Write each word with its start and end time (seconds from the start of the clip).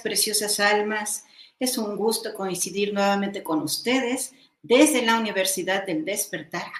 preciosas 0.00 0.60
almas. 0.60 1.24
Es 1.58 1.78
un 1.78 1.96
gusto 1.96 2.34
coincidir 2.34 2.92
nuevamente 2.92 3.42
con 3.42 3.62
ustedes 3.62 4.32
desde 4.62 5.02
la 5.02 5.18
Universidad 5.18 5.86
del 5.86 6.04
Despertar, 6.04 6.70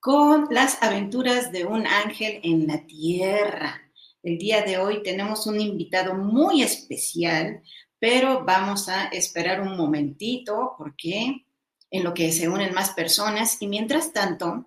con 0.00 0.48
las 0.50 0.82
aventuras 0.82 1.52
de 1.52 1.64
un 1.64 1.86
ángel 1.86 2.40
en 2.42 2.66
la 2.66 2.86
tierra. 2.86 3.82
El 4.22 4.38
día 4.38 4.62
de 4.62 4.78
hoy 4.78 5.02
tenemos 5.02 5.46
un 5.46 5.60
invitado 5.60 6.14
muy 6.14 6.62
especial, 6.62 7.62
pero 7.98 8.44
vamos 8.44 8.88
a 8.88 9.06
esperar 9.08 9.60
un 9.60 9.76
momentito 9.76 10.74
porque 10.76 11.44
en 11.90 12.04
lo 12.04 12.14
que 12.14 12.32
se 12.32 12.48
unen 12.48 12.74
más 12.74 12.90
personas 12.90 13.60
y 13.60 13.66
mientras 13.66 14.12
tanto 14.12 14.66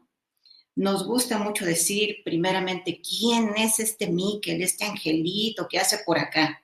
nos 0.76 1.06
gusta 1.06 1.38
mucho 1.38 1.66
decir 1.66 2.18
primeramente 2.24 3.02
quién 3.02 3.54
es 3.58 3.80
este 3.80 4.08
Miquel, 4.08 4.62
este 4.62 4.86
angelito 4.86 5.68
que 5.68 5.80
hace 5.80 6.00
por 6.06 6.18
acá. 6.18 6.64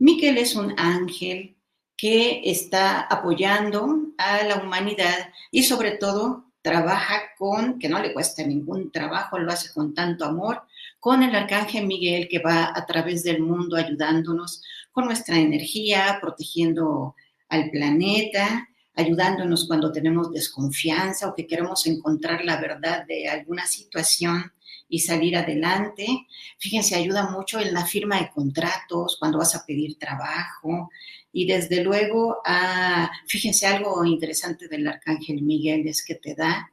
Miquel 0.00 0.38
es 0.38 0.56
un 0.56 0.72
ángel 0.78 1.58
que 1.94 2.40
está 2.44 3.02
apoyando 3.02 3.98
a 4.16 4.42
la 4.44 4.56
humanidad 4.56 5.30
y 5.50 5.62
sobre 5.62 5.92
todo 5.92 6.46
trabaja 6.62 7.20
con, 7.36 7.78
que 7.78 7.90
no 7.90 8.00
le 8.00 8.14
cuesta 8.14 8.42
ningún 8.42 8.90
trabajo, 8.90 9.38
lo 9.38 9.52
hace 9.52 9.70
con 9.74 9.92
tanto 9.92 10.24
amor, 10.24 10.62
con 10.98 11.22
el 11.22 11.34
arcángel 11.34 11.86
Miguel 11.86 12.28
que 12.28 12.38
va 12.38 12.72
a 12.74 12.86
través 12.86 13.24
del 13.24 13.42
mundo 13.42 13.76
ayudándonos 13.76 14.62
con 14.90 15.04
nuestra 15.04 15.38
energía, 15.38 16.18
protegiendo 16.18 17.14
al 17.50 17.70
planeta, 17.70 18.68
ayudándonos 18.94 19.66
cuando 19.66 19.92
tenemos 19.92 20.32
desconfianza 20.32 21.28
o 21.28 21.34
que 21.34 21.46
queremos 21.46 21.86
encontrar 21.86 22.42
la 22.46 22.58
verdad 22.58 23.04
de 23.06 23.28
alguna 23.28 23.66
situación 23.66 24.50
y 24.90 24.98
salir 24.98 25.36
adelante. 25.36 26.26
Fíjense, 26.58 26.96
ayuda 26.96 27.30
mucho 27.30 27.60
en 27.60 27.72
la 27.72 27.86
firma 27.86 28.20
de 28.20 28.30
contratos, 28.30 29.16
cuando 29.18 29.38
vas 29.38 29.54
a 29.54 29.64
pedir 29.64 29.96
trabajo. 29.98 30.90
Y 31.32 31.46
desde 31.46 31.82
luego, 31.82 32.42
ah, 32.44 33.10
fíjense, 33.26 33.66
algo 33.66 34.04
interesante 34.04 34.68
del 34.68 34.86
Arcángel 34.88 35.40
Miguel 35.42 35.86
es 35.86 36.04
que 36.04 36.16
te 36.16 36.34
da 36.34 36.70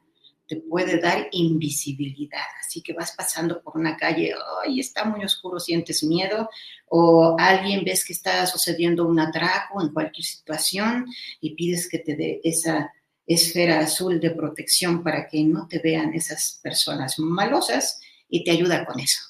te 0.48 0.56
puede 0.56 0.98
dar 0.98 1.28
invisibilidad. 1.30 2.40
Así 2.58 2.80
que 2.80 2.94
vas 2.94 3.12
pasando 3.12 3.62
por 3.62 3.76
una 3.76 3.96
calle, 3.96 4.34
ay, 4.64 4.80
está 4.80 5.04
muy 5.04 5.22
oscuro, 5.22 5.60
sientes 5.60 6.02
miedo, 6.02 6.48
o 6.86 7.36
alguien 7.38 7.84
ves 7.84 8.04
que 8.04 8.14
está 8.14 8.46
sucediendo 8.46 9.06
un 9.06 9.20
atraco 9.20 9.82
en 9.82 9.92
cualquier 9.92 10.24
situación 10.24 11.06
y 11.40 11.54
pides 11.54 11.88
que 11.88 11.98
te 11.98 12.16
dé 12.16 12.40
esa 12.42 12.92
esfera 13.26 13.80
azul 13.80 14.18
de 14.18 14.30
protección 14.30 15.02
para 15.04 15.28
que 15.28 15.44
no 15.44 15.68
te 15.68 15.80
vean 15.80 16.14
esas 16.14 16.58
personas 16.62 17.18
malosas 17.18 18.00
y 18.28 18.44
te 18.44 18.50
ayuda 18.50 18.84
con 18.84 19.00
eso. 19.00 19.20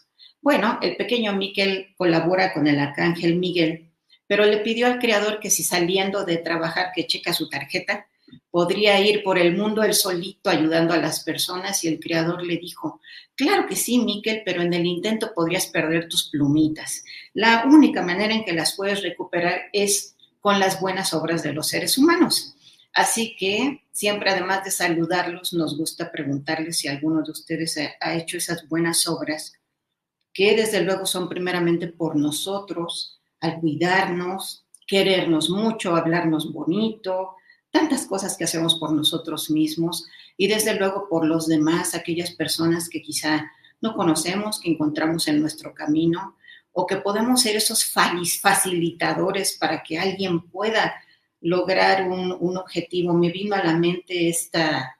Bueno, 0.40 0.78
el 0.82 0.96
pequeño 0.96 1.34
Miquel 1.34 1.94
colabora 1.96 2.52
con 2.52 2.66
el 2.66 2.78
arcángel 2.78 3.36
Miguel, 3.36 3.90
pero 4.26 4.44
le 4.44 4.58
pidió 4.58 4.86
al 4.86 4.98
creador 4.98 5.40
que 5.40 5.50
si 5.50 5.62
saliendo 5.62 6.24
de 6.24 6.36
trabajar 6.36 6.92
que 6.94 7.06
checa 7.06 7.32
su 7.32 7.48
tarjeta, 7.48 8.06
podría 8.50 9.00
ir 9.00 9.22
por 9.22 9.38
el 9.38 9.56
mundo 9.56 9.82
él 9.82 9.94
solito 9.94 10.50
ayudando 10.50 10.94
a 10.94 10.98
las 10.98 11.24
personas 11.24 11.82
y 11.84 11.88
el 11.88 11.98
creador 11.98 12.44
le 12.44 12.58
dijo, 12.58 13.00
claro 13.34 13.66
que 13.66 13.76
sí, 13.76 13.98
Miquel, 13.98 14.42
pero 14.44 14.62
en 14.62 14.72
el 14.74 14.86
intento 14.86 15.32
podrías 15.34 15.66
perder 15.66 16.08
tus 16.08 16.28
plumitas. 16.30 17.04
La 17.34 17.64
única 17.66 18.02
manera 18.02 18.34
en 18.34 18.44
que 18.44 18.52
las 18.52 18.76
puedes 18.76 19.02
recuperar 19.02 19.62
es 19.72 20.16
con 20.40 20.60
las 20.60 20.80
buenas 20.80 21.14
obras 21.14 21.42
de 21.42 21.52
los 21.52 21.68
seres 21.68 21.98
humanos. 21.98 22.54
Así 22.92 23.36
que 23.36 23.84
siempre, 23.92 24.30
además 24.30 24.64
de 24.64 24.70
saludarlos, 24.70 25.52
nos 25.52 25.76
gusta 25.76 26.10
preguntarles 26.10 26.78
si 26.78 26.88
alguno 26.88 27.22
de 27.22 27.30
ustedes 27.30 27.78
ha 28.00 28.14
hecho 28.14 28.36
esas 28.36 28.68
buenas 28.68 29.06
obras, 29.06 29.52
que 30.32 30.56
desde 30.56 30.82
luego 30.82 31.06
son 31.06 31.28
primeramente 31.28 31.88
por 31.88 32.16
nosotros, 32.16 33.20
al 33.40 33.60
cuidarnos, 33.60 34.64
querernos 34.86 35.50
mucho, 35.50 35.94
hablarnos 35.94 36.52
bonito, 36.52 37.36
tantas 37.70 38.06
cosas 38.06 38.36
que 38.36 38.44
hacemos 38.44 38.76
por 38.76 38.92
nosotros 38.92 39.50
mismos 39.50 40.06
y 40.36 40.46
desde 40.46 40.74
luego 40.74 41.08
por 41.08 41.26
los 41.26 41.46
demás, 41.46 41.94
aquellas 41.94 42.30
personas 42.32 42.88
que 42.88 43.02
quizá 43.02 43.50
no 43.80 43.94
conocemos, 43.94 44.60
que 44.60 44.70
encontramos 44.70 45.28
en 45.28 45.40
nuestro 45.40 45.74
camino 45.74 46.36
o 46.72 46.86
que 46.86 46.96
podemos 46.96 47.42
ser 47.42 47.56
esos 47.56 47.84
facilitadores 47.84 49.56
para 49.58 49.82
que 49.82 49.98
alguien 49.98 50.40
pueda 50.40 50.94
lograr 51.40 52.08
un, 52.08 52.56
objetivo. 52.56 53.14
Me 53.14 53.30
vino 53.30 53.54
a 53.54 53.64
la 53.64 53.74
mente 53.74 54.28
esta, 54.28 54.98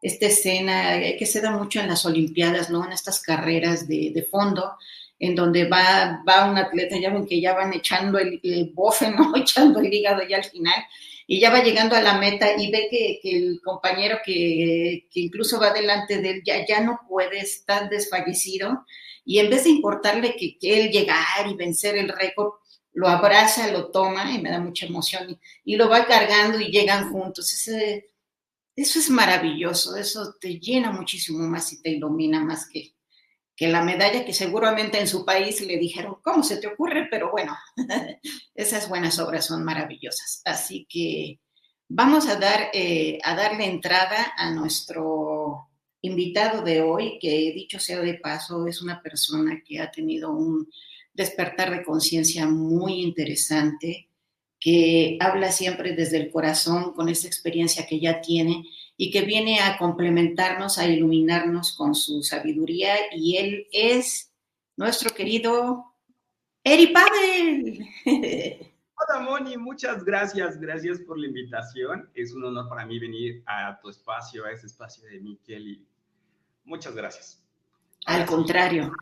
esta 0.00 0.26
escena 0.26 1.00
que 1.18 1.26
se 1.26 1.40
da 1.40 1.50
mucho 1.50 1.80
en 1.80 1.88
las 1.88 2.04
Olimpiadas, 2.06 2.70
¿no? 2.70 2.84
En 2.84 2.92
estas 2.92 3.20
carreras 3.20 3.88
de, 3.88 4.26
fondo, 4.30 4.72
en 5.18 5.34
donde 5.34 5.68
va, 5.68 6.22
va 6.26 6.50
un 6.50 6.58
atleta, 6.58 6.96
ya 6.98 7.10
ven 7.10 7.26
que 7.26 7.40
ya 7.40 7.54
van 7.54 7.72
echando 7.74 8.18
el, 8.18 8.40
el 8.42 8.70
bofe, 8.74 9.10
¿no? 9.16 9.36
Echando 9.36 9.80
el 9.80 9.92
hígado 9.92 10.22
ya 10.28 10.38
al 10.38 10.44
final, 10.44 10.84
y 11.32 11.38
ya 11.38 11.50
va 11.50 11.62
llegando 11.62 11.94
a 11.94 12.02
la 12.02 12.18
meta 12.18 12.56
y 12.58 12.72
ve 12.72 12.88
que, 12.90 13.20
el 13.22 13.60
compañero 13.62 14.18
que, 14.24 15.06
incluso 15.14 15.60
va 15.60 15.72
delante 15.72 16.20
de 16.20 16.30
él 16.30 16.42
ya, 16.44 16.66
ya 16.66 16.80
no 16.80 16.98
puede, 17.08 17.38
estar 17.38 17.88
desfallecido, 17.88 18.84
y 19.24 19.38
en 19.38 19.48
vez 19.48 19.62
de 19.62 19.70
importarle 19.70 20.34
que, 20.34 20.56
él 20.60 20.90
llegar 20.90 21.46
y 21.48 21.54
vencer 21.54 21.96
el 21.96 22.08
récord, 22.08 22.54
lo 22.92 23.08
abraza, 23.08 23.70
lo 23.70 23.90
toma 23.90 24.32
y 24.32 24.40
me 24.40 24.50
da 24.50 24.60
mucha 24.60 24.86
emoción 24.86 25.38
y, 25.64 25.76
lo 25.76 25.88
va 25.88 26.06
cargando 26.06 26.60
y 26.60 26.70
llegan 26.70 27.10
juntos. 27.12 27.50
Eso 28.76 28.98
es 28.98 29.10
maravilloso, 29.10 29.96
eso 29.96 30.34
te 30.40 30.58
llena 30.58 30.90
muchísimo 30.90 31.46
más 31.46 31.72
y 31.72 31.82
te 31.82 31.90
ilumina 31.90 32.40
más 32.40 32.68
que, 32.68 32.94
que 33.54 33.68
la 33.68 33.82
medalla 33.82 34.24
que 34.24 34.32
seguramente 34.32 34.98
en 34.98 35.06
su 35.06 35.24
país 35.24 35.60
le 35.60 35.76
dijeron, 35.76 36.16
¿cómo 36.22 36.42
se 36.42 36.56
te 36.56 36.66
ocurre? 36.66 37.08
Pero 37.10 37.30
bueno, 37.30 37.56
esas 38.54 38.88
buenas 38.88 39.18
obras 39.18 39.46
son 39.46 39.64
maravillosas. 39.64 40.42
Así 40.44 40.86
que 40.88 41.40
vamos 41.88 42.26
a, 42.28 42.36
dar, 42.36 42.70
eh, 42.72 43.18
a 43.22 43.34
darle 43.34 43.66
entrada 43.66 44.32
a 44.36 44.50
nuestro 44.50 45.68
invitado 46.02 46.62
de 46.62 46.80
hoy, 46.80 47.18
que 47.20 47.52
dicho 47.54 47.78
sea 47.78 48.00
de 48.00 48.14
paso, 48.14 48.66
es 48.66 48.80
una 48.80 49.02
persona 49.02 49.62
que 49.62 49.80
ha 49.80 49.90
tenido 49.90 50.30
un 50.32 50.66
despertar 51.20 51.70
de 51.70 51.82
conciencia 51.82 52.46
muy 52.46 53.02
interesante, 53.02 54.08
que 54.58 55.18
habla 55.20 55.52
siempre 55.52 55.94
desde 55.94 56.16
el 56.16 56.30
corazón 56.30 56.92
con 56.94 57.10
esa 57.10 57.26
experiencia 57.26 57.86
que 57.86 58.00
ya 58.00 58.22
tiene 58.22 58.64
y 58.96 59.10
que 59.10 59.22
viene 59.22 59.60
a 59.60 59.76
complementarnos, 59.76 60.78
a 60.78 60.86
iluminarnos 60.86 61.76
con 61.76 61.94
su 61.94 62.22
sabiduría 62.22 62.94
y 63.12 63.36
él 63.36 63.66
es 63.70 64.32
nuestro 64.76 65.14
querido 65.14 65.94
Eri 66.64 66.86
Pavel. 66.88 67.86
Hola 68.96 69.20
Moni, 69.20 69.56
muchas 69.58 70.04
gracias, 70.04 70.58
gracias 70.58 71.00
por 71.00 71.18
la 71.18 71.26
invitación. 71.26 72.10
Es 72.14 72.32
un 72.32 72.44
honor 72.44 72.68
para 72.68 72.86
mí 72.86 72.98
venir 72.98 73.42
a 73.46 73.78
tu 73.80 73.90
espacio, 73.90 74.46
a 74.46 74.52
ese 74.52 74.66
espacio 74.66 75.04
de 75.04 75.20
Miquel 75.20 75.68
y 75.68 75.86
muchas 76.64 76.94
gracias. 76.94 77.42
Al 78.06 78.24
contrario, 78.24 78.92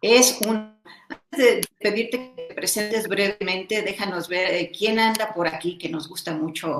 es 0.00 0.38
un... 0.46 0.78
Antes 1.08 1.38
de 1.38 1.60
pedirte 1.78 2.34
que 2.36 2.42
te 2.48 2.54
presentes 2.54 3.08
brevemente, 3.08 3.82
déjanos 3.82 4.28
ver 4.28 4.54
eh, 4.54 4.72
quién 4.76 4.98
anda 4.98 5.32
por 5.32 5.48
aquí, 5.48 5.78
que 5.78 5.88
nos 5.88 6.08
gusta 6.08 6.34
mucho 6.34 6.78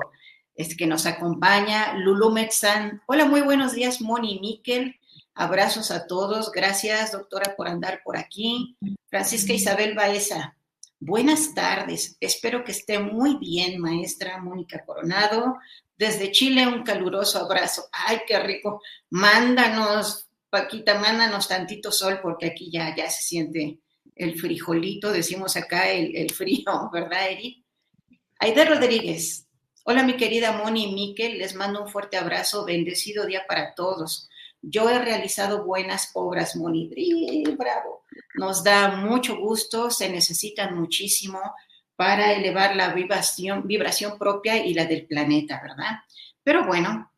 es 0.60 0.76
que 0.76 0.86
nos 0.86 1.06
acompaña 1.06 1.94
Lulu 1.94 2.30
Metzan. 2.30 3.02
Hola, 3.06 3.24
muy 3.24 3.40
buenos 3.40 3.72
días, 3.72 4.02
Moni 4.02 4.40
Miquel. 4.40 5.00
Abrazos 5.34 5.90
a 5.90 6.06
todos. 6.06 6.52
Gracias, 6.52 7.12
doctora, 7.12 7.54
por 7.56 7.66
andar 7.66 8.02
por 8.04 8.18
aquí. 8.18 8.76
Francisca 9.08 9.54
Isabel 9.54 9.94
Baeza. 9.94 10.56
Buenas 10.98 11.54
tardes. 11.54 12.18
Espero 12.20 12.62
que 12.62 12.72
esté 12.72 12.98
muy 12.98 13.38
bien, 13.38 13.80
maestra 13.80 14.38
Mónica 14.42 14.84
Coronado. 14.84 15.56
Desde 15.96 16.30
Chile, 16.30 16.66
un 16.66 16.82
caluroso 16.82 17.38
abrazo. 17.38 17.84
Ay, 17.90 18.20
qué 18.26 18.38
rico. 18.40 18.82
Mándanos, 19.08 20.28
Paquita, 20.50 20.98
mándanos 20.98 21.48
tantito 21.48 21.92
sol, 21.92 22.18
porque 22.20 22.46
aquí 22.46 22.70
ya, 22.70 22.94
ya 22.94 23.08
se 23.08 23.22
siente 23.22 23.78
el 24.16 24.38
frijolito, 24.38 25.12
decimos 25.12 25.56
acá 25.56 25.90
el, 25.90 26.14
el 26.16 26.30
frío, 26.32 26.90
¿verdad, 26.92 27.30
Eri? 27.30 27.64
Aide 28.38 28.64
Rodríguez, 28.64 29.46
Hola 29.82 30.02
mi 30.02 30.16
querida 30.16 30.52
Moni 30.52 30.84
y 30.84 30.92
Miquel, 30.94 31.38
les 31.38 31.54
mando 31.54 31.82
un 31.82 31.88
fuerte 31.88 32.18
abrazo, 32.18 32.66
bendecido 32.66 33.24
día 33.24 33.46
para 33.48 33.74
todos. 33.74 34.28
Yo 34.60 34.90
he 34.90 34.98
realizado 34.98 35.64
buenas 35.64 36.10
obras, 36.12 36.54
Moni. 36.54 36.90
Bravo. 37.56 38.04
Nos 38.34 38.62
da 38.62 38.96
mucho 38.96 39.38
gusto, 39.38 39.90
se 39.90 40.10
necesitan 40.10 40.78
muchísimo 40.78 41.40
para 41.96 42.34
elevar 42.34 42.76
la 42.76 42.92
vibración, 42.92 43.66
vibración 43.66 44.18
propia 44.18 44.64
y 44.64 44.74
la 44.74 44.84
del 44.84 45.06
planeta, 45.06 45.60
¿verdad? 45.62 46.00
Pero 46.42 46.66
bueno, 46.66 47.10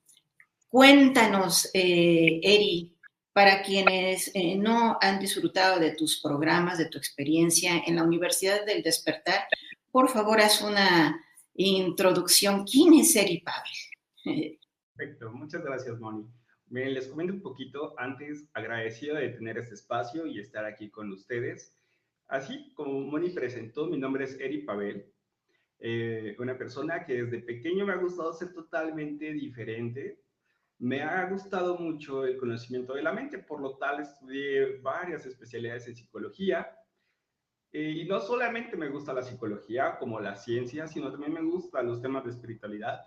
cuéntanos, 0.69 1.69
eh, 1.75 2.41
Eri, 2.45 2.92
para 3.33 3.63
quienes 3.63 4.31
eh, 4.35 4.57
no 4.57 4.99
han 5.01 5.19
disfrutado 5.19 5.81
de 5.81 5.95
tus 5.95 6.21
programas, 6.21 6.79
de 6.79 6.89
tu 6.89 6.99
experiencia 6.99 7.83
en 7.87 7.97
la 7.97 8.05
Universidad 8.05 8.65
del 8.67 8.83
Despertar, 8.83 9.47
por 9.91 10.09
favor, 10.09 10.41
haz 10.41 10.63
una 10.63 11.21
introducción, 11.55 12.65
¿quién 12.65 12.95
es 12.95 13.15
Eri 13.15 13.41
Pavel? 13.41 14.59
Perfecto, 14.95 15.33
muchas 15.33 15.63
gracias, 15.63 15.99
Moni. 15.99 16.27
Miren, 16.69 16.95
les 16.95 17.09
comento 17.09 17.35
un 17.35 17.43
poquito, 17.43 17.95
antes 17.99 18.49
agradecido 18.55 19.17
de 19.17 19.29
tener 19.29 19.59
este 19.59 19.75
espacio 19.75 20.27
y 20.27 20.41
estar 20.41 20.65
aquí 20.65 20.91
con 20.91 21.13
ustedes. 21.13 21.75
Así 22.29 22.73
como 22.73 23.01
Moni 23.01 23.29
presentó, 23.31 23.87
mi 23.87 23.99
nombre 23.99 24.25
es 24.25 24.41
Eri 24.41 24.63
Pavel, 24.63 25.13
eh, 25.81 26.35
una 26.39 26.57
persona 26.57 27.05
que 27.05 27.25
desde 27.25 27.41
pequeño 27.41 27.85
me 27.85 27.93
ha 27.93 27.97
gustado 27.97 28.33
ser 28.33 28.55
totalmente 28.55 29.33
diferente. 29.33 30.22
Me 30.83 31.01
ha 31.01 31.29
gustado 31.31 31.79
mucho 31.79 32.25
el 32.25 32.37
conocimiento 32.37 32.95
de 32.95 33.05
la 33.05 33.13
mente, 33.13 33.39
por 33.39 33.61
lo 33.61 33.77
tal 33.77 34.01
estudié 34.01 34.81
varias 34.81 35.25
especialidades 35.25 35.87
en 35.87 35.95
psicología. 35.95 36.77
Eh, 37.71 37.99
y 37.99 38.05
no 38.09 38.19
solamente 38.19 38.77
me 38.77 38.89
gusta 38.89 39.13
la 39.13 39.23
psicología 39.23 39.97
como 40.01 40.19
la 40.19 40.35
ciencia, 40.35 40.89
sino 40.89 41.13
también 41.13 41.35
me 41.35 41.43
gustan 41.45 41.87
los 41.87 42.03
temas 42.03 42.25
de 42.25 42.31
espiritualidad. 42.31 43.01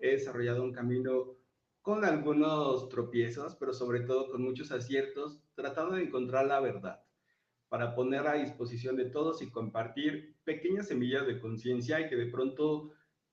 He 0.00 0.14
desarrollado 0.14 0.64
un 0.64 0.72
camino 0.72 1.36
con 1.80 2.04
algunos 2.04 2.88
tropiezos, 2.88 3.54
pero 3.54 3.72
sobre 3.72 4.00
todo 4.00 4.28
con 4.28 4.42
muchos 4.42 4.72
aciertos, 4.72 5.40
tratando 5.54 5.94
de 5.94 6.02
encontrar 6.02 6.46
la 6.46 6.58
verdad 6.58 7.04
para 7.68 7.94
poner 7.94 8.26
a 8.26 8.34
disposición 8.34 8.96
de 8.96 9.04
todos 9.04 9.42
y 9.42 9.50
compartir 9.50 10.34
pequeñas 10.42 10.88
semillas 10.88 11.24
de 11.24 11.40
conciencia 11.40 12.00
y 12.00 12.08
que 12.08 12.16
de 12.16 12.26
pronto 12.26 12.90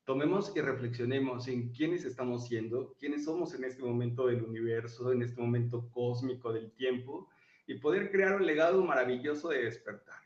tomemos 0.09 0.51
y 0.55 0.61
reflexionemos 0.61 1.47
en 1.49 1.69
quiénes 1.69 2.03
estamos 2.03 2.47
siendo, 2.47 2.95
quiénes 2.99 3.25
somos 3.25 3.53
en 3.53 3.63
este 3.63 3.83
momento 3.83 4.25
del 4.25 4.41
universo, 4.41 5.11
en 5.11 5.21
este 5.21 5.39
momento 5.39 5.87
cósmico 5.91 6.51
del 6.51 6.71
tiempo 6.71 7.29
y 7.67 7.75
poder 7.75 8.09
crear 8.09 8.37
un 8.37 8.43
legado 8.47 8.83
maravilloso 8.83 9.49
de 9.49 9.65
despertar. 9.65 10.17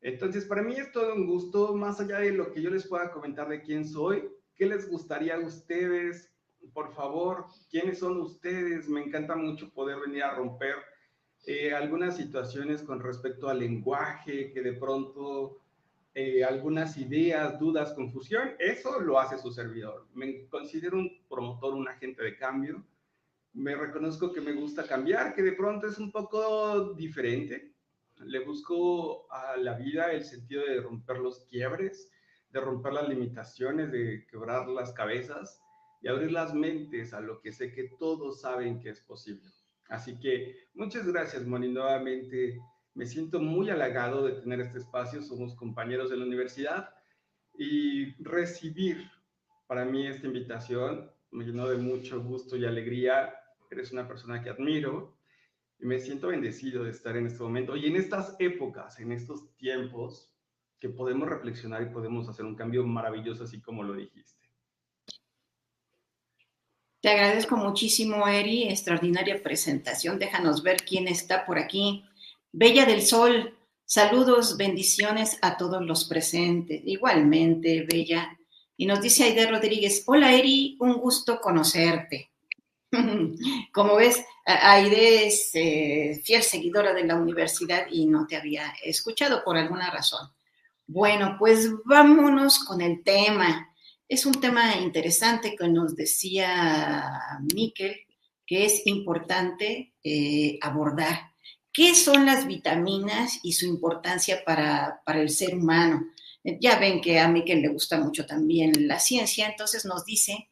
Entonces, 0.00 0.46
para 0.46 0.62
mí 0.62 0.76
es 0.76 0.90
todo 0.90 1.14
un 1.14 1.26
gusto, 1.26 1.74
más 1.74 2.00
allá 2.00 2.20
de 2.20 2.32
lo 2.32 2.50
que 2.50 2.62
yo 2.62 2.70
les 2.70 2.86
pueda 2.86 3.12
comentar 3.12 3.46
de 3.46 3.60
quién 3.60 3.86
soy, 3.86 4.26
¿qué 4.56 4.64
les 4.64 4.88
gustaría 4.88 5.34
a 5.34 5.40
ustedes? 5.40 6.32
Por 6.72 6.94
favor, 6.94 7.44
¿quiénes 7.70 7.98
son 7.98 8.18
ustedes? 8.22 8.88
Me 8.88 9.02
encanta 9.02 9.36
mucho 9.36 9.70
poder 9.74 9.98
venir 10.00 10.22
a 10.22 10.34
romper 10.34 10.76
eh, 11.44 11.74
algunas 11.74 12.16
situaciones 12.16 12.82
con 12.82 13.00
respecto 13.00 13.50
al 13.50 13.58
lenguaje, 13.58 14.50
que 14.50 14.62
de 14.62 14.72
pronto 14.72 15.60
eh, 16.16 16.44
algunas 16.44 16.96
ideas, 16.96 17.58
dudas, 17.58 17.92
confusión, 17.92 18.52
eso 18.60 19.00
lo 19.00 19.18
hace 19.18 19.36
su 19.36 19.50
servidor. 19.50 20.06
Me 20.14 20.46
considero 20.46 20.96
un 20.96 21.10
promotor, 21.28 21.74
un 21.74 21.88
agente 21.88 22.22
de 22.22 22.36
cambio. 22.36 22.84
Me 23.52 23.74
reconozco 23.74 24.32
que 24.32 24.40
me 24.40 24.52
gusta 24.52 24.86
cambiar, 24.86 25.34
que 25.34 25.42
de 25.42 25.52
pronto 25.52 25.88
es 25.88 25.98
un 25.98 26.12
poco 26.12 26.94
diferente. 26.94 27.72
Le 28.18 28.44
busco 28.44 29.26
a 29.32 29.56
la 29.56 29.74
vida 29.74 30.12
el 30.12 30.24
sentido 30.24 30.64
de 30.64 30.80
romper 30.80 31.18
los 31.18 31.46
quiebres, 31.46 32.12
de 32.50 32.60
romper 32.60 32.92
las 32.92 33.08
limitaciones, 33.08 33.90
de 33.90 34.24
quebrar 34.30 34.68
las 34.68 34.92
cabezas 34.92 35.60
y 36.00 36.06
abrir 36.06 36.30
las 36.30 36.54
mentes 36.54 37.12
a 37.12 37.20
lo 37.20 37.40
que 37.40 37.50
sé 37.50 37.72
que 37.72 37.90
todos 37.98 38.40
saben 38.40 38.78
que 38.78 38.90
es 38.90 39.00
posible. 39.00 39.50
Así 39.88 40.18
que 40.20 40.68
muchas 40.74 41.08
gracias, 41.08 41.44
Moni. 41.44 41.72
Nuevamente 41.72 42.60
me 42.94 43.06
siento 43.06 43.40
muy 43.40 43.70
halagado 43.70 44.24
de 44.24 44.40
tener 44.40 44.60
este 44.60 44.78
espacio. 44.78 45.22
Somos 45.22 45.54
compañeros 45.54 46.10
de 46.10 46.16
la 46.16 46.24
universidad 46.24 46.90
y 47.56 48.14
recibir 48.22 49.10
para 49.66 49.84
mí 49.84 50.06
esta 50.06 50.26
invitación 50.26 51.10
me 51.30 51.44
llenó 51.44 51.68
de 51.68 51.78
mucho 51.78 52.22
gusto 52.22 52.56
y 52.56 52.64
alegría. 52.64 53.34
Eres 53.70 53.92
una 53.92 54.06
persona 54.06 54.42
que 54.42 54.50
admiro 54.50 55.16
y 55.80 55.86
me 55.86 55.98
siento 55.98 56.28
bendecido 56.28 56.84
de 56.84 56.90
estar 56.90 57.16
en 57.16 57.26
este 57.26 57.42
momento 57.42 57.76
y 57.76 57.86
en 57.86 57.96
estas 57.96 58.36
épocas, 58.38 59.00
en 59.00 59.10
estos 59.10 59.54
tiempos 59.56 60.32
que 60.78 60.88
podemos 60.88 61.28
reflexionar 61.28 61.82
y 61.82 61.92
podemos 61.92 62.28
hacer 62.28 62.44
un 62.44 62.54
cambio 62.54 62.84
maravilloso, 62.86 63.44
así 63.44 63.60
como 63.60 63.82
lo 63.82 63.94
dijiste. 63.94 64.44
Te 67.00 67.10
agradezco 67.10 67.56
muchísimo, 67.56 68.26
Eri, 68.26 68.68
extraordinaria 68.68 69.42
presentación. 69.42 70.18
Déjanos 70.18 70.62
ver 70.62 70.78
quién 70.84 71.06
está 71.08 71.44
por 71.44 71.58
aquí. 71.58 72.04
Bella 72.56 72.86
del 72.86 73.02
Sol, 73.02 73.52
saludos, 73.84 74.56
bendiciones 74.56 75.38
a 75.42 75.56
todos 75.56 75.84
los 75.84 76.04
presentes. 76.04 76.82
Igualmente, 76.84 77.84
Bella. 77.90 78.38
Y 78.76 78.86
nos 78.86 79.00
dice 79.00 79.24
Aide 79.24 79.50
Rodríguez, 79.50 80.04
hola 80.06 80.32
Eri, 80.32 80.76
un 80.78 80.92
gusto 80.92 81.40
conocerte. 81.40 82.30
Como 83.72 83.96
ves, 83.96 84.24
Aide 84.46 85.26
es 85.26 85.50
eh, 85.54 86.22
fiel 86.22 86.44
seguidora 86.44 86.94
de 86.94 87.02
la 87.02 87.16
universidad 87.16 87.88
y 87.90 88.06
no 88.06 88.24
te 88.24 88.36
había 88.36 88.72
escuchado 88.84 89.42
por 89.42 89.56
alguna 89.56 89.90
razón. 89.90 90.28
Bueno, 90.86 91.34
pues 91.36 91.72
vámonos 91.84 92.60
con 92.60 92.80
el 92.80 93.02
tema. 93.02 93.74
Es 94.08 94.26
un 94.26 94.34
tema 94.40 94.76
interesante 94.76 95.56
que 95.56 95.66
nos 95.66 95.96
decía 95.96 97.04
Miquel, 97.52 97.96
que 98.46 98.66
es 98.66 98.86
importante 98.86 99.92
eh, 100.04 100.56
abordar. 100.62 101.33
¿Qué 101.74 101.96
son 101.96 102.24
las 102.24 102.46
vitaminas 102.46 103.40
y 103.42 103.52
su 103.52 103.66
importancia 103.66 104.44
para, 104.46 105.02
para 105.04 105.20
el 105.20 105.28
ser 105.28 105.56
humano? 105.56 106.06
Ya 106.60 106.78
ven 106.78 107.00
que 107.00 107.18
a 107.18 107.26
Miquel 107.26 107.62
le 107.62 107.68
gusta 107.68 107.98
mucho 107.98 108.24
también 108.26 108.86
la 108.86 109.00
ciencia, 109.00 109.48
entonces 109.48 109.84
nos 109.84 110.04
dice 110.04 110.50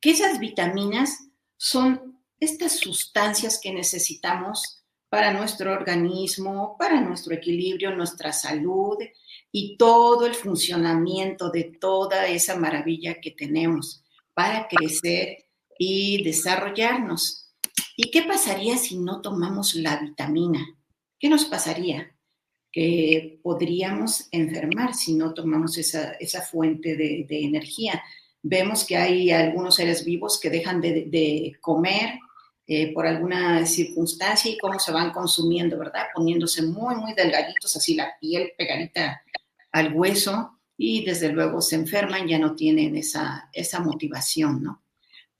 que 0.00 0.10
esas 0.10 0.38
vitaminas 0.38 1.18
son 1.56 2.22
estas 2.38 2.78
sustancias 2.78 3.58
que 3.60 3.72
necesitamos 3.72 4.80
para 5.08 5.32
nuestro 5.32 5.72
organismo, 5.72 6.76
para 6.78 7.00
nuestro 7.00 7.34
equilibrio, 7.34 7.90
nuestra 7.94 8.32
salud 8.32 8.96
y 9.50 9.76
todo 9.76 10.24
el 10.24 10.34
funcionamiento 10.34 11.50
de 11.50 11.64
toda 11.64 12.28
esa 12.28 12.54
maravilla 12.54 13.20
que 13.20 13.32
tenemos 13.32 14.04
para 14.34 14.68
crecer 14.68 15.48
y 15.76 16.22
desarrollarnos. 16.22 17.49
¿Y 17.96 18.10
qué 18.10 18.22
pasaría 18.22 18.76
si 18.76 18.98
no 18.98 19.20
tomamos 19.20 19.74
la 19.74 19.98
vitamina? 19.98 20.66
¿Qué 21.18 21.28
nos 21.28 21.44
pasaría? 21.44 22.14
Que 22.72 23.40
podríamos 23.42 24.28
enfermar 24.30 24.94
si 24.94 25.14
no 25.14 25.34
tomamos 25.34 25.76
esa, 25.76 26.42
fuente 26.42 26.96
de, 26.96 27.26
energía. 27.28 28.02
Vemos 28.42 28.84
que 28.84 28.96
hay 28.96 29.30
algunos 29.30 29.74
seres 29.74 30.04
vivos 30.04 30.40
que 30.40 30.50
dejan 30.50 30.80
de, 30.80 31.56
comer 31.60 32.18
eh, 32.66 32.92
por 32.94 33.06
alguna 33.06 33.66
circunstancia 33.66 34.50
y 34.50 34.58
cómo 34.58 34.78
se 34.78 34.92
van 34.92 35.10
consumiendo, 35.10 35.76
¿verdad? 35.78 36.06
Poniéndose 36.14 36.62
muy, 36.62 36.94
muy 36.94 37.14
delgaditos, 37.14 37.76
así 37.76 37.94
la 37.94 38.12
piel 38.20 38.52
pegadita 38.56 39.22
al 39.72 39.92
hueso 39.92 40.58
y 40.76 41.04
desde 41.04 41.30
luego 41.30 41.60
se 41.60 41.76
enferman, 41.76 42.26
ya 42.26 42.38
no 42.38 42.54
tienen 42.54 42.96
esa, 42.96 43.50
esa 43.52 43.80
motivación, 43.80 44.62
¿no? 44.62 44.82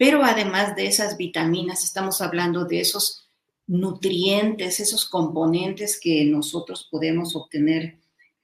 Pero 0.01 0.25
además 0.25 0.75
de 0.77 0.87
esas 0.87 1.19
vitaminas, 1.19 1.85
estamos 1.85 2.23
hablando 2.23 2.65
de 2.65 2.81
esos 2.81 3.29
nutrientes, 3.67 4.81
esos 4.81 5.05
componentes 5.05 6.01
que 6.01 6.25
nosotros 6.25 6.89
podemos 6.91 7.37
obtener 7.37 7.99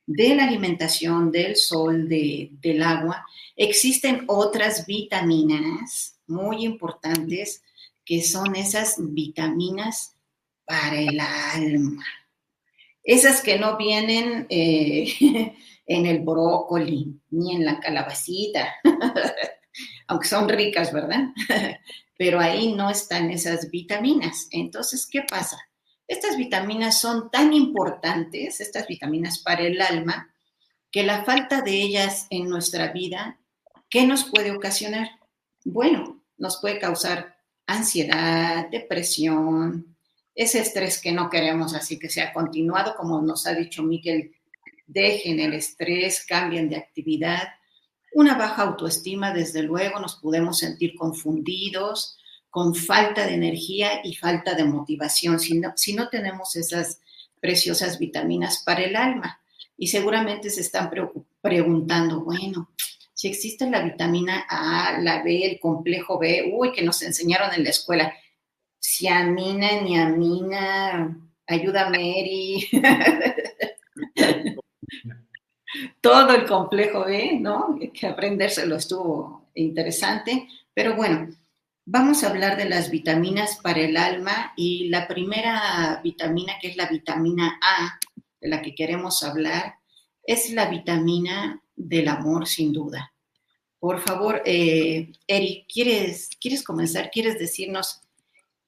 de 0.05 0.35
la 0.35 0.45
alimentación, 0.45 1.33
del 1.33 1.57
sol, 1.57 2.11
del 2.11 2.83
agua. 2.83 3.25
Existen 3.57 4.25
otras 4.27 4.85
vitaminas 4.85 6.19
muy 6.27 6.63
importantes 6.63 7.63
que 8.05 8.23
son 8.23 8.55
esas 8.55 8.97
vitaminas 8.99 10.15
para 10.67 11.01
el 11.01 11.19
alma. 11.19 12.05
Esas 13.03 13.41
que 13.41 13.59
no 13.59 13.79
vienen 13.79 14.47
eh, 14.51 15.55
en 15.87 16.05
el 16.05 16.21
brócoli, 16.21 17.19
ni 17.31 17.55
en 17.57 17.65
la 17.65 17.81
calabacita, 17.81 18.75
aunque 20.07 20.29
son 20.29 20.49
ricas, 20.49 20.93
¿verdad? 20.93 21.29
Pero 22.19 22.41
ahí 22.41 22.73
no 22.73 22.91
están 22.91 23.31
esas 23.31 23.71
vitaminas. 23.71 24.49
Entonces, 24.51 25.07
¿qué 25.11 25.23
pasa? 25.23 25.59
Estas 26.09 26.37
vitaminas 26.37 27.01
son 27.01 27.31
tan 27.31 27.53
importantes, 27.53 28.61
estas 28.61 28.87
vitaminas 28.87 29.41
para 29.41 29.63
el 29.63 29.81
alma, 29.83 30.33
que 30.91 31.03
la 31.03 31.25
falta 31.25 31.63
de 31.63 31.73
ellas 31.73 32.27
en 32.31 32.49
nuestra 32.49 32.93
vida, 32.93 33.39
¿qué 33.91 34.07
nos 34.07 34.25
puede 34.25 34.53
ocasionar? 34.53 35.11
Bueno, 35.65 36.23
nos 36.39 36.59
puede 36.61 36.79
causar 36.79 37.37
ansiedad, 37.67 38.69
depresión, 38.71 39.97
ese 40.35 40.61
estrés 40.61 41.01
que 41.01 41.13
no 41.13 41.29
queremos 41.29 41.75
así 41.75 41.99
que 41.99 42.09
sea 42.09 42.33
continuado, 42.33 42.95
como 42.95 43.21
nos 43.21 43.47
ha 43.47 43.55
dicho 43.55 43.83
Miguel 43.83 44.37
dejen 44.87 45.41
el 45.41 45.55
estrés, 45.55 46.25
cambien 46.27 46.69
de 46.69 46.77
actividad. 46.77 47.49
Una 48.13 48.37
baja 48.37 48.63
autoestima, 48.63 49.33
desde 49.33 49.63
luego, 49.63 50.01
nos 50.01 50.17
podemos 50.17 50.59
sentir 50.59 50.95
confundidos, 50.95 52.17
con 52.51 52.75
falta 52.75 53.27
de 53.27 53.35
energía 53.35 54.01
y 54.03 54.15
falta 54.15 54.55
de 54.55 54.65
motivación, 54.65 55.39
si 55.39 55.59
no, 55.59 55.75
si 55.77 55.95
no 55.95 56.09
tenemos 56.09 56.57
esas 56.57 57.01
preciosas 57.41 57.99
vitaminas 57.99 58.63
para 58.65 58.83
el 58.83 58.97
alma. 58.97 59.41
Y 59.77 59.89
seguramente 59.89 60.49
se 60.49 60.63
están 60.63 60.91
preguntando, 61.43 62.25
bueno, 62.25 62.71
si 63.13 63.29
existe 63.29 63.69
la 63.69 63.83
vitamina 63.83 64.47
A, 64.49 64.99
la 65.01 65.23
B, 65.23 65.45
el 65.45 65.61
complejo 65.61 66.19
B, 66.19 66.51
uy, 66.55 66.73
que 66.73 66.83
nos 66.83 67.03
enseñaron 67.03 67.53
en 67.55 67.65
la 67.65 67.71
escuela, 67.71 68.15
ciamina, 68.81 69.81
niamina, 69.83 71.19
ayúdame, 71.47 72.21
Eri. 72.21 72.69
todo 76.01 76.35
el 76.35 76.47
complejo 76.47 77.05
B, 77.05 77.39
¿no? 77.41 77.79
Que 77.93 78.07
aprendérselo 78.07 78.77
estuvo 78.77 79.49
interesante, 79.55 80.49
pero 80.75 80.95
bueno, 80.97 81.29
vamos 81.85 82.23
a 82.23 82.31
hablar 82.31 82.57
de 82.57 82.69
las 82.69 82.91
vitaminas 82.91 83.59
para 83.63 83.81
el 83.81 83.97
alma 83.97 84.53
y 84.57 84.89
la 84.89 85.09
primera 85.09 86.01
vitamina, 86.03 86.55
que 86.61 86.69
es 86.69 86.77
la 86.77 86.87
vitamina 86.87 87.59
A, 87.63 87.99
de 88.41 88.49
la 88.49 88.63
que 88.63 88.75
queremos 88.75 89.23
hablar 89.23 89.77
es 90.27 90.51
la 90.51 90.69
vitamina 90.69 91.63
del 91.75 92.09
amor, 92.09 92.47
sin 92.47 92.73
duda. 92.73 93.13
Por 93.79 94.01
favor, 94.01 94.43
eh, 94.45 95.13
Eric, 95.27 95.67
¿quieres, 95.73 96.31
¿quieres 96.41 96.65
comenzar? 96.65 97.11
¿Quieres 97.11 97.39
decirnos 97.39 98.01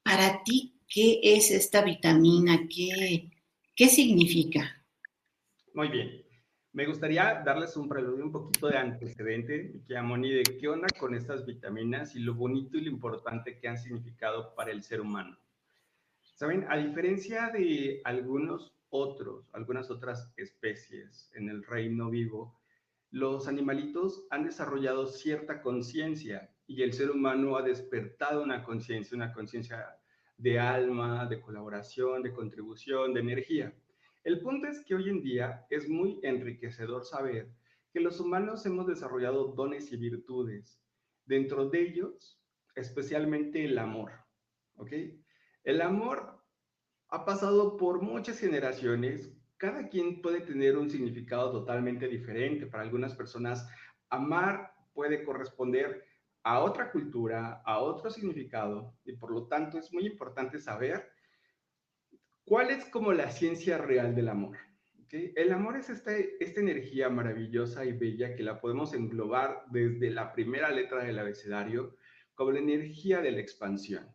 para 0.03 0.43
ti 0.43 0.75
qué 0.87 1.19
es 1.21 1.51
esta 1.51 1.81
vitamina? 1.81 2.67
¿Qué, 2.73 3.29
qué 3.75 3.89
significa? 3.89 4.85
Muy 5.73 5.89
bien. 5.89 6.28
Me 6.79 6.87
gustaría 6.87 7.43
darles 7.45 7.75
un 7.75 7.89
preludio, 7.89 8.23
un 8.23 8.31
poquito 8.31 8.69
de 8.69 8.77
antecedente, 8.77 9.81
Moni, 10.01 10.31
de 10.31 10.43
qué 10.43 10.69
onda 10.69 10.87
con 10.97 11.13
estas 11.13 11.45
vitaminas 11.45 12.15
y 12.15 12.19
lo 12.19 12.35
bonito 12.35 12.77
y 12.77 12.85
lo 12.85 12.89
importante 12.89 13.59
que 13.59 13.67
han 13.67 13.77
significado 13.77 14.55
para 14.55 14.71
el 14.71 14.81
ser 14.81 15.01
humano. 15.01 15.37
Saben, 16.21 16.65
a 16.69 16.77
diferencia 16.77 17.49
de 17.49 17.99
algunos 18.05 18.71
otros, 18.91 19.49
algunas 19.51 19.91
otras 19.91 20.31
especies 20.37 21.29
en 21.35 21.49
el 21.49 21.65
reino 21.65 22.09
vivo, 22.09 22.57
los 23.11 23.49
animalitos 23.49 24.25
han 24.29 24.45
desarrollado 24.45 25.05
cierta 25.05 25.61
conciencia 25.61 26.49
y 26.65 26.83
el 26.83 26.93
ser 26.93 27.11
humano 27.11 27.57
ha 27.57 27.61
despertado 27.61 28.41
una 28.41 28.63
conciencia, 28.63 29.17
una 29.17 29.33
conciencia 29.33 29.97
de 30.37 30.57
alma, 30.57 31.25
de 31.25 31.41
colaboración, 31.41 32.23
de 32.23 32.31
contribución, 32.31 33.13
de 33.13 33.19
energía. 33.19 33.73
El 34.29 34.41
punto 34.41 34.67
es 34.67 34.85
que 34.85 34.93
hoy 34.93 35.09
en 35.09 35.23
día 35.23 35.65
es 35.71 35.89
muy 35.89 36.19
enriquecedor 36.21 37.03
saber 37.03 37.51
que 37.91 37.99
los 37.99 38.19
humanos 38.19 38.63
hemos 38.67 38.85
desarrollado 38.85 39.55
dones 39.55 39.91
y 39.91 39.97
virtudes. 39.97 40.79
Dentro 41.25 41.67
de 41.67 41.81
ellos, 41.81 42.39
especialmente 42.75 43.65
el 43.65 43.79
amor. 43.79 44.11
¿Ok? 44.75 44.91
El 45.63 45.81
amor 45.81 46.45
ha 47.07 47.25
pasado 47.25 47.75
por 47.75 48.03
muchas 48.03 48.37
generaciones. 48.37 49.35
Cada 49.57 49.89
quien 49.89 50.21
puede 50.21 50.41
tener 50.41 50.77
un 50.77 50.91
significado 50.91 51.51
totalmente 51.51 52.07
diferente. 52.07 52.67
Para 52.67 52.83
algunas 52.83 53.15
personas, 53.15 53.67
amar 54.11 54.75
puede 54.93 55.23
corresponder 55.23 56.05
a 56.43 56.59
otra 56.59 56.91
cultura, 56.91 57.63
a 57.65 57.79
otro 57.79 58.11
significado, 58.11 58.93
y 59.05 59.13
por 59.13 59.31
lo 59.31 59.47
tanto 59.47 59.79
es 59.79 59.91
muy 59.91 60.05
importante 60.05 60.59
saber 60.59 61.09
¿Cuál 62.49 62.71
es 62.71 62.85
como 62.85 63.13
la 63.13 63.29
ciencia 63.29 63.77
real 63.77 64.15
del 64.15 64.27
amor? 64.27 64.57
El 65.11 65.51
amor 65.51 65.77
es 65.77 65.91
esta, 65.91 66.17
esta 66.17 66.59
energía 66.59 67.07
maravillosa 67.07 67.85
y 67.85 67.91
bella 67.91 68.33
que 68.33 68.41
la 68.41 68.59
podemos 68.59 68.95
englobar 68.95 69.65
desde 69.69 70.09
la 70.09 70.33
primera 70.33 70.71
letra 70.71 71.03
del 71.03 71.19
abecedario 71.19 71.95
como 72.33 72.53
la 72.53 72.57
energía 72.57 73.21
de 73.21 73.33
la 73.33 73.39
expansión. 73.39 74.09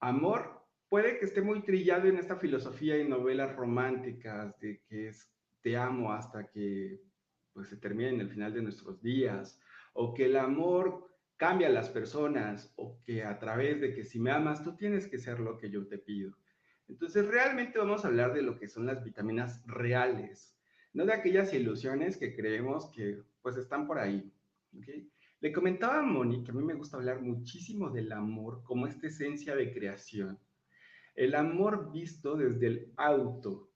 Amor 0.00 0.66
puede 0.90 1.18
que 1.18 1.24
esté 1.24 1.40
muy 1.40 1.62
trillado 1.62 2.08
en 2.08 2.18
esta 2.18 2.36
filosofía 2.36 2.98
y 2.98 3.08
novelas 3.08 3.56
románticas 3.56 4.60
de 4.60 4.82
que 4.86 5.08
es 5.08 5.32
te 5.62 5.78
amo 5.78 6.12
hasta 6.12 6.46
que 6.50 7.00
pues, 7.54 7.68
se 7.68 7.78
termine 7.78 8.10
en 8.10 8.20
el 8.20 8.28
final 8.28 8.52
de 8.52 8.60
nuestros 8.60 9.00
días, 9.00 9.58
o 9.94 10.12
que 10.12 10.26
el 10.26 10.36
amor 10.36 11.08
cambia 11.38 11.68
a 11.68 11.72
las 11.72 11.88
personas, 11.88 12.70
o 12.76 13.00
que 13.02 13.24
a 13.24 13.38
través 13.38 13.80
de 13.80 13.94
que 13.94 14.04
si 14.04 14.20
me 14.20 14.30
amas, 14.30 14.62
tú 14.62 14.76
tienes 14.76 15.08
que 15.08 15.16
ser 15.16 15.40
lo 15.40 15.56
que 15.56 15.70
yo 15.70 15.88
te 15.88 15.96
pido. 15.96 16.36
Entonces, 16.90 17.28
realmente 17.28 17.78
vamos 17.78 18.04
a 18.04 18.08
hablar 18.08 18.34
de 18.34 18.42
lo 18.42 18.58
que 18.58 18.68
son 18.68 18.84
las 18.84 19.04
vitaminas 19.04 19.62
reales, 19.64 20.58
no 20.92 21.06
de 21.06 21.12
aquellas 21.12 21.54
ilusiones 21.54 22.16
que 22.16 22.34
creemos 22.34 22.90
que 22.90 23.22
pues 23.42 23.56
están 23.56 23.86
por 23.86 24.00
ahí. 24.00 24.32
Le 25.40 25.52
comentaba 25.52 26.00
a 26.00 26.02
Moni 26.02 26.42
que 26.42 26.50
a 26.50 26.54
mí 26.54 26.64
me 26.64 26.74
gusta 26.74 26.96
hablar 26.96 27.22
muchísimo 27.22 27.90
del 27.90 28.10
amor 28.10 28.64
como 28.64 28.88
esta 28.88 29.06
esencia 29.06 29.54
de 29.54 29.72
creación. 29.72 30.38
El 31.14 31.36
amor 31.36 31.92
visto 31.92 32.36
desde 32.36 32.66
el 32.66 32.92
auto. 32.96 33.70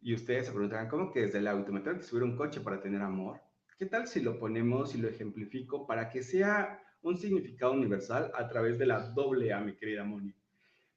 Y 0.00 0.12
ustedes 0.14 0.46
se 0.46 0.52
preguntarán, 0.52 0.88
¿cómo 0.88 1.12
que 1.12 1.20
desde 1.20 1.38
el 1.38 1.46
auto? 1.46 1.72
¿Me 1.72 1.80
tengo 1.80 1.98
que 1.98 2.02
subir 2.02 2.24
un 2.24 2.36
coche 2.36 2.60
para 2.60 2.80
tener 2.80 3.00
amor? 3.00 3.40
¿Qué 3.78 3.86
tal 3.86 4.08
si 4.08 4.20
lo 4.20 4.40
ponemos 4.40 4.92
y 4.92 4.98
lo 4.98 5.08
ejemplifico 5.08 5.86
para 5.86 6.10
que 6.10 6.24
sea 6.24 6.82
un 7.00 7.16
significado 7.16 7.72
universal 7.72 8.32
a 8.34 8.48
través 8.48 8.76
de 8.76 8.86
la 8.86 9.08
doble 9.10 9.52
A, 9.52 9.60
mi 9.60 9.76
querida 9.76 10.02
Moni? 10.02 10.34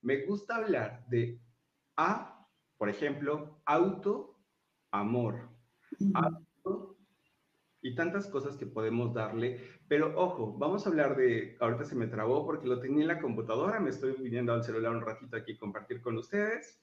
Me 0.01 0.25
gusta 0.25 0.55
hablar 0.55 1.05
de 1.07 1.39
A, 1.95 2.47
por 2.77 2.89
ejemplo, 2.89 3.61
auto, 3.65 4.39
amor, 4.91 5.49
auto 6.13 6.97
y 7.81 7.95
tantas 7.95 8.27
cosas 8.27 8.57
que 8.57 8.65
podemos 8.65 9.13
darle. 9.13 9.59
Pero 9.87 10.13
ojo, 10.15 10.57
vamos 10.57 10.85
a 10.85 10.89
hablar 10.89 11.15
de, 11.15 11.57
ahorita 11.59 11.83
se 11.83 11.95
me 11.95 12.07
trabó 12.07 12.45
porque 12.45 12.67
lo 12.67 12.79
tenía 12.79 13.01
en 13.01 13.07
la 13.07 13.19
computadora, 13.19 13.79
me 13.79 13.89
estoy 13.89 14.13
viniendo 14.13 14.53
al 14.53 14.63
celular 14.63 14.95
un 14.95 15.01
ratito 15.01 15.35
aquí 15.35 15.57
compartir 15.57 16.01
con 16.01 16.17
ustedes. 16.17 16.81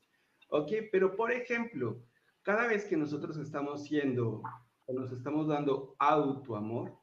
Ok, 0.50 0.70
pero 0.92 1.16
por 1.16 1.32
ejemplo, 1.32 2.04
cada 2.42 2.66
vez 2.66 2.84
que 2.84 2.96
nosotros 2.96 3.37
estamos 3.37 3.84
siendo, 3.84 4.42
o 4.87 4.92
nos 4.92 5.12
estamos 5.12 5.48
dando 5.48 5.94
auto 5.98 6.56
amor, 6.56 6.96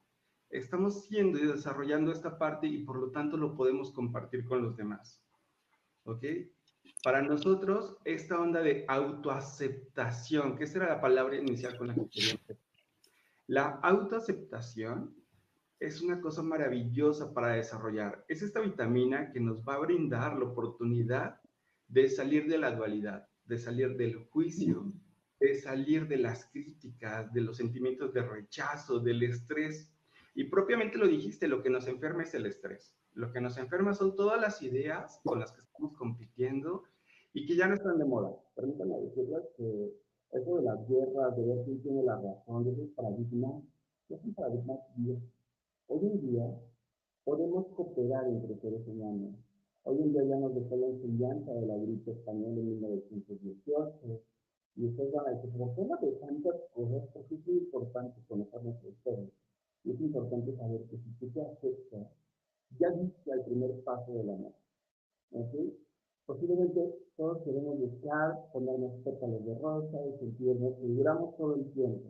estamos 0.50 1.06
siendo 1.06 1.38
y 1.38 1.46
desarrollando 1.46 2.12
esta 2.12 2.38
parte 2.38 2.68
y 2.68 2.84
por 2.84 2.98
lo 3.00 3.12
tanto 3.12 3.38
lo 3.38 3.56
podemos 3.56 3.92
compartir 3.92 4.46
con 4.46 4.62
los 4.62 4.76
demás. 4.76 5.25
¿Ok? 6.06 6.24
Para 7.04 7.22
nosotros, 7.22 7.98
esta 8.04 8.40
onda 8.40 8.62
de 8.62 8.86
autoaceptación, 8.88 10.58
que 10.58 10.64
esa 10.64 10.80
era 10.80 10.90
la 10.90 11.02
palabra 11.02 11.38
inicial 11.38 11.78
con 11.78 11.88
la 11.88 11.96
que 11.96 12.10
quería. 12.10 12.40
La 13.48 13.80
autoaceptación 13.84 15.16
es 15.80 16.02
una 16.02 16.20
cosa 16.20 16.42
maravillosa 16.42 17.34
para 17.34 17.54
desarrollar. 17.54 18.26
Es 18.28 18.42
esta 18.42 18.60
vitamina 18.60 19.32
que 19.32 19.40
nos 19.40 19.62
va 19.62 19.76
a 19.76 19.80
brindar 19.80 20.38
la 20.38 20.46
oportunidad 20.46 21.40
de 21.88 22.10
salir 22.10 22.48
de 22.48 22.58
la 22.58 22.72
dualidad, 22.72 23.28
de 23.46 23.60
salir 23.60 23.96
del 23.96 24.16
juicio, 24.16 24.92
de 25.40 25.54
salir 25.56 26.08
de 26.08 26.18
las 26.18 26.46
críticas, 26.46 27.32
de 27.34 27.42
los 27.42 27.58
sentimientos 27.58 28.14
de 28.14 28.24
rechazo, 28.24 29.00
del 29.00 29.22
estrés. 29.22 29.92
Y 30.34 30.46
propiamente 30.46 30.98
lo 30.98 31.08
dijiste, 31.08 31.48
lo 31.48 31.62
que 31.62 31.70
nos 31.70 31.88
enferma 31.88 32.24
es 32.24 32.34
el 32.34 32.48
estrés. 32.48 32.96
Lo 33.16 33.32
que 33.32 33.40
nos 33.40 33.58
enferma 33.58 33.94
son 33.94 34.14
todas 34.14 34.42
las 34.42 34.62
ideas 34.62 35.22
con 35.24 35.40
las 35.40 35.54
que 35.54 35.62
estamos 35.62 35.94
compitiendo 35.94 36.84
y 37.34 37.46
que 37.46 37.56
ya 37.56 37.66
no 37.66 37.76
están 37.76 37.98
de 37.98 38.04
moda. 38.04 38.36
Permítanme 38.56 39.00
decirles 39.00 39.42
que 39.56 39.94
eso 40.34 40.58
de 40.58 40.64
las 40.64 40.86
guerras, 40.86 41.38
de 41.38 41.46
ver 41.46 41.64
quién 41.64 41.82
tiene 41.82 42.04
la 42.04 42.20
razón, 42.20 42.66
de 42.66 42.74
esos 42.74 42.90
paradigmas, 42.90 43.64
es 44.10 44.22
un 44.22 44.34
paradigma 44.34 44.76
viejo. 44.98 45.22
Hoy 45.88 46.08
en 46.08 46.30
día 46.30 46.44
podemos 47.24 47.68
cooperar 47.68 48.28
entre 48.28 48.60
seres 48.60 48.86
humanos. 48.86 49.34
Hoy 49.84 50.02
en 50.02 50.12
día 50.12 50.26
ya 50.26 50.36
nos 50.36 50.54
dejó 50.54 50.76
la 50.76 50.88
enseñanza 50.88 51.54
de 51.54 51.68
la 51.68 51.78
gripe 51.78 52.12
española 52.12 52.60
en 52.60 52.68
1918. 52.68 54.22
Y 54.76 54.88
ustedes 54.88 55.14
van 55.14 55.28
a 55.28 55.32
decir, 55.32 55.52
¿por 55.52 55.74
qué 55.74 56.06
de 56.06 56.12
tantas 56.20 56.56
cosas? 56.74 57.08
Porque 57.14 57.36
es 57.36 57.48
muy 57.48 57.60
importante 57.60 58.20
conocer 58.28 58.62
nuestra 58.62 58.90
historia. 58.90 59.30
Y 59.86 59.92
es 59.92 60.02
importante 60.02 60.54
saber 60.58 60.84
que 60.90 60.98
si 60.98 61.10
tú 61.18 61.30
te 61.30 61.42
aceptas 61.42 62.08
ya 62.80 62.90
diste 62.92 63.32
el 63.32 63.42
primer 63.44 63.84
paso 63.84 64.14
del 64.14 64.30
amor. 64.30 64.54
¿okay? 65.32 65.78
Posiblemente 66.26 66.96
todos 67.18 67.44
queremos 67.44 67.80
buscar, 67.80 68.52
ponernos 68.52 69.02
pétalos 69.04 69.46
de 69.46 69.56
rosa 69.60 69.98
y 70.08 70.20
sentirnos 70.20 70.76
que 70.76 70.88
duramos 70.88 71.38
todo 71.38 71.56
el 71.56 71.72
tiempo. 71.74 72.10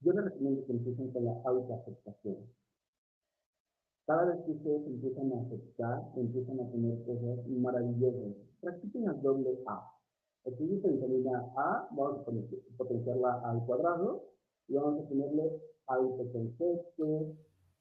Yo 0.00 0.12
les 0.12 0.24
recomiendo 0.24 0.64
que 0.66 0.72
empiecen 0.72 1.12
con 1.12 1.24
la 1.24 1.40
autoaceptación. 1.44 2.36
Cada 4.06 4.24
vez 4.26 4.44
que 4.44 4.52
ustedes 4.52 4.86
empiezan 4.86 5.32
a 5.32 5.40
aceptar, 5.42 6.12
empiezan 6.16 6.60
a 6.60 6.70
tener 6.70 7.02
cosas 7.04 7.46
maravillosas. 7.48 8.36
Practiquen 8.60 9.04
la 9.04 9.12
doble 9.14 9.58
A. 9.66 9.92
Dice 10.44 10.88
vitamina 10.88 11.52
A, 11.56 11.88
vamos 11.90 12.20
a 12.20 12.76
potenciarla 12.76 13.40
al 13.44 13.66
cuadrado 13.66 14.22
y 14.68 14.74
vamos 14.74 15.04
a 15.04 15.08
ponerle 15.08 15.60
autoconcepto, 15.88 17.34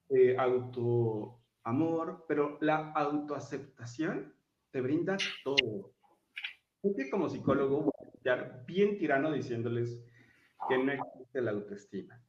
eh, 0.09 0.35
auto 0.38 1.38
amor, 1.65 2.25
pero 2.27 2.57
la 2.62 2.91
autoaceptación 2.91 4.34
te 4.72 4.81
brinda 4.81 5.17
todo. 5.43 5.93
Yo 6.84 6.95
que 6.95 7.10
como 7.10 7.29
psicólogo 7.29 7.81
voy 7.81 7.93
a 8.03 8.17
estar 8.17 8.65
bien 8.65 8.98
tirano 8.98 9.31
diciéndoles 9.31 10.03
que 10.69 10.77
no 10.77 10.91
existe 10.91 11.41
la 11.41 11.51
autoestima. 11.51 12.22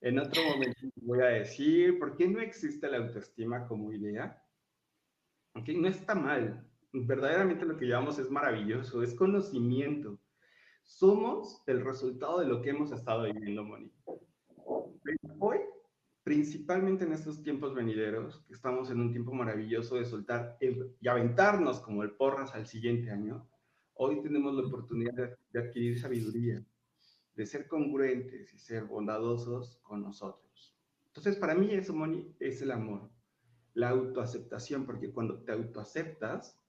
En 0.00 0.18
otro 0.18 0.42
momento 0.44 0.80
voy 0.96 1.20
a 1.20 1.26
decir 1.26 1.98
por 1.98 2.16
qué 2.16 2.28
no 2.28 2.40
existe 2.40 2.88
la 2.88 2.98
autoestima 2.98 3.66
como 3.66 3.92
idea. 3.92 4.40
Okay, 5.54 5.76
no 5.76 5.88
está 5.88 6.14
mal. 6.14 6.64
Verdaderamente 6.92 7.66
lo 7.66 7.76
que 7.76 7.86
llevamos 7.86 8.18
es 8.18 8.30
maravilloso, 8.30 9.02
es 9.02 9.14
conocimiento. 9.14 10.20
Somos 10.84 11.62
el 11.66 11.84
resultado 11.84 12.38
de 12.40 12.46
lo 12.46 12.62
que 12.62 12.70
hemos 12.70 12.92
estado 12.92 13.24
viviendo, 13.24 13.64
Moni. 13.64 13.92
Principalmente 16.28 17.06
en 17.06 17.14
estos 17.14 17.42
tiempos 17.42 17.74
venideros, 17.74 18.44
que 18.46 18.52
estamos 18.52 18.90
en 18.90 19.00
un 19.00 19.12
tiempo 19.12 19.32
maravilloso 19.32 19.96
de 19.96 20.04
soltar 20.04 20.58
y 20.60 21.08
aventarnos 21.08 21.80
como 21.80 22.02
el 22.02 22.10
porras 22.10 22.54
al 22.54 22.66
siguiente 22.66 23.10
año, 23.10 23.48
hoy 23.94 24.20
tenemos 24.20 24.54
la 24.54 24.66
oportunidad 24.66 25.14
de, 25.14 25.58
adquirir 25.58 25.98
sabiduría, 25.98 26.62
de 27.34 27.46
ser 27.46 27.66
congruentes 27.66 28.52
y 28.52 28.58
ser 28.58 28.84
bondadosos 28.84 29.78
con 29.82 30.02
nosotros. 30.02 30.76
Entonces, 31.06 31.36
para 31.36 31.54
mí 31.54 31.72
eso, 31.72 31.94
Moni, 31.94 32.36
es 32.40 32.60
el 32.60 32.72
amor, 32.72 33.10
la 33.72 33.88
autoaceptación, 33.88 34.84
porque 34.84 35.10
cuando 35.10 35.42
te 35.44 35.52
autoaceptas, 35.52 36.60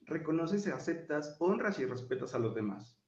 reconoces 0.00 0.66
y 0.66 0.70
aceptas, 0.70 1.36
honras 1.40 1.78
y 1.78 1.84
respetas 1.84 2.34
a 2.34 2.38
los 2.38 2.54
demás. 2.54 2.98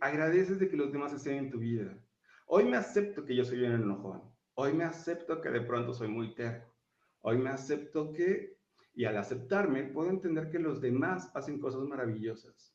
Agradeces 0.00 0.60
de 0.60 0.68
que 0.68 0.76
los 0.76 0.92
demás 0.92 1.12
estén 1.12 1.34
en 1.34 1.50
tu 1.50 1.58
vida. 1.58 1.98
Hoy 2.46 2.64
me 2.64 2.76
acepto 2.76 3.24
que 3.24 3.34
yo 3.34 3.44
soy 3.44 3.64
un 3.64 3.72
enojón. 3.72 4.35
Hoy 4.58 4.72
me 4.72 4.84
acepto 4.84 5.42
que 5.42 5.50
de 5.50 5.60
pronto 5.60 5.92
soy 5.92 6.08
muy 6.08 6.34
terco. 6.34 6.72
Hoy 7.20 7.36
me 7.36 7.50
acepto 7.50 8.10
que, 8.14 8.56
y 8.94 9.04
al 9.04 9.18
aceptarme, 9.18 9.84
puedo 9.84 10.08
entender 10.08 10.50
que 10.50 10.58
los 10.58 10.80
demás 10.80 11.30
hacen 11.34 11.60
cosas 11.60 11.82
maravillosas. 11.82 12.74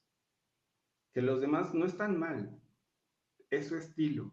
Que 1.11 1.23
los 1.23 1.41
demás 1.41 1.73
no 1.73 1.87
están 1.87 2.19
mal. 2.19 2.61
Es 3.49 3.69
su 3.69 3.77
estilo. 3.77 4.31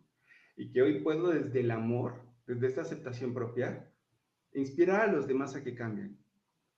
Y 0.58 0.70
que 0.70 0.82
hoy 0.82 1.00
puedo 1.00 1.28
desde 1.28 1.60
el 1.60 1.70
amor, 1.70 2.20
desde 2.46 2.66
esta 2.66 2.82
aceptación 2.82 3.32
propia, 3.32 3.90
inspirar 4.52 5.08
a 5.08 5.12
los 5.12 5.26
demás 5.26 5.56
a 5.56 5.64
que 5.64 5.74
cambien. 5.74 6.18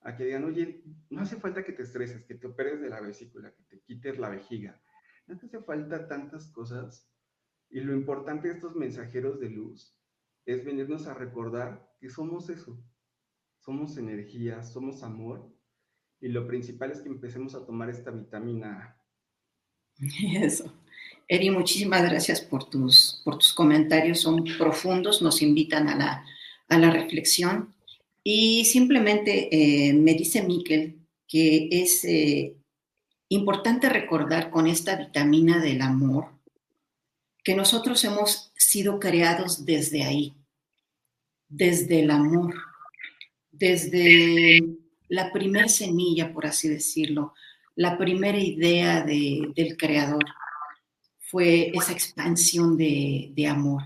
A 0.03 0.15
que 0.15 0.23
digan, 0.23 0.45
oye, 0.45 0.85
no 1.09 1.19
hace 1.19 1.35
falta 1.35 1.65
que 1.65 1.73
te 1.73 1.83
estreses, 1.83 2.23
que 2.23 2.35
te 2.35 2.47
operes 2.47 2.79
de 2.79 2.89
la 2.89 3.01
vesícula, 3.01 3.53
que 3.53 3.63
te 3.63 3.81
quites 3.81 4.17
la 4.17 4.29
vejiga. 4.29 4.81
No 5.27 5.37
te 5.37 5.47
hace 5.47 5.59
falta 5.59 6.07
tantas 6.07 6.47
cosas. 6.47 7.11
Y 7.69 7.81
lo 7.81 7.93
importante 7.93 8.47
de 8.47 8.53
estos 8.53 8.73
mensajeros 8.77 9.37
de 9.41 9.49
luz 9.49 9.97
es 10.45 10.65
venirnos 10.65 11.07
a 11.07 11.13
recordar 11.13 11.95
que 11.99 12.09
somos 12.09 12.49
eso. 12.49 12.77
Somos 13.59 13.97
energía, 13.97 14.63
somos 14.63 15.03
amor. 15.03 15.51
Y 16.19 16.29
lo 16.29 16.47
principal 16.47 16.91
es 16.91 17.01
que 17.01 17.09
empecemos 17.09 17.55
a 17.55 17.65
tomar 17.65 17.89
esta 17.89 18.11
vitamina 18.11 19.01
Eso. 20.33 20.73
Eri, 21.27 21.49
muchísimas 21.49 22.03
gracias 22.03 22.41
por 22.41 22.69
tus, 22.69 23.21
por 23.23 23.37
tus 23.37 23.53
comentarios, 23.53 24.19
son 24.21 24.43
profundos, 24.57 25.21
nos 25.21 25.41
invitan 25.41 25.87
a 25.87 25.95
la, 25.95 26.25
a 26.67 26.77
la 26.77 26.91
reflexión. 26.91 27.73
Y 28.23 28.65
simplemente 28.65 29.49
eh, 29.51 29.93
me 29.93 30.13
dice 30.13 30.43
Miquel 30.43 30.97
que 31.27 31.69
es 31.71 32.03
eh, 32.03 32.57
importante 33.29 33.87
recordar 33.87 34.51
con 34.51 34.67
esta 34.67 34.97
vitamina 34.97 35.59
del 35.59 35.81
amor 35.81 36.40
que 37.43 37.55
nosotros 37.55 38.03
hemos 38.03 38.51
sido 38.55 38.99
creados 38.99 39.65
desde 39.65 40.03
ahí, 40.03 40.33
desde 41.49 42.01
el 42.01 42.11
amor, 42.11 42.53
desde 43.51 44.61
la 45.09 45.31
primer 45.31 45.69
semilla, 45.69 46.31
por 46.33 46.45
así 46.45 46.69
decirlo, 46.69 47.33
la 47.75 47.97
primera 47.97 48.39
idea 48.39 49.03
del 49.03 49.75
creador 49.77 50.25
fue 51.19 51.71
esa 51.73 51.93
expansión 51.93 52.77
de, 52.77 53.47
amor. 53.49 53.83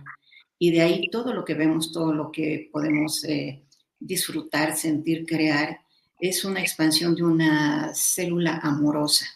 Y 0.57 0.71
de 0.71 0.81
ahí 0.81 1.09
todo 1.11 1.33
lo 1.33 1.45
que 1.45 1.53
vemos, 1.53 1.91
todo 1.91 2.13
lo 2.13 2.31
que 2.31 2.69
podemos 2.71 3.23
eh, 3.23 3.63
disfrutar, 3.99 4.75
sentir, 4.75 5.25
crear, 5.25 5.79
es 6.19 6.43
una 6.45 6.61
expansión 6.61 7.15
de 7.15 7.23
una 7.23 7.93
célula 7.93 8.59
amorosa. 8.63 9.27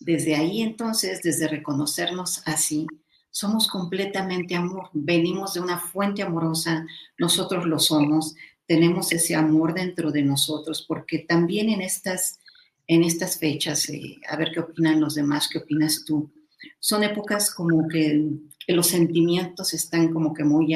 Desde 0.00 0.34
ahí 0.34 0.62
entonces, 0.62 1.22
desde 1.22 1.48
reconocernos 1.48 2.42
así, 2.46 2.86
somos 3.36 3.68
completamente 3.68 4.54
amor, 4.54 4.88
venimos 4.94 5.52
de 5.52 5.60
una 5.60 5.78
fuente 5.78 6.22
amorosa, 6.22 6.86
nosotros 7.18 7.66
lo 7.66 7.78
somos, 7.78 8.34
tenemos 8.66 9.12
ese 9.12 9.34
amor 9.34 9.74
dentro 9.74 10.10
de 10.10 10.22
nosotros, 10.22 10.86
porque 10.88 11.18
también 11.18 11.68
en 11.68 11.82
estas, 11.82 12.40
en 12.86 13.04
estas 13.04 13.38
fechas, 13.38 13.90
eh, 13.90 14.16
a 14.30 14.38
ver 14.38 14.52
qué 14.54 14.60
opinan 14.60 15.02
los 15.02 15.16
demás, 15.16 15.50
qué 15.52 15.58
opinas 15.58 16.02
tú, 16.06 16.32
son 16.80 17.04
épocas 17.04 17.54
como 17.54 17.86
que, 17.88 18.26
los 18.68 18.86
sentimientos 18.86 19.74
están 19.74 20.14
como 20.14 20.32
que 20.32 20.42
muy, 20.42 20.74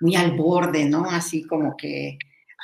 muy 0.00 0.16
al 0.16 0.32
borde, 0.32 0.86
¿no? 0.86 1.08
Así 1.08 1.44
como 1.44 1.76
que, 1.76 2.18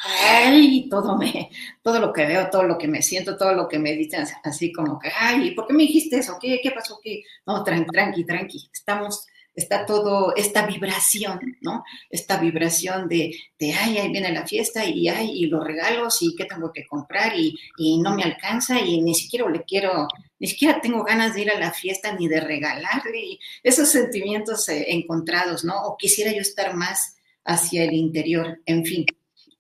ay, 0.05 0.89
todo, 0.89 1.17
me, 1.17 1.51
todo 1.83 2.01
lo 2.01 2.13
que 2.13 2.27
veo, 2.27 2.51
todo 2.51 2.65
lo 2.65 2.79
que 2.79 2.89
me 2.89 3.03
siento, 3.03 3.37
todo 3.37 3.55
lo 3.55 3.69
que 3.69 3.79
me 3.79 3.93
dicen, 3.93 4.25
así 4.45 4.73
como 4.73 4.99
que, 4.99 5.11
ay, 5.19 5.53
¿por 5.53 5.67
qué 5.67 5.75
me 5.75 5.83
dijiste 5.85 6.19
eso? 6.19 6.39
¿Qué, 6.41 6.61
qué 6.63 6.71
pasó? 6.71 6.99
¿Qué? 7.03 7.23
No, 7.47 7.63
tranqui, 7.65 7.91
tranqui, 7.91 8.25
tranqui, 8.25 8.71
estamos 8.73 9.27
está 9.55 9.85
todo 9.87 10.35
esta 10.37 10.67
vibración, 10.67 11.57
¿no? 11.61 11.85
Esta 12.09 12.39
vibración 12.39 13.09
de, 13.09 13.35
de, 13.59 13.73
ay, 13.73 13.99
ahí 13.99 14.11
viene 14.11 14.33
la 14.33 14.47
fiesta 14.47 14.85
y 14.85 15.09
ay, 15.09 15.31
y 15.35 15.47
los 15.47 15.65
regalos 15.65 16.23
y 16.23 16.35
qué 16.37 16.45
tengo 16.45 16.73
que 16.73 16.87
comprar 16.87 17.39
y, 17.39 17.57
y, 17.77 17.99
no 18.01 18.15
me 18.15 18.23
alcanza 18.23 18.81
y 18.81 19.01
ni 19.03 19.15
siquiera 19.15 19.49
le 19.49 19.63
quiero, 19.65 20.09
ni 20.39 20.47
siquiera 20.47 20.81
tengo 20.81 21.05
ganas 21.05 21.35
de 21.35 21.43
ir 21.43 21.51
a 21.51 21.59
la 21.59 21.73
fiesta 21.73 22.15
ni 22.15 22.29
de 22.29 22.41
regalarle 22.41 23.39
esos 23.63 23.89
sentimientos 23.89 24.69
eh, 24.69 24.87
encontrados, 24.89 25.65
¿no? 25.65 25.83
O 25.85 25.97
quisiera 25.97 26.33
yo 26.33 26.41
estar 26.41 26.75
más 26.75 27.17
hacia 27.45 27.85
el 27.85 27.95
interior, 27.95 28.61
en 28.67 28.85
fin. 28.85 29.07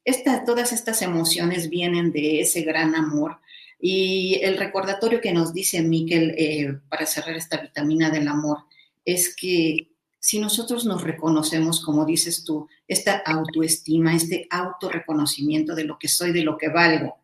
Esta, 0.04 0.44
todas 0.44 0.72
estas 0.72 1.02
emociones 1.02 1.68
vienen 1.68 2.12
de 2.12 2.40
ese 2.40 2.62
gran 2.62 2.94
amor 2.94 3.38
y 3.78 4.40
el 4.42 4.58
recordatorio 4.58 5.20
que 5.20 5.32
nos 5.32 5.54
dice 5.54 5.82
Miquel 5.82 6.34
eh, 6.36 6.78
para 6.88 7.06
cerrar 7.06 7.36
esta 7.36 7.58
vitamina 7.58 8.10
del 8.10 8.28
amor 8.28 8.58
es 9.04 9.34
que 9.34 9.90
si 10.18 10.38
nosotros 10.38 10.84
nos 10.84 11.02
reconocemos, 11.02 11.82
como 11.82 12.04
dices 12.04 12.44
tú, 12.44 12.68
esta 12.86 13.16
autoestima, 13.16 14.14
este 14.14 14.46
autorreconocimiento 14.50 15.74
de 15.74 15.84
lo 15.84 15.98
que 15.98 16.08
soy, 16.08 16.32
de 16.32 16.42
lo 16.42 16.58
que 16.58 16.68
valgo, 16.68 17.16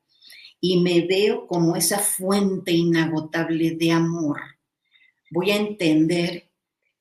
y 0.60 0.80
me 0.80 1.02
veo 1.02 1.46
como 1.46 1.76
esa 1.76 1.98
fuente 1.98 2.72
inagotable 2.72 3.72
de 3.72 3.92
amor, 3.92 4.40
voy 5.30 5.50
a 5.50 5.56
entender 5.56 6.50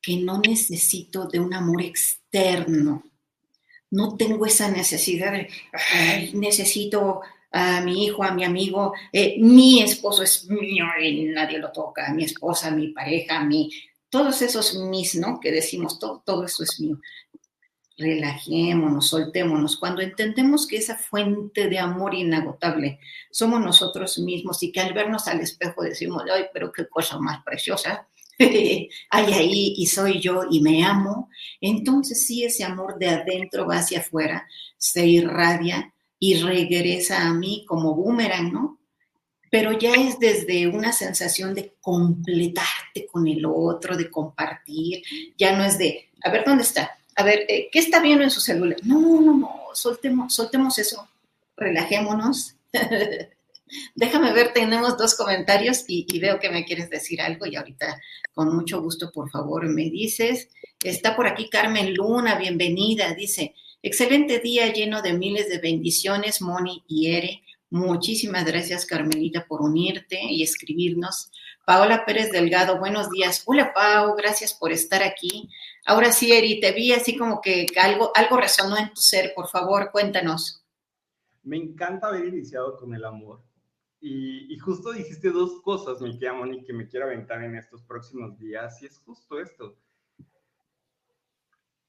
que 0.02 0.18
no 0.18 0.40
necesito 0.40 1.28
de 1.28 1.40
un 1.40 1.54
amor 1.54 1.82
externo. 1.82 3.04
No 3.96 4.18
tengo 4.18 4.46
esa 4.46 4.70
necesidad 4.70 5.32
de, 5.32 5.50
necesito 6.34 7.22
a 7.52 7.80
mi 7.82 8.06
hijo, 8.06 8.24
a 8.24 8.34
mi 8.34 8.44
amigo, 8.44 8.94
eh, 9.14 9.38
mi 9.40 9.82
esposo 9.82 10.24
es 10.24 10.46
mío 10.50 10.86
y 11.02 11.24
nadie 11.26 11.58
lo 11.58 11.72
toca, 11.72 12.14
mi 12.14 12.26
esposa, 12.26 12.72
mi 12.72 12.90
pareja, 12.90 13.44
mi 13.44 13.70
todos 14.10 14.42
esos 14.42 14.76
mis, 14.76 15.16
¿no? 15.16 15.40
Que 15.42 15.52
decimos, 15.52 16.00
todo, 16.00 16.24
todo 16.26 16.46
eso 16.46 16.64
es 16.64 16.80
mío. 16.80 17.00
Relajémonos, 17.98 19.10
soltémonos. 19.10 19.78
Cuando 19.78 20.02
entendemos 20.02 20.68
que 20.68 20.78
esa 20.78 20.96
fuente 20.98 21.68
de 21.68 21.80
amor 21.80 22.14
inagotable 22.14 23.00
somos 23.32 23.60
nosotros 23.60 24.18
mismos 24.20 24.64
y 24.64 24.72
que 24.72 24.80
al 24.80 24.94
vernos 24.94 25.28
al 25.28 25.42
espejo 25.42 25.82
decimos, 25.84 26.24
ay, 26.34 26.46
pero 26.54 26.72
qué 26.72 26.88
cosa 26.88 27.20
más 27.20 27.44
preciosa, 27.44 28.08
hay 29.10 29.34
ahí 29.34 29.74
y 29.78 29.86
soy 29.88 30.20
yo 30.20 30.44
y 30.50 30.62
me 30.62 30.84
amo, 30.84 31.30
entonces 31.62 32.26
sí 32.26 32.44
ese 32.44 32.64
amor 32.64 32.98
de 33.00 33.10
adentro 33.10 33.68
va 33.68 33.78
hacia 33.78 34.00
afuera, 34.00 34.48
se 34.78 35.06
irradia 35.06 35.94
y 36.20 36.36
regresa 36.36 37.28
a 37.28 37.34
mí 37.34 37.66
como 37.68 37.96
boomerang, 37.96 38.52
¿no? 38.52 38.80
pero 39.56 39.72
ya 39.72 39.94
es 39.94 40.20
desde 40.20 40.68
una 40.68 40.92
sensación 40.92 41.54
de 41.54 41.76
completarte 41.80 43.06
con 43.10 43.26
el 43.26 43.46
otro, 43.46 43.96
de 43.96 44.12
compartir, 44.12 45.02
ya 45.38 45.56
no 45.56 45.64
es 45.64 45.78
de, 45.78 46.10
a 46.26 46.30
ver, 46.30 46.44
¿dónde 46.46 46.64
está? 46.64 46.92
A 47.16 47.24
ver, 47.24 47.46
eh, 47.48 47.70
¿qué 47.72 47.80
está 47.80 48.02
viendo 48.02 48.26
en 48.26 48.32
su 48.32 48.42
celular? 48.42 48.78
No, 48.84 49.22
no, 49.22 49.38
no, 49.38 49.62
soltemos, 49.74 50.36
soltemos 50.36 50.78
eso, 50.78 51.08
relajémonos. 51.56 52.56
Déjame 53.96 54.34
ver, 54.34 54.54
tenemos 54.54 54.98
dos 54.98 55.16
comentarios 55.16 55.86
y, 55.88 56.20
veo 56.20 56.40
que 56.40 56.50
me 56.50 56.66
quieres 56.66 56.90
decir 56.90 57.22
algo 57.22 57.46
y 57.46 57.56
ahorita 57.56 58.02
con 58.34 58.56
mucho 58.56 58.82
gusto, 58.82 59.12
por 59.12 59.30
favor, 59.30 59.68
me 59.68 59.90
dices. 59.90 60.50
Está 60.84 61.16
por 61.16 61.28
aquí 61.28 61.50
Carmen 61.50 61.94
Luna, 61.94 62.36
bienvenida, 62.36 63.14
dice, 63.14 63.56
excelente 63.82 64.40
día 64.40 64.72
lleno 64.72 65.02
de 65.02 65.14
miles 65.14 65.50
de 65.50 65.60
bendiciones, 65.60 66.42
Moni 66.42 66.84
y 66.88 67.16
Ere. 67.16 67.44
Muchísimas 67.70 68.46
gracias, 68.46 68.86
Carmelita, 68.86 69.46
por 69.48 69.62
unirte 69.62 70.20
y 70.24 70.44
escribirnos. 70.44 71.32
Paola 71.66 72.06
Pérez 72.06 72.32
Delgado, 72.32 72.78
buenos 72.78 73.10
días. 73.10 73.42
Hola, 73.48 73.74
Pau, 73.74 74.16
gracias 74.16 74.54
por 74.54 74.72
estar 74.72 75.02
aquí. 75.02 75.50
Ahora 75.88 76.12
sí, 76.12 76.32
Eri, 76.32 76.60
te 76.60 76.72
vi 76.74 76.94
así 76.94 77.18
como 77.18 77.42
que 77.42 77.66
algo, 77.82 78.12
algo 78.14 78.38
resonó 78.38 78.78
en 78.78 78.90
tu 78.90 79.02
ser. 79.02 79.34
Por 79.34 79.48
favor, 79.48 79.90
cuéntanos. 79.92 80.64
Me 81.42 81.58
encanta 81.58 82.08
haber 82.08 82.26
iniciado 82.26 82.78
con 82.78 82.94
el 82.94 83.04
amor. 83.04 83.42
Y, 84.08 84.60
justo 84.60 84.92
dijiste 84.92 85.32
dos 85.32 85.64
cosas, 85.64 86.00
mi 86.00 86.12
querida 86.12 86.34
Moni, 86.34 86.64
que 86.64 86.74
me 86.74 86.88
quiero 86.88 87.08
aventar 87.08 87.44
en 87.44 87.56
estos 87.56 87.82
próximos 87.82 88.38
días. 88.38 88.80
Y 88.84 88.86
es 88.86 89.00
justo 89.00 89.40
esto. 89.40 89.80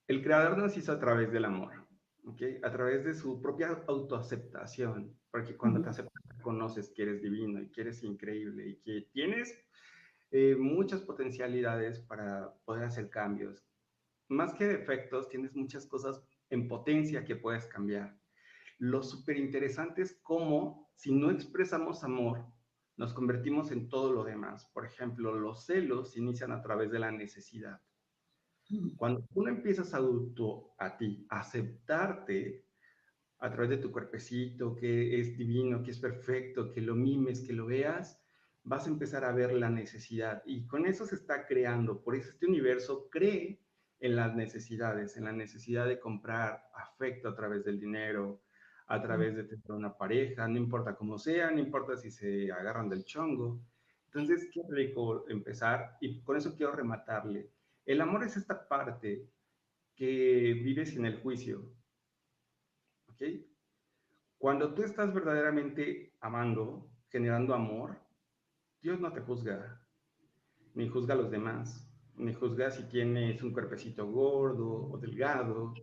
El 0.07 0.22
creador 0.22 0.57
nos 0.57 0.74
hizo 0.79 0.92
a 0.92 0.98
través 0.98 1.31
del 1.31 1.44
amor. 1.44 1.87
¿okay? 2.24 2.59
A 2.62 2.72
través 2.72 3.05
de 3.05 3.14
su 3.14 3.42
propia 3.42 3.85
autoaceptación, 3.87 5.14
porque 5.31 5.59
cuando 5.59 5.83
te 5.83 5.90
aceptas, 5.90 6.40
conoces 6.40 6.88
que 6.88 7.02
eres 7.02 7.20
divino 7.20 7.61
y 7.61 7.68
que 7.68 7.83
eres 7.83 8.02
increíble 8.02 8.66
y 8.66 8.76
que 8.76 9.02
tienes 9.12 9.55
eh, 10.31 10.57
muchas 10.59 11.02
potencialidades 11.02 12.00
para 12.00 12.55
poder 12.64 12.85
hacer 12.85 13.11
cambios. 13.11 13.62
Más 14.29 14.55
que 14.55 14.64
defectos, 14.64 15.29
tienes 15.29 15.55
muchas 15.55 15.85
cosas 15.87 16.22
en 16.48 16.66
potencia 16.66 17.26
que 17.26 17.37
puedes 17.37 17.66
cambiar. 17.66 18.16
Lo 18.78 19.02
súper 19.02 19.36
interesante 19.36 20.02
es 20.02 20.18
cómo, 20.22 20.90
si 20.94 21.12
no 21.12 21.30
expresamos 21.30 22.04
amor, 22.04 22.44
nos 22.96 23.12
convertimos 23.12 23.70
en 23.70 23.88
todo 23.88 24.12
lo 24.12 24.24
demás. 24.24 24.70
Por 24.72 24.86
ejemplo, 24.86 25.34
los 25.34 25.66
celos 25.66 26.16
inician 26.16 26.52
a 26.52 26.62
través 26.62 26.90
de 26.90 26.98
la 26.98 27.10
necesidad. 27.10 27.80
Cuando 28.96 29.24
uno 29.34 29.48
empiezas 29.48 29.94
a 29.94 29.98
auto 29.98 30.74
a 30.78 30.96
ti, 30.96 31.24
a 31.30 31.40
aceptarte, 31.40 32.66
a 33.38 33.50
través 33.50 33.70
de 33.70 33.76
tu 33.78 33.92
cuerpecito, 33.92 34.74
que 34.74 35.20
es 35.20 35.36
divino, 35.36 35.82
que 35.82 35.90
es 35.90 36.00
perfecto, 36.00 36.72
que 36.72 36.80
lo 36.80 36.94
mimes, 36.94 37.42
que 37.42 37.52
lo 37.52 37.66
veas, 37.66 38.20
vas 38.62 38.86
a 38.86 38.90
empezar 38.90 39.24
a 39.24 39.32
ver 39.32 39.52
la 39.52 39.70
necesidad 39.70 40.42
y 40.44 40.66
con 40.66 40.86
eso 40.86 41.06
se 41.06 41.14
está 41.14 41.46
creando. 41.46 42.02
Por 42.02 42.16
eso 42.16 42.30
este 42.30 42.46
universo 42.46 43.08
cree 43.10 43.62
en 44.00 44.16
las 44.16 44.34
necesidades, 44.34 45.16
en 45.16 45.24
la 45.24 45.32
necesidad 45.32 45.86
de 45.86 46.00
comprar 46.00 46.64
afecto 46.74 47.28
a 47.28 47.36
través 47.36 47.64
del 47.64 47.78
dinero, 47.78 48.42
a 48.87 49.03
través 49.03 49.37
de 49.37 49.44
tener 49.44 49.72
una 49.72 49.96
pareja, 49.96 50.46
no 50.46 50.59
importa 50.59 50.94
cómo 50.94 51.18
sea, 51.18 51.51
no 51.51 51.59
importa 51.59 51.96
si 51.96 52.11
se 52.11 52.51
agarran 52.53 52.88
del 52.88 53.05
chongo. 53.05 53.61
Entonces, 54.07 54.49
qué 54.53 54.62
rico 54.68 55.29
empezar 55.29 55.96
y 56.01 56.20
con 56.22 56.37
eso 56.37 56.55
quiero 56.55 56.72
rematarle. 56.72 57.51
El 57.85 58.01
amor 58.01 58.25
es 58.25 58.37
esta 58.37 58.66
parte 58.68 59.29
que 59.94 60.53
vive 60.62 60.87
sin 60.87 61.05
el 61.05 61.20
juicio. 61.20 61.72
¿Ok? 63.09 63.22
Cuando 64.38 64.75
tú 64.75 64.83
estás 64.83 65.12
verdaderamente 65.12 66.12
amando, 66.20 66.88
generando 67.09 67.55
amor, 67.55 67.99
Dios 68.81 69.01
no 69.01 69.12
te 69.12 69.20
juzga, 69.20 69.81
ni 70.75 70.88
juzga 70.88 71.14
a 71.14 71.16
los 71.16 71.31
demás, 71.31 71.88
ni 72.16 72.33
juzga 72.35 72.70
si 72.70 72.85
tienes 72.85 73.42
un 73.42 73.53
cuerpecito 73.53 74.07
gordo 74.07 74.90
o 74.90 74.99
delgado. 74.99 75.75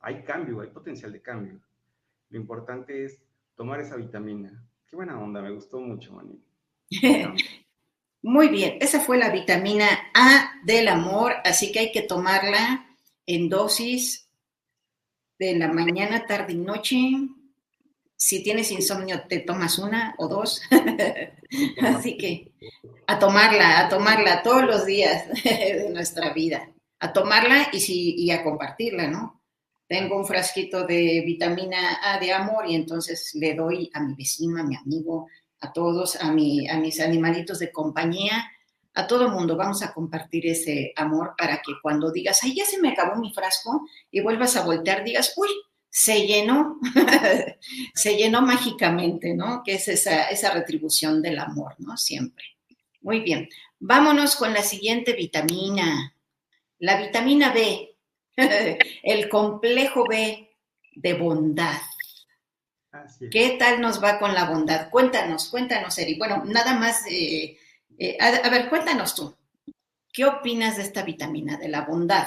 Hay 0.00 0.24
cambio, 0.24 0.60
hay 0.60 0.70
potencial 0.70 1.12
de 1.12 1.20
cambio. 1.20 1.60
Lo 2.30 2.38
importante 2.38 3.04
es 3.04 3.20
tomar 3.54 3.80
esa 3.80 3.96
vitamina. 3.96 4.64
Qué 4.86 4.96
buena 4.96 5.20
onda, 5.20 5.42
me 5.42 5.50
gustó 5.50 5.78
mucho, 5.80 6.14
Mani. 6.14 6.42
Muy 8.22 8.48
bien, 8.48 8.76
esa 8.80 9.00
fue 9.00 9.18
la 9.18 9.30
vitamina 9.30 9.86
A 10.14 10.52
del 10.64 10.88
amor, 10.88 11.34
así 11.44 11.72
que 11.72 11.78
hay 11.78 11.92
que 11.92 12.02
tomarla 12.02 12.96
en 13.26 13.48
dosis 13.48 14.28
de 15.38 15.56
la 15.56 15.68
mañana, 15.72 16.26
tarde 16.26 16.52
y 16.52 16.58
noche, 16.58 16.98
si 18.20 18.42
tienes 18.42 18.70
insomnio, 18.70 19.22
te 19.26 19.38
tomas 19.38 19.78
una 19.78 20.14
o 20.18 20.28
dos. 20.28 20.60
Así 21.82 22.18
que 22.18 22.52
a 23.06 23.18
tomarla, 23.18 23.80
a 23.80 23.88
tomarla 23.88 24.42
todos 24.42 24.64
los 24.64 24.84
días 24.84 25.26
de 25.42 25.88
nuestra 25.90 26.34
vida. 26.34 26.70
A 26.98 27.14
tomarla 27.14 27.68
y, 27.72 27.80
si, 27.80 28.14
y 28.16 28.30
a 28.30 28.44
compartirla, 28.44 29.06
¿no? 29.06 29.39
Tengo 29.90 30.16
un 30.16 30.24
frasquito 30.24 30.86
de 30.86 31.20
vitamina 31.26 31.98
A 32.00 32.20
de 32.20 32.32
amor 32.32 32.64
y 32.68 32.76
entonces 32.76 33.32
le 33.34 33.56
doy 33.56 33.90
a 33.92 33.98
mi 33.98 34.14
vecino, 34.14 34.60
a 34.60 34.62
mi 34.62 34.76
amigo, 34.76 35.26
a 35.60 35.72
todos, 35.72 36.14
a, 36.14 36.30
mi, 36.30 36.68
a 36.68 36.78
mis 36.78 37.00
animalitos 37.00 37.58
de 37.58 37.72
compañía, 37.72 38.52
a 38.94 39.08
todo 39.08 39.26
el 39.26 39.32
mundo. 39.32 39.56
Vamos 39.56 39.82
a 39.82 39.92
compartir 39.92 40.46
ese 40.46 40.92
amor 40.94 41.34
para 41.36 41.56
que 41.56 41.72
cuando 41.82 42.12
digas, 42.12 42.38
ay, 42.44 42.54
ya 42.54 42.64
se 42.66 42.80
me 42.80 42.90
acabó 42.90 43.20
mi 43.20 43.34
frasco 43.34 43.84
y 44.12 44.20
vuelvas 44.20 44.54
a 44.54 44.64
voltear, 44.64 45.02
digas, 45.02 45.34
uy, 45.36 45.48
se 45.88 46.24
llenó, 46.24 46.78
se 47.94 48.16
llenó 48.16 48.42
mágicamente, 48.42 49.34
¿no? 49.34 49.64
Que 49.64 49.74
es 49.74 49.88
esa, 49.88 50.26
esa 50.26 50.52
retribución 50.52 51.20
del 51.20 51.40
amor, 51.40 51.74
¿no? 51.78 51.96
Siempre. 51.96 52.44
Muy 53.00 53.22
bien. 53.22 53.48
Vámonos 53.80 54.36
con 54.36 54.54
la 54.54 54.62
siguiente 54.62 55.14
vitamina, 55.14 56.14
la 56.78 56.96
vitamina 56.96 57.52
B, 57.52 57.89
el 59.02 59.28
complejo 59.28 60.04
B 60.08 60.50
de 60.94 61.14
bondad. 61.14 61.80
¿Qué 63.30 63.56
tal 63.58 63.80
nos 63.80 64.02
va 64.02 64.18
con 64.18 64.34
la 64.34 64.50
bondad? 64.50 64.90
Cuéntanos, 64.90 65.48
cuéntanos, 65.48 65.96
Eri. 65.98 66.18
Bueno, 66.18 66.42
nada 66.44 66.78
más, 66.78 67.06
eh, 67.08 67.56
eh, 67.98 68.16
a, 68.20 68.50
ver, 68.50 68.68
cuéntanos 68.68 69.14
tú. 69.14 69.34
¿Qué 70.12 70.24
opinas 70.24 70.76
de 70.76 70.82
esta 70.82 71.04
vitamina, 71.04 71.56
de 71.56 71.68
la 71.68 71.82
bondad? 71.82 72.26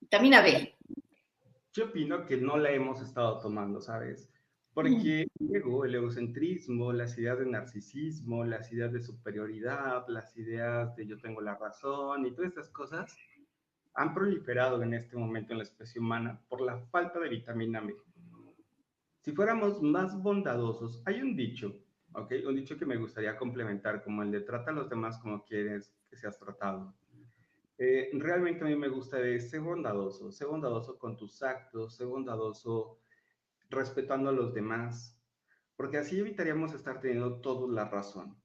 Vitamina 0.00 0.42
B. 0.42 0.74
Yo 1.72 1.86
opino 1.86 2.26
que 2.26 2.36
no 2.36 2.56
la 2.56 2.72
hemos 2.72 3.00
estado 3.00 3.38
tomando, 3.40 3.80
¿sabes? 3.80 4.28
Porque 4.74 5.28
el 5.38 5.56
ego, 5.56 5.84
el 5.84 5.94
egocentrismo, 5.94 6.92
las 6.92 7.16
ideas 7.16 7.38
de 7.38 7.46
narcisismo, 7.46 8.44
las 8.44 8.72
ideas 8.72 8.92
de 8.92 9.00
superioridad, 9.00 10.04
las 10.08 10.36
ideas 10.36 10.94
de 10.96 11.06
yo 11.06 11.18
tengo 11.20 11.40
la 11.40 11.56
razón 11.56 12.26
y 12.26 12.32
todas 12.32 12.50
estas 12.50 12.68
cosas 12.70 13.16
han 13.98 14.14
proliferado 14.14 14.80
en 14.80 14.94
este 14.94 15.16
momento 15.16 15.52
en 15.52 15.58
la 15.58 15.64
especie 15.64 16.00
humana 16.00 16.40
por 16.48 16.60
la 16.60 16.78
falta 16.78 17.18
de 17.18 17.28
vitamina 17.28 17.80
B. 17.80 17.96
Si 19.18 19.32
fuéramos 19.32 19.82
más 19.82 20.16
bondadosos, 20.22 21.02
hay 21.04 21.20
un 21.20 21.34
dicho, 21.34 21.76
¿ok? 22.12 22.32
Un 22.46 22.54
dicho 22.54 22.78
que 22.78 22.86
me 22.86 22.96
gustaría 22.96 23.36
complementar, 23.36 24.04
como 24.04 24.22
el 24.22 24.30
de 24.30 24.42
trata 24.42 24.70
a 24.70 24.74
los 24.74 24.88
demás 24.88 25.18
como 25.18 25.44
quieres 25.44 25.92
que 26.08 26.16
seas 26.16 26.38
tratado. 26.38 26.94
Eh, 27.76 28.10
realmente 28.12 28.62
a 28.62 28.68
mí 28.68 28.76
me 28.76 28.88
gusta 28.88 29.16
de 29.16 29.40
ser 29.40 29.62
bondadoso, 29.62 30.30
ser 30.30 30.46
bondadoso 30.46 30.96
con 30.96 31.16
tus 31.16 31.42
actos, 31.42 31.96
ser 31.96 32.06
bondadoso 32.06 33.00
respetando 33.68 34.30
a 34.30 34.32
los 34.32 34.54
demás, 34.54 35.20
porque 35.76 35.98
así 35.98 36.20
evitaríamos 36.20 36.72
estar 36.72 37.00
teniendo 37.00 37.40
toda 37.40 37.66
la 37.74 37.90
razón. 37.90 38.40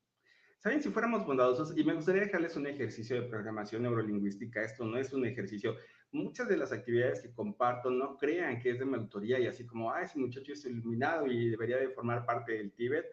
¿Saben? 0.64 0.82
Si 0.82 0.90
fuéramos 0.92 1.26
bondadosos, 1.26 1.78
y 1.78 1.84
me 1.84 1.94
gustaría 1.94 2.22
dejarles 2.22 2.56
un 2.56 2.66
ejercicio 2.66 3.22
de 3.22 3.28
programación 3.28 3.84
neurolingüística, 3.84 4.64
esto 4.64 4.86
no 4.86 4.98
es 4.98 5.12
un 5.12 5.26
ejercicio, 5.26 5.76
muchas 6.14 6.48
de 6.48 6.56
las 6.56 6.72
actividades 6.72 7.22
que 7.22 7.34
comparto 7.34 7.90
no 7.90 8.16
crean 8.18 8.62
que 8.62 8.70
es 8.70 8.80
de 8.80 8.86
mi 8.86 8.96
autoría 8.96 9.38
y 9.40 9.48
así 9.48 9.66
como, 9.66 9.92
ah, 9.92 10.04
ese 10.04 10.18
muchacho 10.18 10.54
es 10.54 10.64
iluminado 10.64 11.28
y 11.28 11.50
debería 11.50 11.76
de 11.76 11.90
formar 11.90 12.26
parte 12.26 12.54
del 12.54 12.72
Tíbet, 12.72 13.06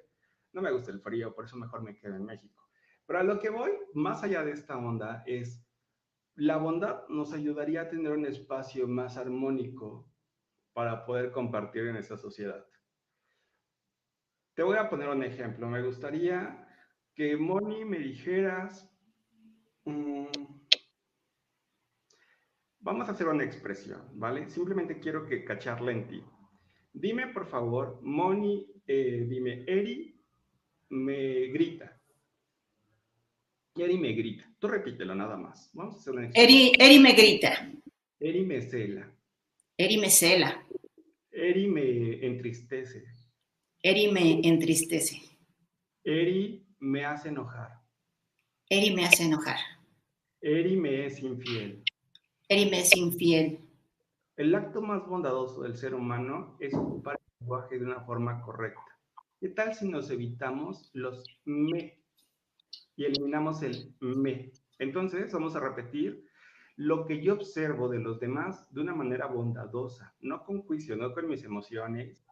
no 0.53 0.63
me 0.63 0.71
gusta 0.71 0.93
el 0.93 1.01
frío, 1.01 1.35
por 1.35 1.45
eso 1.45 1.57
mejor 1.57 1.83
me 1.83 1.97
quedo 1.97 2.15
en 2.15 2.25
México. 2.25 2.69
Pero 3.05 3.19
a 3.19 3.25
lo 3.25 3.41
que 3.41 3.51
voy, 3.51 3.73
más 3.95 4.23
allá 4.23 4.45
de 4.45 4.53
esta 4.53 4.79
onda, 4.79 5.25
es 5.27 5.67
la 6.37 6.57
bondad 6.57 7.09
nos 7.09 7.33
ayudaría 7.33 7.81
a 7.81 7.89
tener 7.89 8.13
un 8.13 8.27
espacio 8.27 8.87
más 8.87 9.17
armónico 9.17 10.09
para 10.73 11.05
poder 11.05 11.33
compartir 11.33 11.89
en 11.89 11.97
esa 11.97 12.17
sociedad. 12.17 12.65
Te 14.55 14.63
voy 14.63 14.77
a 14.77 14.89
poner 14.89 15.09
un 15.09 15.25
ejemplo. 15.25 15.69
Me 15.69 15.83
gustaría 15.83 16.69
que 17.21 17.37
Moni 17.37 17.85
me 17.85 17.99
dijeras, 17.99 18.89
mm, 19.85 20.25
vamos 22.79 23.07
a 23.07 23.13
hacer 23.13 23.29
una 23.29 23.45
expresión, 23.45 24.09
¿vale? 24.15 24.49
Simplemente 24.49 25.01
quiero 25.01 25.27
que 25.27 25.45
cacharla 25.45 25.93
en 25.93 26.09
ti. 26.09 26.25
Dime, 26.95 27.27
por 27.27 27.47
favor, 27.47 28.01
Moni, 28.01 28.67
eh, 28.87 29.27
dime, 29.29 29.65
Eri 29.67 30.19
me 30.89 31.49
grita. 31.49 32.01
Eri 33.77 33.99
me 33.99 34.15
grita. 34.15 34.51
Tú 34.59 34.69
repítelo 34.69 35.15
nada 35.15 35.37
más. 35.37 35.69
Vamos 35.75 35.97
a 35.97 35.99
hacer 35.99 36.15
una 36.15 36.31
Eri, 36.33 36.73
Eri 36.79 36.99
me 37.01 37.13
grita. 37.13 37.71
Eri 38.19 38.47
me 38.47 38.63
cela. 38.63 39.15
Eri 39.77 39.99
me 39.99 40.09
cela. 40.09 40.67
Eri 41.31 41.69
me 41.69 42.25
entristece. 42.27 43.05
Eri 43.83 44.11
me 44.11 44.41
entristece. 44.43 45.21
Eri 46.03 46.70
me 46.81 47.05
hace 47.05 47.29
enojar. 47.29 47.81
Eri 48.69 48.95
me 48.95 49.05
hace 49.05 49.25
enojar. 49.25 49.59
Eri 50.41 50.77
me 50.77 51.07
es 51.07 51.21
infiel. 51.21 51.83
Eri 52.49 52.71
me 52.71 52.81
es 52.81 52.97
infiel. 52.97 53.61
El 54.37 54.55
acto 54.55 54.81
más 54.81 55.07
bondadoso 55.07 55.63
del 55.63 55.77
ser 55.77 55.95
humano 55.95 56.57
es 56.61 56.75
ocupar 56.75 57.17
el 57.21 57.41
lenguaje 57.41 57.79
de 57.79 57.85
una 57.85 58.01
forma 58.01 58.41
correcta. 58.43 58.81
¿Qué 59.41 59.49
tal 59.51 59.75
si 59.75 59.89
nos 59.89 60.11
evitamos 60.11 60.91
los 60.95 61.25
me 61.45 62.01
y 63.01 63.07
eliminamos 63.07 63.63
el 63.63 63.95
me. 64.01 64.53
Entonces, 64.79 65.33
vamos 65.33 65.57
a 65.57 65.61
repetir 65.61 66.27
lo 66.77 67.07
que 67.07 67.23
yo 67.23 67.33
observo 67.33 67.89
de 67.89 67.99
los 67.99 68.21
demás 68.21 68.71
de 68.75 68.83
una 68.83 68.95
manera 68.95 69.27
bondadosa, 69.27 70.15
no 70.21 70.45
con 70.45 70.61
juicio, 70.63 70.97
no 70.97 71.15
con 71.15 71.27
mis 71.27 71.43
emociones, 71.43 72.23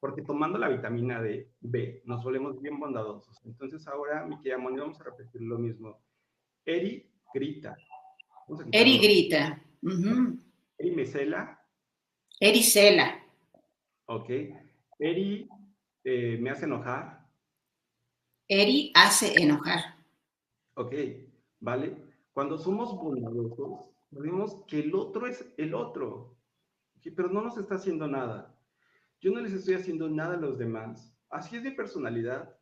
porque 0.00 0.22
tomando 0.22 0.58
la 0.58 0.68
vitamina 0.68 1.20
D, 1.20 1.52
B, 1.60 2.02
nos 2.04 2.22
volvemos 2.22 2.60
bien 2.60 2.78
bondadosos. 2.78 3.40
Entonces, 3.44 3.86
ahora, 3.88 4.24
mi 4.26 4.38
querida 4.40 4.58
Moni, 4.58 4.78
vamos 4.78 5.00
a 5.00 5.04
repetir 5.04 5.40
lo 5.40 5.58
mismo. 5.58 6.00
Eri 6.64 7.10
grita. 7.32 7.76
Eri 8.72 8.98
grita. 8.98 9.62
Eri 10.78 10.90
me 10.90 11.06
cela. 11.06 11.60
Eri 12.40 12.62
cela. 12.62 13.24
Ok. 14.06 14.30
Eri 14.98 15.48
eh, 16.04 16.38
me 16.40 16.50
hace 16.50 16.66
enojar. 16.66 17.26
Eri 18.48 18.92
hace 18.94 19.42
enojar. 19.42 19.96
Ok, 20.74 20.94
¿vale? 21.58 21.96
Cuando 22.32 22.58
somos 22.58 22.94
bondadosos, 22.94 23.90
vemos 24.10 24.62
que 24.68 24.80
el 24.80 24.94
otro 24.94 25.26
es 25.26 25.52
el 25.56 25.74
otro, 25.74 26.36
pero 27.16 27.28
no 27.28 27.40
nos 27.40 27.56
está 27.56 27.76
haciendo 27.76 28.06
nada. 28.06 28.55
Yo 29.20 29.32
no 29.32 29.40
les 29.40 29.52
estoy 29.52 29.74
haciendo 29.74 30.08
nada 30.08 30.34
a 30.34 30.40
los 30.40 30.58
demás. 30.58 31.12
Así 31.30 31.56
es 31.56 31.64
de 31.64 31.72
personalidad, 31.72 32.56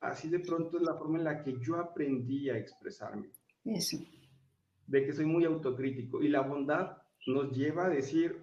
así 0.00 0.28
de 0.28 0.40
pronto 0.40 0.78
es 0.78 0.82
la 0.82 0.94
forma 0.94 1.18
en 1.18 1.24
la 1.24 1.42
que 1.42 1.58
yo 1.60 1.76
aprendí 1.76 2.48
a 2.50 2.58
expresarme. 2.58 3.30
Eso. 3.64 3.98
De 4.86 5.04
que 5.04 5.12
soy 5.12 5.26
muy 5.26 5.44
autocrítico 5.44 6.22
y 6.22 6.28
la 6.28 6.40
bondad 6.40 6.96
nos 7.26 7.56
lleva 7.56 7.86
a 7.86 7.90
decir, 7.90 8.40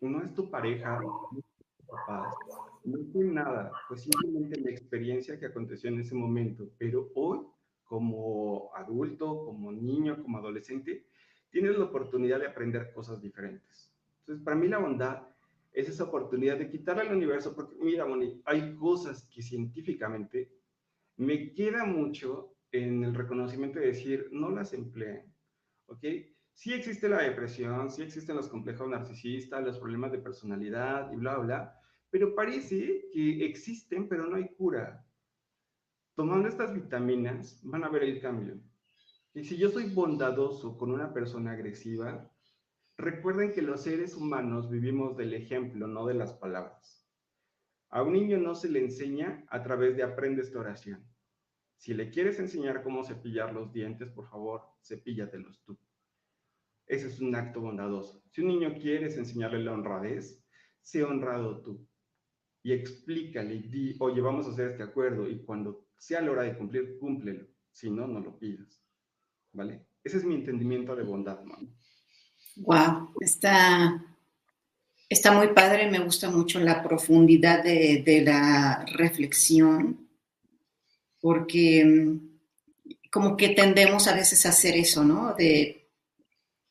no 0.00 0.22
es 0.22 0.32
tu 0.34 0.50
pareja, 0.50 1.00
no 1.00 1.38
es 1.38 1.44
tu 1.76 1.86
papá, 1.86 2.30
no 2.84 2.98
tiene 3.12 3.32
nada, 3.32 3.72
pues 3.88 4.02
simplemente 4.02 4.60
la 4.60 4.70
experiencia 4.70 5.38
que 5.38 5.46
aconteció 5.46 5.90
en 5.90 6.00
ese 6.00 6.14
momento, 6.14 6.70
pero 6.78 7.10
hoy 7.14 7.40
como 7.84 8.70
adulto, 8.74 9.44
como 9.44 9.70
niño, 9.70 10.22
como 10.22 10.38
adolescente, 10.38 11.06
tienes 11.50 11.76
la 11.76 11.84
oportunidad 11.84 12.40
de 12.40 12.46
aprender 12.46 12.90
cosas 12.94 13.20
diferentes. 13.20 13.92
Entonces, 14.20 14.42
para 14.42 14.56
mí 14.56 14.66
la 14.66 14.78
bondad 14.78 15.28
es 15.72 15.88
esa 15.88 16.04
oportunidad 16.04 16.58
de 16.58 16.68
quitarle 16.68 17.02
al 17.02 17.16
universo, 17.16 17.54
porque 17.54 17.76
mira, 17.80 18.04
Moni, 18.04 18.40
hay 18.44 18.74
cosas 18.76 19.26
que 19.30 19.42
científicamente 19.42 20.52
me 21.16 21.52
queda 21.52 21.84
mucho 21.84 22.56
en 22.70 23.04
el 23.04 23.14
reconocimiento 23.14 23.78
de 23.78 23.86
decir, 23.86 24.28
no 24.32 24.50
las 24.50 24.72
empleen, 24.72 25.32
¿ok? 25.86 26.04
Sí 26.54 26.72
existe 26.72 27.08
la 27.08 27.22
depresión, 27.22 27.90
sí 27.90 28.02
existen 28.02 28.36
los 28.36 28.48
complejos 28.48 28.88
narcisistas, 28.88 29.64
los 29.64 29.78
problemas 29.78 30.12
de 30.12 30.18
personalidad 30.18 31.10
y 31.12 31.16
bla, 31.16 31.38
bla, 31.38 31.80
pero 32.10 32.34
parece 32.34 33.08
que 33.10 33.44
existen, 33.44 34.08
pero 34.08 34.26
no 34.26 34.36
hay 34.36 34.54
cura. 34.54 35.06
Tomando 36.14 36.48
estas 36.48 36.74
vitaminas, 36.74 37.58
van 37.62 37.84
a 37.84 37.88
ver 37.88 38.02
el 38.04 38.20
cambio. 38.20 38.60
Y 39.32 39.44
si 39.44 39.56
yo 39.56 39.70
soy 39.70 39.88
bondadoso 39.94 40.76
con 40.76 40.90
una 40.90 41.12
persona 41.14 41.52
agresiva, 41.52 42.30
recuerden 43.02 43.52
que 43.52 43.62
los 43.62 43.82
seres 43.82 44.14
humanos 44.14 44.70
vivimos 44.70 45.16
del 45.16 45.34
ejemplo, 45.34 45.86
no 45.86 46.06
de 46.06 46.14
las 46.14 46.32
palabras. 46.32 47.06
A 47.90 48.02
un 48.02 48.14
niño 48.14 48.38
no 48.38 48.54
se 48.54 48.70
le 48.70 48.80
enseña 48.80 49.44
a 49.48 49.62
través 49.62 49.96
de 49.96 50.02
aprende 50.02 50.40
esta 50.40 50.60
oración. 50.60 51.04
Si 51.76 51.92
le 51.94 52.10
quieres 52.10 52.38
enseñar 52.38 52.82
cómo 52.82 53.04
cepillar 53.04 53.52
los 53.52 53.72
dientes, 53.72 54.08
por 54.10 54.28
favor, 54.30 54.62
cepíllatelos 54.82 55.62
tú. 55.64 55.76
Ese 56.86 57.08
es 57.08 57.20
un 57.20 57.34
acto 57.34 57.60
bondadoso. 57.60 58.22
Si 58.30 58.40
un 58.40 58.48
niño 58.48 58.74
quieres 58.74 59.16
enseñarle 59.16 59.62
la 59.62 59.72
honradez, 59.72 60.42
sé 60.80 61.02
honrado 61.02 61.60
tú. 61.60 61.86
Y 62.62 62.72
explícale 62.72 63.58
di, 63.62 63.96
oye, 63.98 64.20
vamos 64.20 64.46
a 64.46 64.50
hacer 64.50 64.70
este 64.70 64.84
acuerdo 64.84 65.28
y 65.28 65.44
cuando 65.44 65.88
sea 65.96 66.20
la 66.20 66.30
hora 66.30 66.42
de 66.42 66.56
cumplir, 66.56 66.98
cúmplelo. 66.98 67.46
Si 67.72 67.90
no, 67.90 68.06
no 68.06 68.20
lo 68.20 68.38
pidas. 68.38 68.80
¿Vale? 69.52 69.86
Ese 70.04 70.18
es 70.18 70.24
mi 70.24 70.36
entendimiento 70.36 70.94
de 70.94 71.02
bondad, 71.02 71.42
mano. 71.42 71.68
Wow, 72.56 73.14
está, 73.20 74.04
está 75.08 75.32
muy 75.32 75.48
padre, 75.48 75.90
me 75.90 76.00
gusta 76.00 76.30
mucho 76.30 76.60
la 76.60 76.82
profundidad 76.82 77.62
de, 77.62 78.02
de 78.04 78.22
la 78.22 78.84
reflexión, 78.86 80.08
porque 81.20 81.84
mm, 81.84 83.10
como 83.10 83.36
que 83.36 83.50
tendemos 83.50 84.08
a 84.08 84.14
veces 84.14 84.44
a 84.46 84.50
hacer 84.50 84.76
eso, 84.76 85.04
¿no? 85.04 85.34
De 85.34 85.82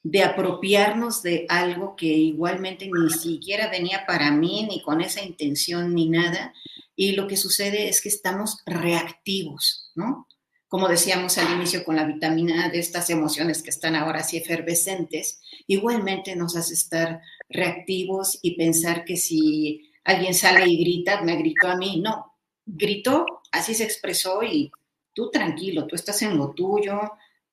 de 0.03 0.23
apropiarnos 0.23 1.21
de 1.21 1.45
algo 1.47 1.95
que 1.95 2.07
igualmente 2.07 2.89
ni 2.91 3.09
siquiera 3.11 3.69
venía 3.69 4.05
para 4.07 4.31
mí, 4.31 4.65
ni 4.67 4.81
con 4.81 5.01
esa 5.01 5.21
intención, 5.21 5.93
ni 5.93 6.09
nada. 6.09 6.53
Y 6.95 7.13
lo 7.13 7.27
que 7.27 7.37
sucede 7.37 7.87
es 7.87 8.01
que 8.01 8.09
estamos 8.09 8.57
reactivos, 8.65 9.91
¿no? 9.95 10.27
Como 10.71 10.87
decíamos 10.87 11.37
al 11.37 11.53
inicio 11.53 11.83
con 11.83 11.97
la 11.97 12.05
vitamina 12.05 12.69
de 12.69 12.79
estas 12.79 13.09
emociones 13.09 13.61
que 13.61 13.71
están 13.71 13.93
ahora 13.93 14.21
así 14.21 14.37
efervescentes, 14.37 15.41
igualmente 15.67 16.33
nos 16.37 16.55
hace 16.55 16.75
estar 16.75 17.19
reactivos 17.49 18.39
y 18.41 18.55
pensar 18.55 19.03
que 19.03 19.17
si 19.17 19.91
alguien 20.05 20.33
sale 20.33 20.65
y 20.69 20.81
grita, 20.81 21.23
me 21.23 21.35
gritó 21.35 21.67
a 21.67 21.75
mí, 21.75 21.99
no, 21.99 22.37
gritó, 22.65 23.25
así 23.51 23.73
se 23.73 23.83
expresó 23.83 24.43
y 24.43 24.71
tú 25.13 25.29
tranquilo, 25.29 25.87
tú 25.87 25.95
estás 25.95 26.21
en 26.21 26.37
lo 26.37 26.51
tuyo, 26.51 27.01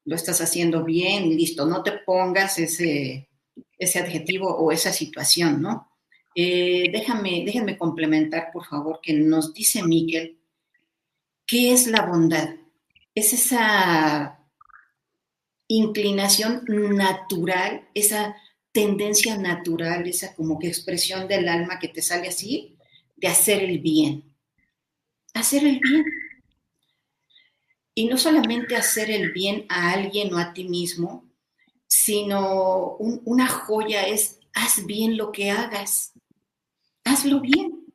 lo 0.04 0.14
estás 0.14 0.40
haciendo 0.40 0.85
bien, 0.85 1.28
listo, 1.28 1.66
no 1.66 1.83
te 1.83 1.98
pongas 2.07 2.61
ese, 2.61 3.28
ese 3.76 3.98
adjetivo 3.98 4.46
o 4.57 4.70
esa 4.70 4.92
situación, 4.92 5.61
¿no? 5.61 5.90
Eh, 6.37 6.88
déjame, 6.92 7.76
complementar, 7.76 8.50
por 8.52 8.64
favor, 8.64 9.00
que 9.02 9.12
nos 9.12 9.52
dice 9.52 9.83
Miquel, 9.83 10.38
¿qué 11.44 11.72
es 11.72 11.88
la 11.88 12.07
bondad? 12.07 12.50
Es 13.14 13.33
esa 13.33 14.38
inclinación 15.68 16.64
natural, 16.66 17.88
esa 17.94 18.37
tendencia 18.73 19.37
natural, 19.37 20.07
esa 20.07 20.35
como 20.35 20.59
que 20.59 20.68
expresión 20.68 21.29
del 21.29 21.49
alma 21.49 21.79
que 21.79 21.88
te 21.88 22.03
sale 22.03 22.29
así, 22.29 22.77
de 23.16 23.29
hacer 23.29 23.62
el 23.62 23.81
bien. 23.81 24.35
Hacer 25.35 25.64
el 25.64 25.81
bien. 25.81 26.05
Y 27.94 28.07
no 28.07 28.16
solamente 28.16 28.77
hacer 28.77 29.11
el 29.11 29.33
bien 29.33 29.66
a 29.68 29.92
alguien 29.92 30.33
o 30.33 30.38
a 30.38 30.53
ti 30.53 30.64
mismo, 30.64 31.29
sino 31.87 32.97
una 32.99 33.49
joya 33.49 34.07
es, 34.07 34.38
haz 34.55 34.87
bien 34.87 35.16
lo 35.16 35.33
que 35.33 35.51
hagas. 35.51 36.12
Hazlo 37.05 37.40
bien. 37.40 37.87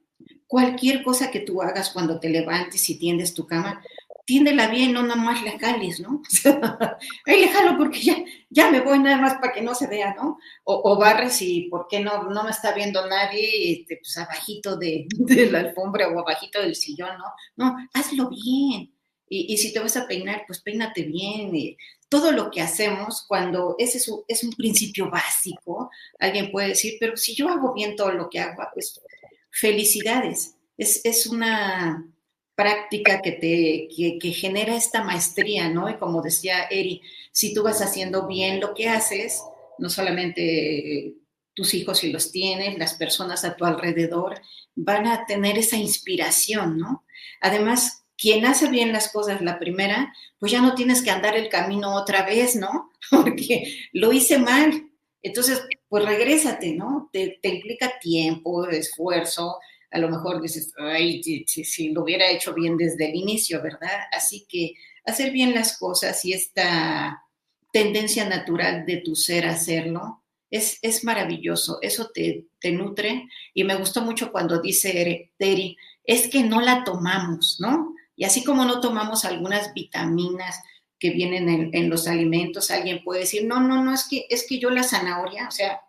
Cualquier 0.48 1.04
cosa 1.04 1.32
que 1.32 1.40
tú 1.40 1.62
hagas 1.62 1.90
cuando 1.92 2.20
te 2.20 2.30
levantes 2.30 2.90
y 2.90 3.00
tiendes 3.00 3.34
tu 3.34 3.48
cama, 3.48 3.82
tiéndela 4.26 4.68
bien, 4.68 4.94
no 4.94 5.04
nada 5.04 5.16
más 5.16 5.44
la 5.44 5.60
jales, 5.60 6.00
¿no? 6.00 6.22
Ahí 7.26 7.42
le 7.42 7.50
jalo 7.50 7.78
porque 7.78 8.00
ya, 8.00 8.24
ya 8.50 8.72
me 8.72 8.82
voy 8.82 9.00
nada 9.00 9.18
más 9.18 9.36
para 9.36 9.54
que 9.54 9.62
no 9.62 9.76
se 9.76 9.88
vea, 9.88 10.14
¿no? 10.14 10.38
O, 10.64 10.98
barres 10.98 11.42
y 11.42 11.68
porque 11.70 12.00
no, 12.00 12.24
no 12.24 12.44
me 12.44 12.52
está 12.52 12.74
viendo 12.74 13.08
nadie, 13.08 13.74
este, 13.74 13.98
pues 13.98 14.18
abajito 14.18 14.78
de, 14.78 15.08
de 15.10 15.52
la 15.52 15.60
alfombra 15.60 16.08
o 16.08 16.20
abajito 16.20 16.62
del 16.62 16.76
sillón, 16.76 17.18
¿no? 17.18 17.26
No, 17.56 17.76
hazlo 17.94 18.30
bien 18.30 18.94
y, 19.36 19.58
si 19.58 19.74
te 19.74 19.80
vas 19.80 19.98
a 19.98 20.08
peinar, 20.08 20.44
pues 20.46 20.62
peínate 20.62 21.04
bien. 21.04 21.56
Y 21.56 21.78
todo 22.10 22.32
lo 22.32 22.52
que 22.52 22.62
hacemos, 22.62 23.26
cuando 23.28 23.76
ese 23.80 23.98
es 23.98 24.08
un, 24.08 24.24
es 24.28 24.44
un 24.44 24.52
principio 24.52 25.10
básico, 25.10 25.90
alguien 26.20 26.52
puede 26.52 26.70
decir, 26.70 26.98
pero 27.00 27.18
si 27.18 27.34
yo 27.34 27.50
hago 27.50 27.74
bien 27.74 27.96
todo 27.96 28.12
lo 28.12 28.30
que 28.30 28.40
hago, 28.40 28.64
pues 28.74 29.02
felicidades. 29.50 30.56
Es, 30.78 31.02
es 31.04 31.28
una 31.28 32.08
práctica 32.56 33.22
que 33.22 33.32
te 33.32 34.20
que, 34.20 34.32
genera 34.32 34.76
esta 34.76 35.04
maestría, 35.04 35.70
¿no? 35.70 35.90
Y 35.90 35.96
como 35.96 36.22
decía 36.22 36.64
Eri, 36.70 37.02
si 37.32 37.54
tú 37.54 37.64
vas 37.64 37.82
haciendo 37.82 38.28
bien 38.28 38.60
lo 38.60 38.74
que 38.74 38.90
haces, 38.90 39.42
no 39.78 39.90
solamente 39.90 41.16
tus 41.54 41.74
hijos 41.74 42.00
si 42.00 42.12
los 42.12 42.32
tienen, 42.32 42.80
las 42.80 42.96
personas 42.96 43.44
a 43.46 43.56
tu 43.56 43.66
alrededor 43.66 44.42
van 44.76 45.08
a 45.08 45.26
tener 45.26 45.58
esa 45.58 45.78
inspiración, 45.78 46.78
¿no? 46.78 47.04
Además, 47.42 48.04
quien 48.18 48.46
hace 48.46 48.70
bien 48.70 48.92
las 48.92 49.12
cosas 49.12 49.42
la 49.42 49.60
primera, 49.60 50.14
pues 50.40 50.52
ya 50.52 50.62
no 50.62 50.76
tienes 50.76 51.02
que 51.02 51.12
andar 51.12 51.36
el 51.36 51.50
camino 51.50 51.96
otra 51.96 52.24
vez, 52.26 52.56
¿no? 52.56 52.92
Porque 53.12 53.90
lo 53.92 54.14
hice 54.14 54.38
mal. 54.38 54.90
Entonces, 55.22 55.62
pues 55.88 56.06
regrésate, 56.06 56.74
¿no? 56.74 57.10
Te, 57.12 57.40
implica 57.44 58.00
tiempo, 58.00 58.68
esfuerzo. 58.68 59.58
A 59.94 60.00
lo 60.00 60.10
mejor 60.10 60.42
dices, 60.42 60.74
ay, 60.78 61.24
si, 61.24 61.90
lo 61.90 62.04
hubiera 62.04 62.30
hecho 62.30 62.54
bien 62.54 62.76
desde 62.76 63.10
el 63.10 63.16
inicio, 63.16 63.62
¿verdad? 63.62 64.02
Así 64.12 64.46
que 64.50 64.74
hacer 65.06 65.32
bien 65.32 65.54
las 65.54 65.78
cosas 65.78 66.24
y 66.26 66.34
esta 66.34 67.24
tendencia 67.72 68.28
natural 68.28 68.86
de 68.86 68.98
tu 68.98 69.16
ser 69.16 69.46
a 69.46 69.52
hacerlo, 69.52 70.24
es, 70.50 70.80
es 70.82 71.04
maravilloso. 71.04 71.80
Eso 71.82 72.10
te, 72.14 72.48
te 72.60 72.72
nutre. 72.72 73.28
Y 73.54 73.64
me 73.64 73.76
gustó 73.76 74.02
mucho 74.02 74.32
cuando 74.32 74.62
dice 74.62 75.32
Terry, 75.38 75.78
es 76.04 76.28
que 76.28 76.44
no 76.44 76.62
la 76.62 76.84
tomamos, 76.84 77.58
¿no? 77.60 77.94
Y 78.16 78.26
así 78.26 78.44
como 78.44 78.66
no 78.66 78.80
tomamos 78.80 79.26
algunas 79.26 79.74
vitaminas 79.74 80.62
que 81.00 81.10
vienen 81.10 81.72
en, 81.74 81.90
los 81.90 82.08
alimentos, 82.08 82.72
alguien 82.72 83.04
puede 83.04 83.22
decir, 83.22 83.46
no, 83.46 83.60
no, 83.60 83.84
no, 83.84 83.94
es 83.94 84.08
que, 84.08 84.26
es 84.30 84.48
que 84.48 84.60
yo 84.60 84.70
la 84.70 84.84
zanahoria, 84.84 85.48
o 85.50 85.52
sea, 85.52 85.82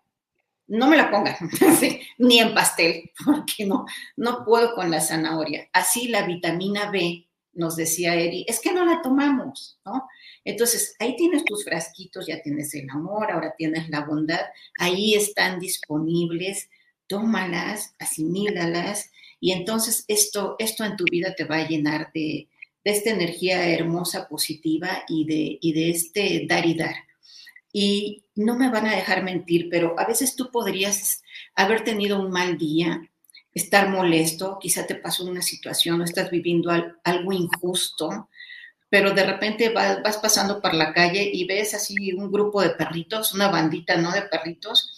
no 0.67 0.89
me 0.89 0.97
la 0.97 1.11
pongan, 1.11 1.37
ni 2.19 2.39
en 2.39 2.55
pastel, 2.55 3.11
porque 3.25 3.67
no, 3.67 3.85
no 4.17 4.45
puedo 4.45 4.75
con 4.75 4.91
la 4.91 5.01
zanahoria. 5.01 5.69
Así 5.73 6.09
la 6.09 6.27
vitamina 6.27 6.91
B, 6.91 7.27
nos 7.53 7.77
decía 7.77 8.15
Eri, 8.15 8.45
es 8.49 8.61
que 8.61 8.73
no 8.73 8.85
la 8.85 9.01
tomamos, 9.01 9.79
¿no? 9.85 10.09
Entonces, 10.45 10.97
ahí 10.99 11.17
tienes 11.17 11.45
tus 11.45 11.65
frasquitos, 11.65 12.27
ya 12.27 12.43
tienes 12.43 12.75
el 12.75 12.91
amor, 12.91 13.31
ahora 13.31 13.55
tienes 13.57 13.89
la 13.89 14.01
bondad, 14.01 14.41
ahí 14.79 15.15
están 15.15 15.61
disponibles, 15.61 16.69
tómalas, 17.07 17.95
asimílalas 17.99 19.11
y 19.41 19.53
entonces 19.53 20.05
esto, 20.09 20.57
esto 20.59 20.85
en 20.85 20.97
tu 20.97 21.05
vida 21.05 21.35
te 21.35 21.45
va 21.45 21.57
a 21.57 21.69
llenar 21.69 22.11
de, 22.13 22.49
esta 22.83 23.11
energía 23.11 23.67
hermosa, 23.71 24.29
positiva 24.29 25.05
y 25.09 25.25
de, 25.25 25.59
y 25.61 25.73
de 25.73 25.91
este 25.91 26.47
dar 26.47 26.67
y 26.67 26.75
dar. 26.75 26.95
Y 27.73 28.24
no 28.37 28.57
me 28.57 28.71
van 28.71 28.87
a 28.87 28.95
dejar 28.95 29.23
mentir, 29.23 29.69
pero 29.71 29.99
a 29.99 30.07
veces 30.07 30.37
tú 30.37 30.51
podrías 30.51 31.23
haber 31.55 31.85
tenido 31.85 32.21
un 32.21 32.31
mal 32.31 32.59
día, 32.59 33.01
estar 33.53 33.89
molesto, 33.89 34.59
quizá 34.61 34.87
te 34.87 34.97
pasó 34.97 35.25
una 35.25 35.43
situación 35.43 36.01
o 36.01 36.05
estás 36.05 36.31
viviendo 36.31 36.71
algo 37.05 37.33
injusto, 37.33 38.29
pero 38.89 39.13
de 39.13 39.25
repente 39.25 39.71
vas, 39.71 40.19
pasando 40.19 40.61
por 40.61 40.75
la 40.75 40.93
calle 40.93 41.31
y 41.33 41.47
ves 41.47 41.75
así 41.75 42.13
un 42.13 42.31
grupo 42.31 42.63
de 42.63 42.71
perritos, 42.71 43.33
una 43.35 43.49
bandita, 43.49 43.97
¿no? 43.97 44.11
De 44.13 44.23
perritos, 44.23 44.91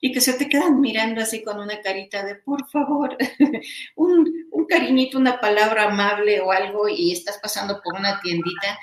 y 0.00 0.12
que 0.12 0.20
se 0.20 0.34
te 0.34 0.48
quedan 0.48 0.80
mirando 0.80 1.20
así 1.20 1.42
con 1.42 1.58
una 1.58 1.80
carita 1.80 2.24
de, 2.24 2.36
por 2.36 2.68
favor, 2.68 3.16
un, 3.96 4.32
un 4.52 4.66
cariñito, 4.66 5.18
una 5.18 5.40
palabra 5.40 5.84
amable 5.84 6.40
o 6.40 6.52
algo 6.52 6.88
y 6.88 7.12
estás 7.12 7.38
pasando 7.42 7.80
por 7.82 7.94
una 7.98 8.20
tiendita, 8.20 8.78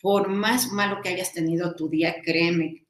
por 0.00 0.28
más 0.28 0.70
malo 0.72 1.00
que 1.02 1.08
hayas 1.08 1.32
tenido 1.32 1.74
tu 1.74 1.88
día, 1.88 2.16
créeme, 2.24 2.87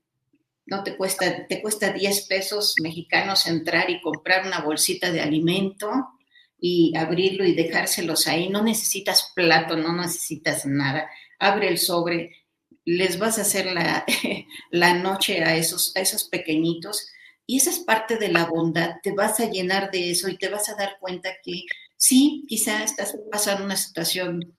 no 0.68 0.82
te 0.84 0.96
cuesta, 0.96 1.46
te 1.46 1.62
cuesta 1.62 1.92
10 1.92 2.26
pesos 2.26 2.74
mexicanos 2.82 3.46
entrar 3.46 3.88
y 3.90 4.00
comprar 4.00 4.46
una 4.46 4.60
bolsita 4.60 5.10
de 5.10 5.20
alimento 5.20 5.90
y 6.60 6.96
abrirlo 6.96 7.44
y 7.44 7.54
dejárselos 7.54 8.26
ahí. 8.26 8.48
No 8.48 8.62
necesitas 8.62 9.32
plato, 9.34 9.76
no 9.76 9.94
necesitas 9.96 10.66
nada. 10.66 11.08
Abre 11.38 11.68
el 11.68 11.78
sobre, 11.78 12.36
les 12.84 13.18
vas 13.18 13.38
a 13.38 13.42
hacer 13.42 13.66
la, 13.66 14.04
la 14.70 14.94
noche 14.94 15.42
a 15.42 15.56
esos, 15.56 15.96
a 15.96 16.00
esos 16.00 16.24
pequeñitos 16.24 17.08
y 17.50 17.56
esa 17.56 17.70
es 17.70 17.78
parte 17.78 18.16
de 18.16 18.28
la 18.28 18.44
bondad, 18.44 18.96
te 19.02 19.12
vas 19.12 19.40
a 19.40 19.48
llenar 19.48 19.90
de 19.90 20.10
eso 20.10 20.28
y 20.28 20.36
te 20.36 20.50
vas 20.50 20.68
a 20.68 20.74
dar 20.74 20.98
cuenta 21.00 21.30
que 21.42 21.62
sí, 21.96 22.44
quizá 22.46 22.84
estás 22.84 23.16
pasando 23.30 23.64
una 23.64 23.76
situación 23.76 24.54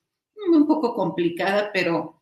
un 0.51 0.65
poco 0.65 0.95
complicada, 0.95 1.69
pero 1.71 2.18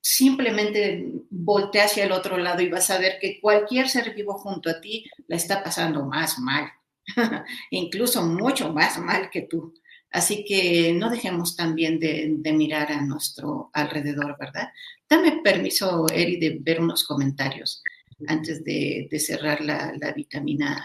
simplemente 0.00 1.12
voltea 1.30 1.84
hacia 1.84 2.04
el 2.04 2.12
otro 2.12 2.38
lado 2.38 2.62
y 2.62 2.68
vas 2.68 2.90
a 2.90 2.98
ver 2.98 3.18
que 3.20 3.40
cualquier 3.40 3.88
ser 3.88 4.14
vivo 4.14 4.34
junto 4.38 4.70
a 4.70 4.80
ti 4.80 5.04
la 5.28 5.36
está 5.36 5.62
pasando 5.62 6.04
más 6.04 6.38
mal, 6.38 6.70
incluso 7.70 8.24
mucho 8.26 8.72
más 8.72 8.98
mal 8.98 9.30
que 9.30 9.42
tú. 9.42 9.74
Así 10.12 10.44
que 10.44 10.92
no 10.92 11.08
dejemos 11.08 11.54
también 11.54 12.00
de, 12.00 12.52
mirar 12.52 12.90
a 12.90 13.00
nuestro 13.00 13.70
alrededor, 13.72 14.36
¿verdad? 14.40 14.70
Dame 15.08 15.40
permiso, 15.44 16.06
Eri, 16.12 16.36
de 16.36 16.58
ver 16.60 16.80
unos 16.80 17.04
comentarios 17.04 17.82
antes 18.26 18.64
de, 18.64 19.08
cerrar 19.18 19.60
la, 19.60 19.92
la, 20.00 20.12
vitamina 20.12 20.84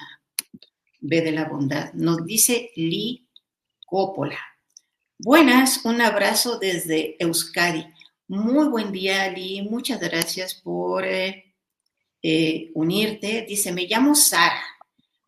B 0.99 1.21
de 1.21 1.31
la 1.31 1.45
bondad. 1.45 1.91
Nos 1.93 2.23
dice 2.23 2.69
Lee 2.75 3.27
Coppola. 3.87 4.39
Buenas, 5.17 5.85
un 5.85 6.01
abrazo 6.01 6.59
desde 6.59 7.15
Euskadi. 7.19 7.94
Muy 8.27 8.67
buen 8.69 8.91
día, 8.91 9.29
Lee. 9.29 9.61
Muchas 9.61 9.99
gracias 9.99 10.55
por 10.55 11.05
eh, 11.05 11.53
eh, 12.23 12.71
unirte. 12.73 13.45
Dice, 13.47 13.71
me 13.71 13.85
llamo 13.85 14.15
Sara. 14.15 14.63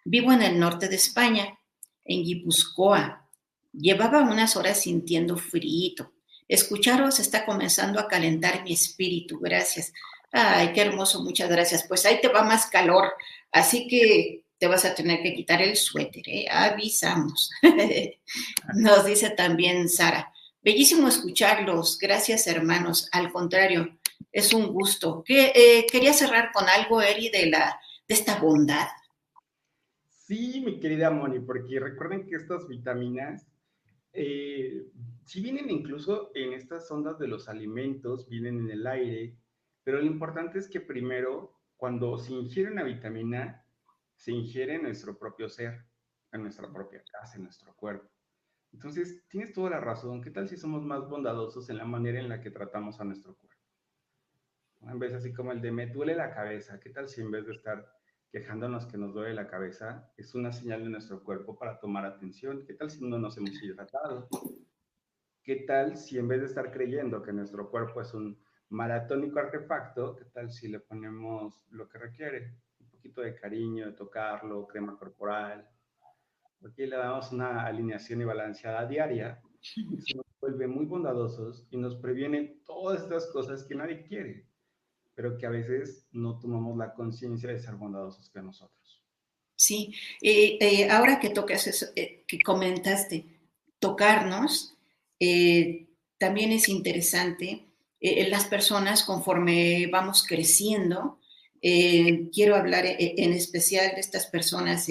Vivo 0.04 0.32
en 0.32 0.42
el 0.42 0.60
norte 0.60 0.88
de 0.88 0.96
España, 0.96 1.60
en 2.04 2.24
Guipúzcoa. 2.24 3.30
Llevaba 3.72 4.24
unas 4.24 4.56
horas 4.56 4.82
sintiendo 4.82 5.38
frío. 5.38 6.12
Escucharos 6.48 7.20
está 7.20 7.46
comenzando 7.46 8.00
a 8.00 8.08
calentar 8.08 8.64
mi 8.64 8.74
espíritu. 8.74 9.38
Gracias. 9.40 9.94
Ay, 10.32 10.74
qué 10.74 10.82
hermoso, 10.82 11.24
muchas 11.24 11.50
gracias. 11.50 11.86
Pues 11.88 12.04
ahí 12.08 12.20
te 12.20 12.30
va 12.30 12.42
más 12.42 12.66
calor. 12.66 13.14
Así 13.52 13.88
que 13.88 14.44
te 14.58 14.66
vas 14.66 14.86
a 14.86 14.96
tener 14.96 15.22
que 15.22 15.36
quitar 15.36 15.62
el 15.62 15.76
suéter, 15.76 16.24
¿eh? 16.28 16.48
avisamos. 16.50 17.52
Nos 18.74 19.06
dice 19.06 19.30
también 19.30 19.88
Sara. 19.88 20.34
Bellísimo 20.68 21.08
escucharlos. 21.08 21.98
Gracias, 21.98 22.46
hermanos. 22.46 23.08
Al 23.14 23.32
contrario, 23.32 23.98
es 24.34 24.54
un 24.54 24.68
gusto. 24.68 25.24
¿Qué, 25.26 25.54
eh, 25.56 25.86
quería 25.90 26.12
cerrar 26.12 26.52
con 26.52 26.68
algo, 26.68 27.02
Eri, 27.02 27.30
de, 27.30 27.46
la, 27.46 27.80
de 28.06 28.14
esta 28.14 28.38
bondad. 28.38 28.86
Sí, 30.10 30.62
mi 30.66 30.78
querida 30.82 31.10
Moni, 31.10 31.40
porque 31.40 31.80
recuerden 31.80 32.28
que 32.28 32.36
estas 32.36 32.68
vitaminas 32.68 33.48
eh, 34.12 34.88
si 35.24 35.40
vienen 35.40 35.70
incluso 35.70 36.32
en 36.36 36.52
estas 36.52 36.92
ondas 36.92 37.18
de 37.18 37.30
los 37.30 37.48
alimentos, 37.48 38.28
vienen 38.28 38.60
en 38.60 38.72
el 38.72 38.88
aire, 38.88 39.38
pero 39.86 40.00
lo 40.00 40.06
importante 40.06 40.60
es 40.60 40.68
que 40.68 40.82
primero, 40.82 41.54
cuando 41.78 42.18
se 42.18 42.34
ingiere 42.34 42.74
una 42.74 42.84
vitamina, 42.84 43.64
se 44.18 44.34
ingiere 44.34 44.76
en 44.76 44.84
nuestro 44.84 45.18
propio 45.18 45.48
ser, 45.48 45.86
en 46.34 46.42
nuestra 46.42 46.70
propia 46.70 47.02
casa, 47.10 47.38
en 47.38 47.44
nuestro 47.44 47.74
cuerpo. 47.74 48.17
Entonces, 48.74 49.24
tienes 49.28 49.54
toda 49.54 49.72
la 49.72 49.80
razón. 49.80 50.22
¿Qué 50.22 50.32
tal 50.32 50.48
si 50.48 50.58
somos 50.58 50.84
más 50.84 51.08
bondadosos 51.08 51.70
en 51.70 51.78
la 51.78 51.86
manera 51.86 52.20
en 52.20 52.30
la 52.30 52.42
que 52.42 52.52
tratamos 52.52 53.00
a 53.00 53.06
nuestro 53.06 53.36
cuerpo? 53.36 53.62
En 54.82 55.00
vez 55.00 55.14
así 55.14 55.34
como 55.34 55.52
el 55.52 55.62
de 55.62 55.72
me 55.72 55.88
duele 55.88 56.16
la 56.16 56.34
cabeza, 56.34 56.80
¿qué 56.80 56.90
tal 56.92 57.10
si 57.10 57.22
en 57.22 57.32
vez 57.32 57.46
de 57.46 57.54
estar 57.54 57.98
quejándonos 58.32 58.86
que 58.86 58.98
nos 58.98 59.14
duele 59.14 59.34
la 59.34 59.48
cabeza, 59.48 60.12
es 60.18 60.36
una 60.36 60.52
señal 60.52 60.84
de 60.84 60.90
nuestro 60.90 61.24
cuerpo 61.24 61.58
para 61.58 61.80
tomar 61.80 62.06
atención. 62.06 62.66
¿Qué 62.66 62.74
tal 62.74 62.92
si 62.92 63.08
no 63.08 63.18
nos 63.18 63.38
hemos 63.38 63.62
hidratado? 63.62 64.28
¿Qué 65.44 65.64
tal 65.68 65.98
si 65.98 66.18
en 66.18 66.28
vez 66.28 66.42
de 66.42 66.48
estar 66.48 66.72
creyendo 66.72 67.22
que 67.22 67.32
nuestro 67.32 67.70
cuerpo 67.70 68.02
es 68.02 68.14
un 68.14 68.38
maratónico 68.70 69.40
artefacto, 69.40 70.16
qué 70.18 70.26
tal 70.26 70.52
si 70.52 70.68
le 70.68 70.80
ponemos 70.80 71.66
lo 71.72 71.88
que 71.88 71.98
requiere? 71.98 72.54
Un 72.80 72.90
poquito 72.90 73.22
de 73.22 73.34
cariño, 73.34 73.86
de 73.86 73.94
tocarlo, 73.94 74.68
crema 74.68 74.98
corporal. 74.98 75.68
Aquí 76.66 76.86
le 76.86 76.98
damos 76.98 77.32
una 77.32 77.66
alineación 77.66 78.22
y 78.22 78.26
balanceada 78.26 78.86
diaria. 78.86 79.42
Eso 79.98 80.18
nos 80.18 80.26
vuelve 80.40 80.68
muy 80.68 80.86
bondadosos 80.86 81.68
y 81.72 81.78
nos 81.78 81.96
previene 81.96 82.62
todas 82.66 83.04
estas 83.04 83.28
cosas 83.28 83.64
que 83.64 83.76
nadie 83.76 84.04
quiere 84.04 84.48
pero 85.18 85.36
que 85.36 85.48
a 85.48 85.50
veces 85.50 86.06
no 86.12 86.38
tomamos 86.38 86.78
la 86.78 86.94
conciencia 86.94 87.50
de 87.50 87.60
ser 87.60 87.74
bondadosos 87.74 88.30
que 88.30 88.40
nosotros. 88.40 89.02
Sí, 89.56 89.92
eh, 90.22 90.60
eh, 90.62 90.90
ahora 90.92 91.20
que 91.20 91.32
tocas 91.32 91.66
eso, 91.66 91.88
eh, 91.96 92.24
que 92.28 92.40
comentaste, 92.40 93.26
tocarnos, 93.80 94.76
también 96.20 96.52
es 96.52 96.70
interesante. 96.70 97.66
las 98.00 98.46
personas, 98.46 99.04
conforme 99.04 99.88
vamos 99.88 100.24
creciendo, 100.24 101.18
quiero 101.60 102.56
hablar 102.56 102.86
en 102.86 103.34
especial 103.34 103.96
de 103.96 104.02
estas 104.02 104.28
personas 104.28 104.88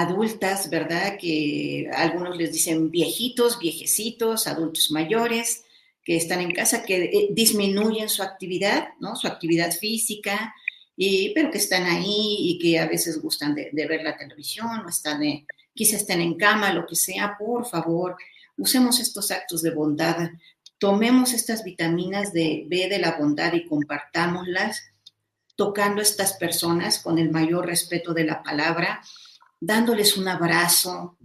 adultas, 0.00 0.70
¿verdad? 0.70 1.16
Que 1.18 1.90
algunos 1.92 2.36
les 2.36 2.52
dicen 2.52 2.90
viejitos, 2.90 3.58
viejecitos, 3.58 4.46
adultos 4.46 4.90
mayores, 4.90 5.64
que 6.04 6.16
están 6.16 6.40
en 6.40 6.52
casa, 6.52 6.84
que 6.84 7.04
eh, 7.04 7.28
disminuyen 7.32 8.08
su 8.08 8.22
actividad, 8.22 8.88
¿no? 9.00 9.16
Su 9.16 9.26
actividad 9.26 9.72
física, 9.72 10.54
y, 10.96 11.32
pero 11.34 11.50
que 11.50 11.58
están 11.58 11.84
ahí 11.84 12.36
y 12.40 12.58
que 12.58 12.78
a 12.78 12.86
veces 12.86 13.20
gustan 13.20 13.54
de, 13.54 13.70
ver 13.72 14.02
la 14.02 14.16
televisión 14.16 14.84
o 14.84 14.88
están, 14.88 15.20
quizás 15.74 16.00
estén 16.00 16.20
en 16.20 16.34
cama, 16.34 16.72
lo 16.72 16.86
que 16.86 16.96
sea, 16.96 17.36
por 17.38 17.66
favor, 17.66 18.16
usemos 18.56 19.00
estos 19.00 19.30
actos 19.30 19.62
de 19.62 19.70
bondad, 19.70 20.30
tomemos 20.78 21.32
estas 21.32 21.62
vitaminas 21.62 22.32
de 22.32 22.64
B 22.68 22.88
de 22.88 22.98
la 22.98 23.16
bondad 23.16 23.52
y 23.52 23.66
compartámoslas, 23.66 24.82
tocando 25.56 26.00
a 26.00 26.04
estas 26.04 26.34
personas 26.34 27.00
con 27.00 27.18
el 27.18 27.30
mayor 27.30 27.66
respeto 27.66 28.14
de 28.14 28.24
la 28.24 28.42
palabra, 28.42 29.02
dándoles 29.60 30.16
un 30.16 30.28
abrazo, 30.28 31.16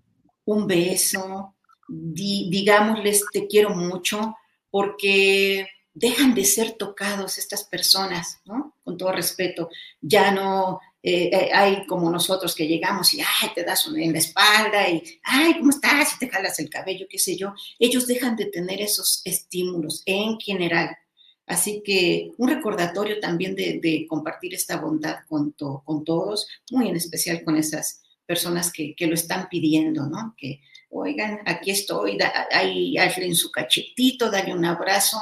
un 0.46 0.68
beso, 0.68 1.56
digámosles 1.88 3.26
te 3.32 3.48
quiero 3.48 3.72
mucho, 3.72 4.36
porque 4.70 5.68
dejan 5.94 6.34
de 6.34 6.46
ser 6.46 6.72
tocados 6.72 7.38
estas 7.38 7.64
personas, 7.64 8.40
¿no? 8.46 8.76
Con 8.84 8.98
todo 8.98 9.12
respeto. 9.12 9.70
Ya 10.02 10.32
no 10.32 10.80
eh, 11.06 11.30
eh, 11.34 11.50
hay 11.54 11.86
como 11.86 12.10
nosotros 12.10 12.56
que 12.56 12.66
llegamos 12.66 13.14
y, 13.14 13.20
ay, 13.20 13.50
te 13.54 13.64
das 13.64 13.86
una 13.88 14.02
en 14.02 14.14
la 14.14 14.20
espalda 14.20 14.90
y, 14.90 15.04
ay, 15.24 15.56
¿cómo 15.60 15.70
estás? 15.70 16.16
Y 16.16 16.20
te 16.20 16.30
jalas 16.30 16.60
el 16.60 16.70
cabello, 16.70 17.08
qué 17.10 17.20
sé 17.20 17.36
yo. 17.36 17.54
Ellos 17.78 18.08
dejan 18.08 18.38
de 18.38 18.46
tener 18.46 18.82
esos 18.82 19.22
estímulos 19.26 20.02
en 20.06 20.40
general. 20.40 20.98
Así 21.46 21.84
que 21.84 22.32
un 22.38 22.48
recordatorio 22.48 23.20
también 23.20 23.54
de, 23.54 24.06
compartir 24.08 24.54
esta 24.54 24.78
bondad 24.78 25.18
con, 25.28 25.52
con, 25.52 26.06
todos, 26.06 26.48
muy 26.72 26.88
en 26.88 26.96
especial 26.96 27.44
con 27.44 27.58
esas 27.58 28.02
personas 28.26 28.71
que, 28.71 28.95
que 28.95 29.07
lo 29.07 29.13
están 29.13 29.47
pidiendo, 29.49 30.05
¿no? 30.05 30.36
Que, 30.38 30.61
oigan, 30.93 31.39
aquí 31.45 31.71
estoy, 31.71 32.17
ahí 32.51 32.97
hazle 32.97 33.26
en 33.26 33.36
su 33.36 33.51
cachetito, 33.51 34.30
dale 34.30 34.53
un 34.53 34.65
abrazo 34.65 35.19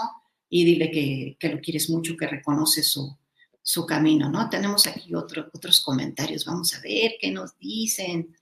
y 0.49 0.65
dile 0.65 0.91
que, 1.39 1.49
lo 1.49 1.59
quieres 1.59 1.89
mucho, 1.89 2.17
que 2.17 2.27
reconoce 2.27 2.83
su, 2.83 3.17
su 3.61 3.85
camino, 3.85 4.29
¿no? 4.29 4.49
Tenemos 4.49 4.85
aquí 4.87 5.13
otros 5.15 5.81
comentarios, 5.81 6.45
vamos 6.45 6.73
a 6.73 6.81
ver 6.81 7.13
qué 7.19 7.31
nos 7.31 7.57
dicen. 7.57 8.35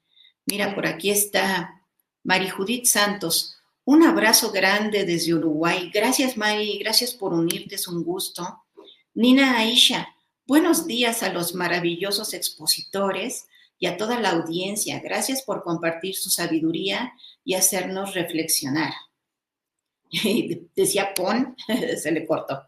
Mira, 0.45 0.73
por 0.73 0.87
aquí 0.87 1.11
está 1.11 1.83
Mari 2.23 2.49
Judith 2.49 2.85
Santos. 2.85 3.55
Un 3.85 4.03
abrazo 4.03 4.51
grande 4.51 5.05
desde 5.05 5.33
Uruguay. 5.33 5.89
Gracias, 5.93 6.35
Mari, 6.35 6.79
gracias 6.79 7.13
por 7.13 7.33
unirte, 7.33 7.75
es 7.75 7.87
un 7.87 8.03
gusto. 8.03 8.63
Nina 9.13 9.57
Aisha, 9.57 10.07
buenos 10.47 10.87
días 10.87 11.21
a 11.21 11.31
los 11.31 11.53
maravillosos 11.53 12.33
expositores 12.33 13.45
y 13.79 13.87
a 13.87 13.97
toda 13.97 14.19
la 14.19 14.31
audiencia. 14.31 14.99
Gracias 14.99 15.41
por 15.41 15.63
compartir 15.63 16.15
su 16.15 16.29
sabiduría 16.29 17.13
y 17.43 17.55
hacernos 17.55 18.13
reflexionar. 18.13 18.93
decía 20.75 21.13
Pon, 21.15 21.55
se 21.97 22.11
le 22.11 22.25
cortó. 22.25 22.63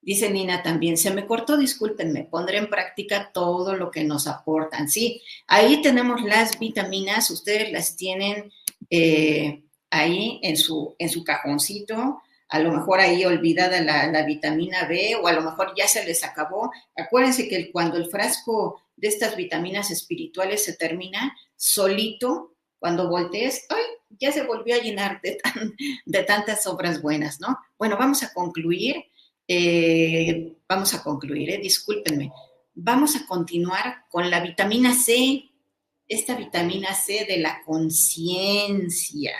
Dice 0.00 0.30
Nina 0.30 0.64
también, 0.64 0.96
se 0.96 1.12
me 1.12 1.26
cortó, 1.26 1.56
discúlpenme, 1.56 2.24
pondré 2.24 2.58
en 2.58 2.68
práctica 2.68 3.30
todo 3.32 3.76
lo 3.76 3.90
que 3.92 4.02
nos 4.02 4.26
aportan. 4.26 4.88
Sí, 4.88 5.22
ahí 5.46 5.80
tenemos 5.80 6.22
las 6.22 6.58
vitaminas, 6.58 7.30
ustedes 7.30 7.70
las 7.70 7.96
tienen 7.96 8.52
eh, 8.90 9.62
ahí 9.90 10.40
en 10.42 10.56
su, 10.56 10.96
en 10.98 11.08
su 11.08 11.22
cajoncito, 11.22 12.20
a 12.48 12.58
lo 12.58 12.72
mejor 12.72 12.98
ahí 12.98 13.24
olvidada 13.24 13.80
la, 13.80 14.08
la, 14.08 14.24
vitamina 14.24 14.86
B 14.88 15.16
o 15.22 15.28
a 15.28 15.32
lo 15.32 15.40
mejor 15.40 15.72
ya 15.76 15.86
se 15.86 16.04
les 16.04 16.24
acabó. 16.24 16.72
Acuérdense 16.96 17.48
que 17.48 17.70
cuando 17.70 17.96
el 17.96 18.10
frasco 18.10 18.82
de 19.02 19.08
estas 19.08 19.36
vitaminas 19.36 19.90
espirituales 19.90 20.64
se 20.64 20.76
termina 20.76 21.36
solito, 21.56 22.54
cuando 22.78 23.08
voltees, 23.08 23.66
¡ay! 23.68 23.82
ya 24.18 24.32
se 24.32 24.44
volvió 24.44 24.76
a 24.76 24.78
llenar 24.78 25.20
de, 25.22 25.38
de 26.06 26.22
tantas 26.22 26.66
obras 26.66 27.02
buenas, 27.02 27.40
¿no? 27.40 27.58
Bueno, 27.78 27.96
vamos 27.98 28.22
a 28.22 28.32
concluir, 28.32 29.04
eh, 29.48 30.54
vamos 30.68 30.94
a 30.94 31.02
concluir, 31.02 31.50
eh, 31.50 31.58
discúlpenme. 31.58 32.32
Vamos 32.74 33.16
a 33.16 33.26
continuar 33.26 34.04
con 34.08 34.30
la 34.30 34.40
vitamina 34.40 34.94
C, 34.94 35.50
esta 36.06 36.36
vitamina 36.36 36.94
C 36.94 37.24
de 37.26 37.38
la 37.38 37.62
conciencia. 37.64 39.36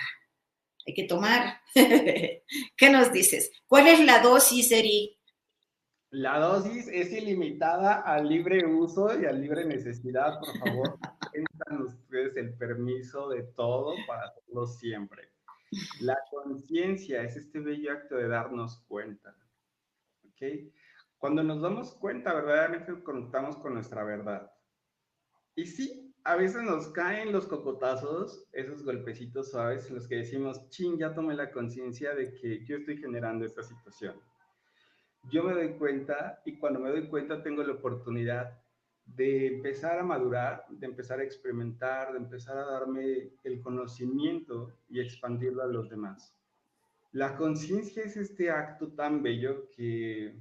Hay 0.86 0.94
que 0.94 1.04
tomar. 1.04 1.60
¿Qué 1.74 2.90
nos 2.90 3.12
dices? 3.12 3.52
¿Cuál 3.66 3.86
es 3.86 4.00
la 4.00 4.18
dosis, 4.18 4.72
Eri? 4.72 5.11
La 6.12 6.38
dosis 6.38 6.88
es 6.88 7.10
ilimitada 7.10 8.02
al 8.02 8.28
libre 8.28 8.66
uso 8.66 9.18
y 9.18 9.24
a 9.24 9.32
libre 9.32 9.64
necesidad, 9.64 10.38
por 10.40 10.58
favor. 10.58 10.98
Tengan 11.32 11.86
ustedes 11.86 12.36
el 12.36 12.52
permiso 12.52 13.30
de 13.30 13.44
todo 13.56 13.94
para 14.06 14.26
hacerlo 14.26 14.66
siempre. 14.66 15.30
La 16.00 16.18
conciencia 16.30 17.22
es 17.22 17.38
este 17.38 17.60
bello 17.60 17.92
acto 17.92 18.16
de 18.16 18.28
darnos 18.28 18.84
cuenta. 18.88 19.34
¿Ok? 20.26 20.70
Cuando 21.16 21.42
nos 21.42 21.62
damos 21.62 21.94
cuenta, 21.94 22.34
verdaderamente 22.34 23.02
conectamos 23.02 23.56
con 23.56 23.72
nuestra 23.72 24.04
verdad. 24.04 24.52
Y 25.54 25.64
sí, 25.64 26.14
a 26.24 26.36
veces 26.36 26.62
nos 26.62 26.88
caen 26.88 27.32
los 27.32 27.46
cocotazos, 27.46 28.46
esos 28.52 28.84
golpecitos 28.84 29.50
suaves 29.50 29.88
en 29.88 29.94
los 29.94 30.06
que 30.06 30.16
decimos, 30.16 30.68
ching, 30.68 30.98
ya 30.98 31.14
tomé 31.14 31.34
la 31.34 31.50
conciencia 31.50 32.14
de 32.14 32.34
que 32.34 32.66
yo 32.66 32.76
estoy 32.76 32.98
generando 32.98 33.46
esta 33.46 33.62
situación. 33.62 34.20
Yo 35.30 35.44
me 35.44 35.54
doy 35.54 35.74
cuenta 35.74 36.42
y 36.44 36.56
cuando 36.56 36.80
me 36.80 36.90
doy 36.90 37.08
cuenta 37.08 37.42
tengo 37.42 37.62
la 37.62 37.74
oportunidad 37.74 38.58
de 39.04 39.46
empezar 39.46 39.98
a 39.98 40.02
madurar, 40.02 40.64
de 40.68 40.86
empezar 40.86 41.20
a 41.20 41.24
experimentar, 41.24 42.12
de 42.12 42.18
empezar 42.18 42.56
a 42.56 42.64
darme 42.64 43.30
el 43.42 43.60
conocimiento 43.60 44.72
y 44.88 45.00
expandirlo 45.00 45.62
a 45.62 45.66
los 45.66 45.88
demás. 45.88 46.34
La 47.12 47.36
conciencia 47.36 48.04
es 48.04 48.16
este 48.16 48.50
acto 48.50 48.92
tan 48.92 49.22
bello 49.22 49.68
que 49.70 50.34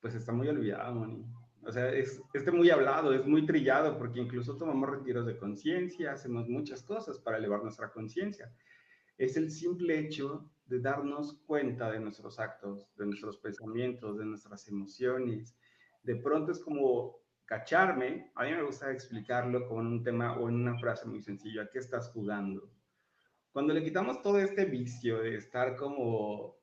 pues 0.00 0.14
está 0.14 0.32
muy 0.32 0.48
olvidado, 0.48 0.94
Moni. 0.94 1.24
O 1.64 1.70
sea, 1.70 1.90
es 1.92 2.20
este 2.34 2.50
muy 2.50 2.70
hablado, 2.70 3.12
es 3.12 3.24
muy 3.24 3.46
trillado, 3.46 3.96
porque 3.96 4.20
incluso 4.20 4.56
tomamos 4.56 4.90
retiros 4.90 5.26
de 5.26 5.38
conciencia, 5.38 6.12
hacemos 6.12 6.48
muchas 6.48 6.82
cosas 6.82 7.18
para 7.20 7.38
elevar 7.38 7.62
nuestra 7.62 7.90
conciencia. 7.90 8.52
Es 9.16 9.36
el 9.36 9.50
simple 9.50 9.98
hecho 9.98 10.50
de 10.66 10.80
darnos 10.80 11.34
cuenta 11.46 11.90
de 11.90 12.00
nuestros 12.00 12.38
actos, 12.38 12.94
de 12.96 13.06
nuestros 13.06 13.38
pensamientos, 13.38 14.18
de 14.18 14.24
nuestras 14.24 14.68
emociones. 14.68 15.56
De 16.02 16.16
pronto 16.16 16.52
es 16.52 16.60
como 16.60 17.22
cacharme, 17.44 18.30
a 18.34 18.44
mí 18.44 18.52
me 18.52 18.62
gusta 18.62 18.90
explicarlo 18.90 19.68
con 19.68 19.86
un 19.86 20.02
tema 20.02 20.38
o 20.38 20.48
en 20.48 20.54
una 20.54 20.78
frase 20.78 21.06
muy 21.06 21.20
sencilla, 21.20 21.68
¿qué 21.70 21.78
estás 21.78 22.10
jugando? 22.10 22.70
Cuando 23.52 23.74
le 23.74 23.84
quitamos 23.84 24.22
todo 24.22 24.38
este 24.38 24.64
vicio 24.64 25.20
de 25.20 25.36
estar 25.36 25.76
como 25.76 26.56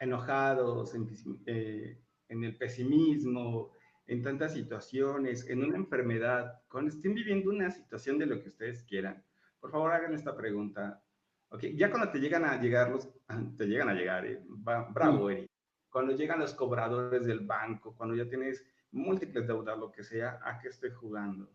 enojados, 0.00 0.94
en, 0.94 1.08
eh, 1.46 2.00
en 2.28 2.44
el 2.44 2.56
pesimismo, 2.56 3.72
en 4.06 4.22
tantas 4.22 4.54
situaciones, 4.54 5.48
en 5.48 5.64
una 5.64 5.76
enfermedad, 5.76 6.62
cuando 6.70 6.90
estén 6.90 7.14
viviendo 7.14 7.50
una 7.50 7.70
situación 7.70 8.18
de 8.18 8.26
lo 8.26 8.40
que 8.40 8.48
ustedes 8.48 8.84
quieran, 8.84 9.24
por 9.60 9.70
favor 9.70 9.92
hagan 9.92 10.14
esta 10.14 10.36
pregunta. 10.36 11.02
Okay, 11.48 11.76
ya 11.76 11.90
cuando 11.90 12.10
te 12.10 12.18
llegan 12.18 12.44
a 12.44 12.60
llegar 12.60 12.90
los, 12.90 13.08
te 13.56 13.66
llegan 13.66 13.88
a 13.88 13.94
llegar, 13.94 14.26
eh, 14.26 14.42
bravo, 14.46 15.30
Eric. 15.30 15.50
Cuando 15.88 16.12
llegan 16.12 16.40
los 16.40 16.52
cobradores 16.54 17.24
del 17.24 17.40
banco, 17.40 17.94
cuando 17.96 18.14
ya 18.14 18.28
tienes 18.28 18.64
múltiples 18.90 19.46
deudas, 19.46 19.78
lo 19.78 19.92
que 19.92 20.02
sea, 20.02 20.40
¿a 20.42 20.58
qué 20.58 20.68
estoy 20.68 20.90
jugando? 20.90 21.48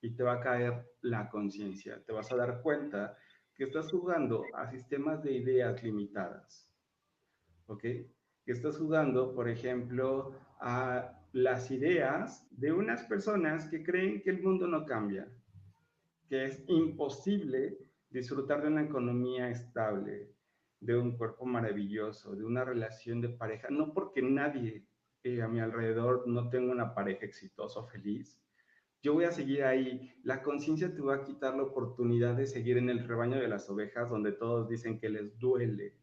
Y 0.00 0.14
te 0.14 0.22
va 0.22 0.34
a 0.34 0.40
caer 0.40 0.86
la 1.02 1.28
conciencia, 1.28 2.02
te 2.04 2.12
vas 2.12 2.30
a 2.32 2.36
dar 2.36 2.62
cuenta 2.62 3.16
que 3.54 3.64
estás 3.64 3.90
jugando 3.90 4.44
a 4.54 4.70
sistemas 4.70 5.22
de 5.22 5.32
ideas 5.32 5.82
limitadas. 5.82 6.68
¿Ok? 7.66 7.82
Que 7.82 8.52
estás 8.52 8.78
jugando, 8.78 9.34
por 9.34 9.48
ejemplo, 9.48 10.32
a 10.60 11.18
las 11.32 11.70
ideas 11.70 12.46
de 12.50 12.72
unas 12.72 13.04
personas 13.04 13.68
que 13.68 13.82
creen 13.82 14.22
que 14.22 14.30
el 14.30 14.42
mundo 14.42 14.66
no 14.66 14.84
cambia, 14.84 15.28
que 16.28 16.46
es 16.46 16.62
imposible 16.68 17.78
disfrutar 18.12 18.62
de 18.62 18.68
una 18.68 18.82
economía 18.82 19.48
estable, 19.50 20.34
de 20.80 20.96
un 20.96 21.16
cuerpo 21.16 21.44
maravilloso, 21.44 22.34
de 22.34 22.44
una 22.44 22.64
relación 22.64 23.20
de 23.20 23.30
pareja, 23.30 23.68
no 23.70 23.92
porque 23.92 24.22
nadie 24.22 24.86
eh, 25.22 25.42
a 25.42 25.48
mi 25.48 25.60
alrededor 25.60 26.26
no 26.26 26.48
tenga 26.48 26.72
una 26.72 26.94
pareja 26.94 27.24
exitosa 27.24 27.80
o 27.80 27.86
feliz. 27.86 28.40
Yo 29.02 29.14
voy 29.14 29.24
a 29.24 29.32
seguir 29.32 29.64
ahí. 29.64 30.12
La 30.22 30.42
conciencia 30.42 30.94
te 30.94 31.00
va 31.00 31.16
a 31.16 31.24
quitar 31.24 31.56
la 31.56 31.64
oportunidad 31.64 32.36
de 32.36 32.46
seguir 32.46 32.78
en 32.78 32.88
el 32.88 33.06
rebaño 33.06 33.36
de 33.36 33.48
las 33.48 33.68
ovejas 33.68 34.08
donde 34.08 34.32
todos 34.32 34.68
dicen 34.68 35.00
que 35.00 35.08
les 35.08 35.38
duele 35.38 35.96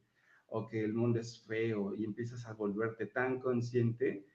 o 0.47 0.67
que 0.67 0.83
el 0.83 0.93
mundo 0.93 1.19
es 1.19 1.45
feo 1.45 1.95
y 1.95 2.03
empiezas 2.03 2.45
a 2.45 2.53
volverte 2.53 3.05
tan 3.05 3.39
consciente 3.39 4.25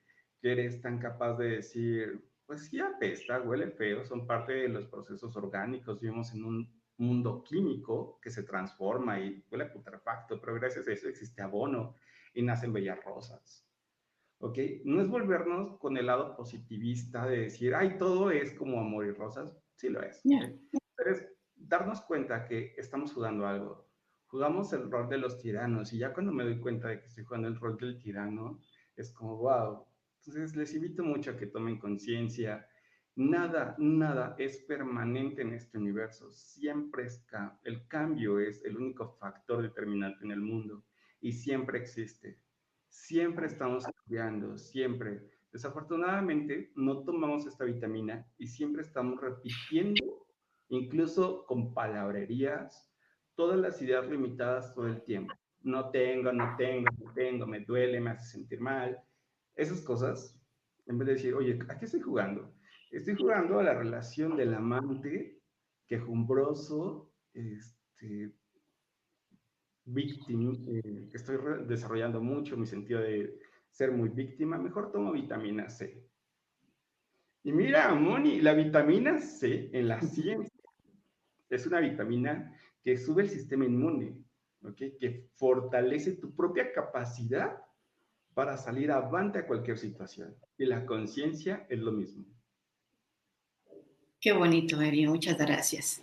eres 0.51 0.81
tan 0.81 0.99
capaz 0.99 1.37
de 1.37 1.49
decir, 1.49 2.23
pues 2.45 2.67
sí 2.67 2.79
apesta, 2.79 3.41
huele 3.41 3.71
feo, 3.71 4.05
son 4.05 4.27
parte 4.27 4.53
de 4.53 4.69
los 4.69 4.85
procesos 4.87 5.35
orgánicos, 5.35 5.99
vivimos 5.99 6.33
en 6.33 6.43
un 6.43 6.74
mundo 6.97 7.43
químico 7.43 8.19
que 8.21 8.29
se 8.29 8.43
transforma 8.43 9.19
y 9.19 9.43
huele 9.51 9.65
putrefacto, 9.65 10.39
pero 10.39 10.55
gracias 10.55 10.87
a 10.87 10.93
eso 10.93 11.07
existe 11.07 11.41
abono 11.41 11.95
y 12.33 12.41
nacen 12.41 12.73
bellas 12.73 13.03
rosas. 13.03 13.67
¿Ok? 14.39 14.57
No 14.83 15.01
es 15.01 15.07
volvernos 15.07 15.77
con 15.77 15.97
el 15.97 16.07
lado 16.07 16.35
positivista 16.35 17.25
de 17.25 17.41
decir, 17.41 17.73
ay, 17.73 17.97
todo 17.97 18.31
es 18.31 18.53
como 18.53 18.79
amor 18.79 19.05
y 19.05 19.11
rosas, 19.11 19.57
sí 19.75 19.89
lo 19.89 20.01
es. 20.01 20.21
Pero 20.95 21.11
es 21.11 21.25
darnos 21.55 22.01
cuenta 22.01 22.45
que 22.45 22.73
estamos 22.77 23.13
jugando 23.13 23.47
algo. 23.47 23.89
Jugamos 24.27 24.73
el 24.73 24.91
rol 24.91 25.07
de 25.07 25.17
los 25.17 25.39
tiranos 25.39 25.93
y 25.93 25.99
ya 25.99 26.13
cuando 26.13 26.31
me 26.31 26.43
doy 26.43 26.59
cuenta 26.59 26.89
de 26.89 26.99
que 26.99 27.07
estoy 27.07 27.23
jugando 27.23 27.47
el 27.47 27.59
rol 27.59 27.77
del 27.77 27.97
tirano, 27.97 28.59
es 28.95 29.11
como, 29.13 29.37
wow, 29.37 29.85
entonces, 30.25 30.55
les 30.55 30.73
invito 30.73 31.03
mucho 31.03 31.31
a 31.31 31.37
que 31.37 31.45
tomen 31.45 31.77
conciencia. 31.77 32.67
Nada, 33.17 33.75
nada 33.79 34.35
es 34.37 34.57
permanente 34.63 35.41
en 35.41 35.53
este 35.53 35.77
universo. 35.77 36.33
Siempre 36.33 37.05
es 37.05 37.25
el 37.63 37.87
cambio 37.87 38.39
es 38.41 38.63
el 38.65 38.75
único 38.75 39.07
factor 39.07 39.61
determinante 39.61 40.25
en 40.25 40.31
el 40.31 40.41
mundo 40.41 40.83
y 41.21 41.31
siempre 41.31 41.79
existe. 41.79 42.41
Siempre 42.89 43.47
estamos 43.47 43.85
cambiando, 43.85 44.57
siempre. 44.57 45.31
Desafortunadamente, 45.53 46.73
no 46.75 47.05
tomamos 47.05 47.47
esta 47.47 47.63
vitamina 47.63 48.27
y 48.37 48.47
siempre 48.47 48.81
estamos 48.81 49.21
repitiendo, 49.21 50.27
incluso 50.67 51.45
con 51.45 51.73
palabrerías, 51.73 52.93
todas 53.35 53.57
las 53.57 53.81
ideas 53.81 54.09
limitadas 54.09 54.73
todo 54.73 54.87
el 54.87 55.01
tiempo. 55.03 55.33
No 55.61 55.89
tengo, 55.89 56.33
no 56.33 56.55
tengo, 56.57 56.89
no 56.99 57.13
tengo, 57.13 57.47
me 57.47 57.61
duele, 57.61 58.01
me 58.01 58.09
hace 58.09 58.31
sentir 58.37 58.59
mal 58.59 59.01
esas 59.55 59.81
cosas, 59.81 60.37
en 60.85 60.97
vez 60.97 61.07
de 61.07 61.13
decir, 61.13 61.33
oye, 61.33 61.57
¿a 61.69 61.79
qué 61.79 61.85
estoy 61.85 62.01
jugando? 62.01 62.54
Estoy 62.95 63.15
jugando 63.15 63.59
a 63.59 63.63
la 63.63 63.73
relación 63.73 64.37
del 64.37 64.53
amante 64.53 65.41
quejumbroso, 65.85 67.11
este, 67.33 68.31
víctima, 69.83 70.53
eh, 70.69 71.09
estoy 71.11 71.37
desarrollando 71.67 72.21
mucho 72.21 72.55
mi 72.55 72.65
sentido 72.65 73.01
de 73.01 73.37
ser 73.69 73.91
muy 73.91 74.07
víctima, 74.07 74.57
mejor 74.57 74.93
tomo 74.93 75.11
vitamina 75.11 75.69
C. 75.69 76.07
Y 77.43 77.51
mira, 77.51 77.93
Moni, 77.93 78.39
la 78.39 78.53
vitamina 78.53 79.19
C 79.19 79.69
en 79.73 79.89
la 79.89 79.99
ciencia 80.01 80.63
es 81.49 81.67
una 81.67 81.81
vitamina 81.81 82.57
que 82.81 82.97
sube 82.97 83.23
el 83.23 83.29
sistema 83.29 83.65
inmune, 83.65 84.23
que 84.77 85.27
fortalece 85.35 86.13
tu 86.13 86.33
propia 86.33 86.71
capacidad 86.71 87.61
para 88.33 88.55
salir 88.55 88.89
avante 88.89 89.39
a 89.39 89.47
cualquier 89.47 89.77
situación. 89.77 90.33
Y 90.57 90.65
la 90.65 90.85
conciencia 90.85 91.67
es 91.69 91.79
lo 91.79 91.91
mismo. 91.91 92.34
Qué 94.25 94.33
bonito, 94.33 94.81
Eri, 94.81 95.05
muchas 95.05 95.37
gracias. 95.37 96.01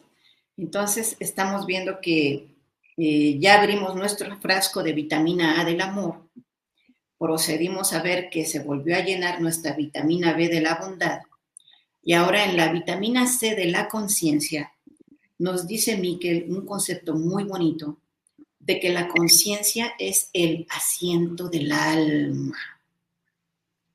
Entonces, 0.56 1.16
estamos 1.18 1.66
viendo 1.66 2.00
que 2.00 2.54
eh, 2.96 3.36
ya 3.40 3.60
abrimos 3.60 3.96
nuestro 3.96 4.38
frasco 4.38 4.84
de 4.84 4.92
vitamina 4.92 5.60
A 5.60 5.64
del 5.64 5.80
amor, 5.80 6.28
procedimos 7.18 7.92
a 7.92 8.00
ver 8.00 8.30
que 8.30 8.44
se 8.44 8.60
volvió 8.60 8.94
a 8.94 9.00
llenar 9.00 9.40
nuestra 9.40 9.72
vitamina 9.72 10.34
B 10.34 10.48
de 10.48 10.60
la 10.60 10.76
bondad, 10.76 11.22
y 12.00 12.12
ahora 12.12 12.44
en 12.44 12.56
la 12.56 12.70
vitamina 12.72 13.26
C 13.26 13.56
de 13.56 13.66
la 13.66 13.88
conciencia, 13.88 14.72
nos 15.40 15.66
dice 15.66 15.96
Miquel 15.96 16.46
un 16.48 16.64
concepto 16.64 17.16
muy 17.16 17.42
bonito 17.42 17.98
de 18.60 18.78
que 18.78 18.90
la 18.90 19.08
conciencia 19.08 19.94
es 19.98 20.30
el 20.32 20.64
asiento 20.70 21.48
del 21.48 21.72
alma. 21.72 22.56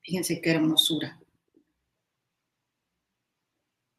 Fíjense 0.02 0.38
qué 0.42 0.50
hermosura. 0.50 1.18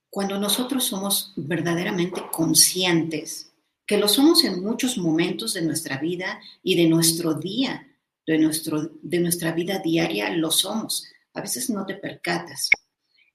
Cuando 0.10 0.39
nosotros 0.39 0.86
somos 0.86 1.34
verdaderamente 1.36 2.22
conscientes, 2.32 3.51
que 3.86 3.97
lo 3.97 4.07
somos 4.07 4.43
en 4.43 4.64
muchos 4.64 4.97
momentos 4.97 5.53
de 5.53 5.62
nuestra 5.62 5.97
vida 5.97 6.39
y 6.64 6.76
de 6.76 6.88
nuestro 6.88 7.34
día, 7.34 7.88
de, 8.26 8.38
nuestro, 8.38 8.91
de 9.01 9.20
nuestra 9.20 9.51
vida 9.51 9.80
diaria, 9.80 10.30
lo 10.30 10.51
somos. 10.51 11.07
A 11.34 11.41
veces 11.41 11.70
no 11.70 11.86
te 11.86 11.95
percatas. 11.95 12.70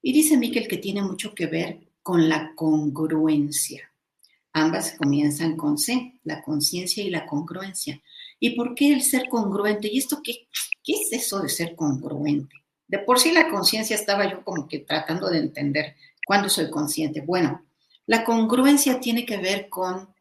Y 0.02 0.12
dice 0.12 0.36
Miquel 0.36 0.68
que 0.68 0.78
tiene 0.78 1.02
mucho 1.02 1.34
que 1.34 1.46
ver 1.46 1.80
con 2.02 2.28
la 2.28 2.54
congruencia. 2.54 3.90
Ambas 4.52 4.94
comienzan 4.96 5.56
con 5.56 5.78
C, 5.78 6.20
la 6.22 6.42
conciencia 6.42 7.02
y 7.02 7.10
la 7.10 7.26
congruencia. 7.26 8.00
¿Y 8.38 8.50
por 8.50 8.74
qué 8.74 8.92
el 8.92 9.02
ser 9.02 9.28
congruente? 9.28 9.88
¿Y 9.90 9.98
esto 9.98 10.20
qué, 10.22 10.46
qué 10.84 10.92
es 10.92 11.12
eso 11.12 11.40
de 11.40 11.48
ser 11.48 11.74
congruente? 11.74 12.54
De 12.86 12.98
por 13.00 13.18
sí 13.18 13.32
la 13.32 13.48
conciencia 13.48 13.96
estaba 13.96 14.30
yo 14.30 14.44
como 14.44 14.68
que 14.68 14.80
tratando 14.80 15.28
de 15.30 15.38
entender 15.38 15.96
cuándo 16.24 16.48
soy 16.48 16.70
consciente. 16.70 17.20
Bueno, 17.20 17.64
la 18.06 18.24
congruencia 18.24 19.00
tiene 19.00 19.24
que 19.24 19.38
ver 19.38 19.68
con 19.68 20.14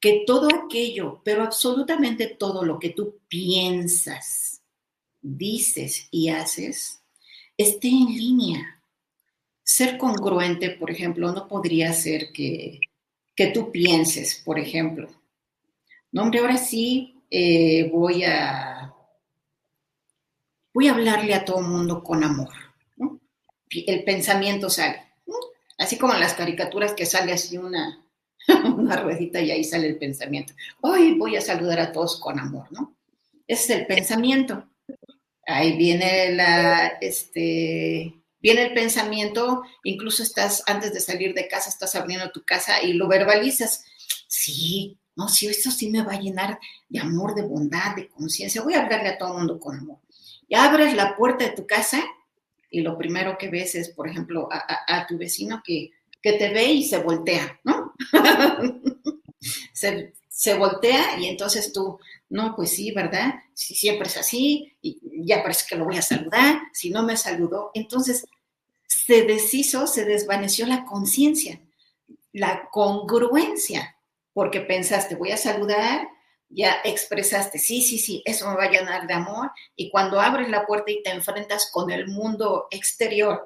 que 0.00 0.24
todo 0.26 0.48
aquello, 0.54 1.20
pero 1.24 1.42
absolutamente 1.42 2.26
todo 2.26 2.64
lo 2.64 2.78
que 2.78 2.90
tú 2.90 3.20
piensas, 3.28 4.62
dices 5.20 6.08
y 6.10 6.28
haces, 6.28 7.02
esté 7.56 7.88
en 7.88 8.06
línea. 8.06 8.82
Ser 9.62 9.96
congruente, 9.96 10.70
por 10.70 10.90
ejemplo, 10.90 11.32
no 11.32 11.46
podría 11.46 11.92
ser 11.92 12.32
que 12.32 12.80
que 13.34 13.48
tú 13.48 13.70
pienses, 13.72 14.42
por 14.44 14.58
ejemplo, 14.58 15.08
no, 16.10 16.22
hombre, 16.22 16.40
ahora 16.40 16.58
sí 16.58 17.22
eh, 17.30 17.88
voy 17.90 18.24
a 18.24 18.94
voy 20.74 20.88
a 20.88 20.92
hablarle 20.92 21.34
a 21.34 21.44
todo 21.44 21.60
el 21.60 21.66
mundo 21.66 22.02
con 22.02 22.22
amor. 22.22 22.50
El 23.74 24.04
pensamiento 24.04 24.68
sale. 24.70 25.12
Así 25.78 25.98
como 25.98 26.14
en 26.14 26.20
las 26.20 26.34
caricaturas 26.34 26.92
que 26.92 27.06
sale 27.06 27.32
así 27.32 27.58
una, 27.58 28.04
una 28.76 28.96
ruedita 28.96 29.40
y 29.40 29.50
ahí 29.50 29.64
sale 29.64 29.88
el 29.88 29.98
pensamiento. 29.98 30.54
Hoy 30.80 31.14
voy 31.14 31.36
a 31.36 31.40
saludar 31.40 31.80
a 31.80 31.92
todos 31.92 32.20
con 32.20 32.38
amor, 32.38 32.70
¿no? 32.70 32.96
Ese 33.46 33.74
es 33.74 33.80
el 33.80 33.86
pensamiento. 33.86 34.68
Ahí 35.46 35.76
viene 35.76 36.32
la, 36.32 36.86
este, 37.00 38.14
viene 38.40 38.62
el 38.62 38.74
pensamiento, 38.74 39.62
incluso 39.82 40.22
estás, 40.22 40.62
antes 40.66 40.94
de 40.94 41.00
salir 41.00 41.34
de 41.34 41.48
casa, 41.48 41.68
estás 41.68 41.94
abriendo 41.94 42.30
tu 42.30 42.44
casa 42.44 42.82
y 42.82 42.92
lo 42.92 43.08
verbalizas. 43.08 43.84
Sí, 44.28 44.98
no, 45.16 45.28
sí, 45.28 45.48
esto 45.48 45.70
sí 45.70 45.90
me 45.90 46.02
va 46.02 46.12
a 46.12 46.20
llenar 46.20 46.58
de 46.88 47.00
amor, 47.00 47.34
de 47.34 47.42
bondad, 47.42 47.96
de 47.96 48.08
conciencia. 48.08 48.62
Voy 48.62 48.74
a 48.74 48.82
hablarle 48.82 49.08
a 49.08 49.18
todo 49.18 49.32
el 49.32 49.38
mundo 49.38 49.58
con 49.58 49.78
amor. 49.78 49.98
Y 50.48 50.54
abres 50.54 50.94
la 50.94 51.16
puerta 51.16 51.44
de 51.44 51.50
tu 51.50 51.66
casa 51.66 52.04
y 52.72 52.80
lo 52.80 52.96
primero 52.96 53.36
que 53.38 53.50
ves 53.50 53.74
es, 53.74 53.90
por 53.90 54.08
ejemplo, 54.08 54.48
a, 54.50 55.06
tu 55.06 55.18
vecino 55.18 55.62
que, 55.64 55.90
que, 56.22 56.32
te 56.32 56.48
ve 56.48 56.64
y 56.64 56.82
se 56.84 56.98
voltea, 56.98 57.60
¿no? 57.64 57.92
se, 59.74 60.14
se, 60.26 60.54
voltea 60.54 61.20
y 61.20 61.26
entonces 61.26 61.70
tú, 61.70 62.00
no, 62.30 62.56
pues 62.56 62.70
sí, 62.70 62.90
¿verdad? 62.90 63.34
Si 63.52 63.74
siempre 63.74 64.08
es 64.08 64.16
así 64.16 64.72
y 64.80 64.98
ya 65.26 65.42
parece 65.42 65.66
que 65.68 65.76
lo 65.76 65.84
voy 65.84 65.98
a 65.98 66.02
saludar, 66.02 66.62
si 66.72 66.88
no 66.88 67.02
me 67.02 67.18
saludó, 67.18 67.70
entonces 67.74 68.26
se 68.86 69.22
deshizo, 69.24 69.86
se 69.86 70.06
desvaneció 70.06 70.66
la 70.66 70.86
conciencia, 70.86 71.60
la 72.32 72.70
congruencia, 72.70 73.96
porque 74.32 74.62
pensaste, 74.62 75.14
voy 75.14 75.32
a 75.32 75.36
saludar, 75.36 76.08
ya 76.54 76.76
expresaste, 76.84 77.58
sí, 77.58 77.82
sí, 77.82 77.98
sí, 77.98 78.22
eso 78.24 78.48
me 78.48 78.56
va 78.56 78.64
a 78.64 78.70
llenar 78.70 79.06
de 79.06 79.14
amor, 79.14 79.50
y 79.74 79.90
cuando 79.90 80.20
abres 80.20 80.48
la 80.48 80.66
puerta 80.66 80.90
y 80.90 81.02
te 81.02 81.10
enfrentas 81.10 81.70
con 81.72 81.90
el 81.90 82.08
mundo 82.08 82.68
exterior, 82.70 83.44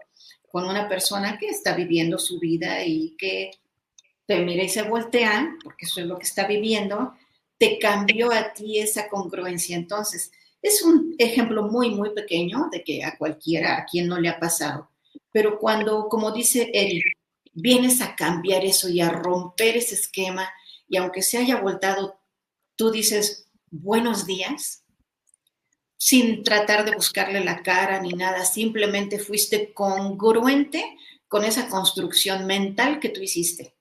con 0.50 0.68
una 0.68 0.88
persona 0.88 1.38
que 1.38 1.48
está 1.48 1.74
viviendo 1.74 2.18
su 2.18 2.38
vida 2.38 2.84
y 2.84 3.14
que 3.18 3.50
te 4.26 4.44
mira 4.44 4.64
y 4.64 4.68
se 4.68 4.82
voltea, 4.82 5.56
porque 5.62 5.86
eso 5.86 6.00
es 6.00 6.06
lo 6.06 6.18
que 6.18 6.24
está 6.24 6.46
viviendo, 6.46 7.14
te 7.58 7.78
cambió 7.78 8.32
a 8.32 8.52
ti 8.52 8.78
esa 8.78 9.08
congruencia. 9.08 9.76
Entonces, 9.76 10.32
es 10.60 10.82
un 10.82 11.14
ejemplo 11.18 11.62
muy, 11.64 11.90
muy 11.90 12.10
pequeño 12.10 12.68
de 12.72 12.82
que 12.82 13.04
a 13.04 13.16
cualquiera, 13.16 13.76
a 13.76 13.84
quien 13.84 14.08
no 14.08 14.18
le 14.18 14.28
ha 14.28 14.40
pasado. 14.40 14.90
Pero 15.30 15.58
cuando, 15.58 16.08
como 16.08 16.32
dice 16.32 16.70
Eric, 16.72 17.04
vienes 17.52 18.00
a 18.00 18.16
cambiar 18.16 18.64
eso 18.64 18.88
y 18.88 19.00
a 19.00 19.10
romper 19.10 19.76
ese 19.76 19.94
esquema, 19.94 20.48
y 20.88 20.96
aunque 20.96 21.22
se 21.22 21.38
haya 21.38 21.60
voltado 21.60 22.18
tú 22.76 22.90
dices 22.90 23.46
buenos 23.70 24.26
días 24.26 24.84
sin 25.96 26.44
tratar 26.44 26.84
de 26.84 26.94
buscarle 26.94 27.42
la 27.42 27.62
cara 27.62 28.00
ni 28.00 28.12
nada, 28.12 28.44
simplemente 28.44 29.18
fuiste 29.18 29.72
congruente 29.72 30.96
con 31.26 31.44
esa 31.44 31.68
construcción 31.68 32.46
mental 32.46 33.00
que 33.00 33.08
tú 33.08 33.20
hiciste. 33.20 33.74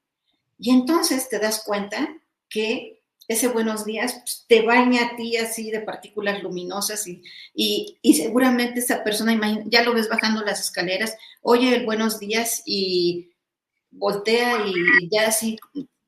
Y 0.57 0.71
entonces 0.71 1.29
te 1.29 1.39
das 1.39 1.63
cuenta 1.65 2.17
que 2.49 3.01
ese 3.27 3.47
buenos 3.47 3.85
días 3.85 4.45
te 4.47 4.61
baña 4.61 5.05
a 5.05 5.15
ti 5.15 5.35
así 5.37 5.71
de 5.71 5.81
partículas 5.81 6.41
luminosas 6.43 7.07
y, 7.07 7.23
y, 7.53 8.13
seguramente 8.13 8.79
esa 8.79 9.03
persona, 9.03 9.37
ya 9.65 9.83
lo 9.83 9.93
ves 9.93 10.09
bajando 10.09 10.43
las 10.43 10.59
escaleras, 10.59 11.17
oye 11.41 11.75
el 11.75 11.85
buenos 11.85 12.19
días 12.19 12.61
y 12.65 13.31
voltea 13.91 14.65
y 14.67 15.09
ya 15.09 15.27
así 15.27 15.57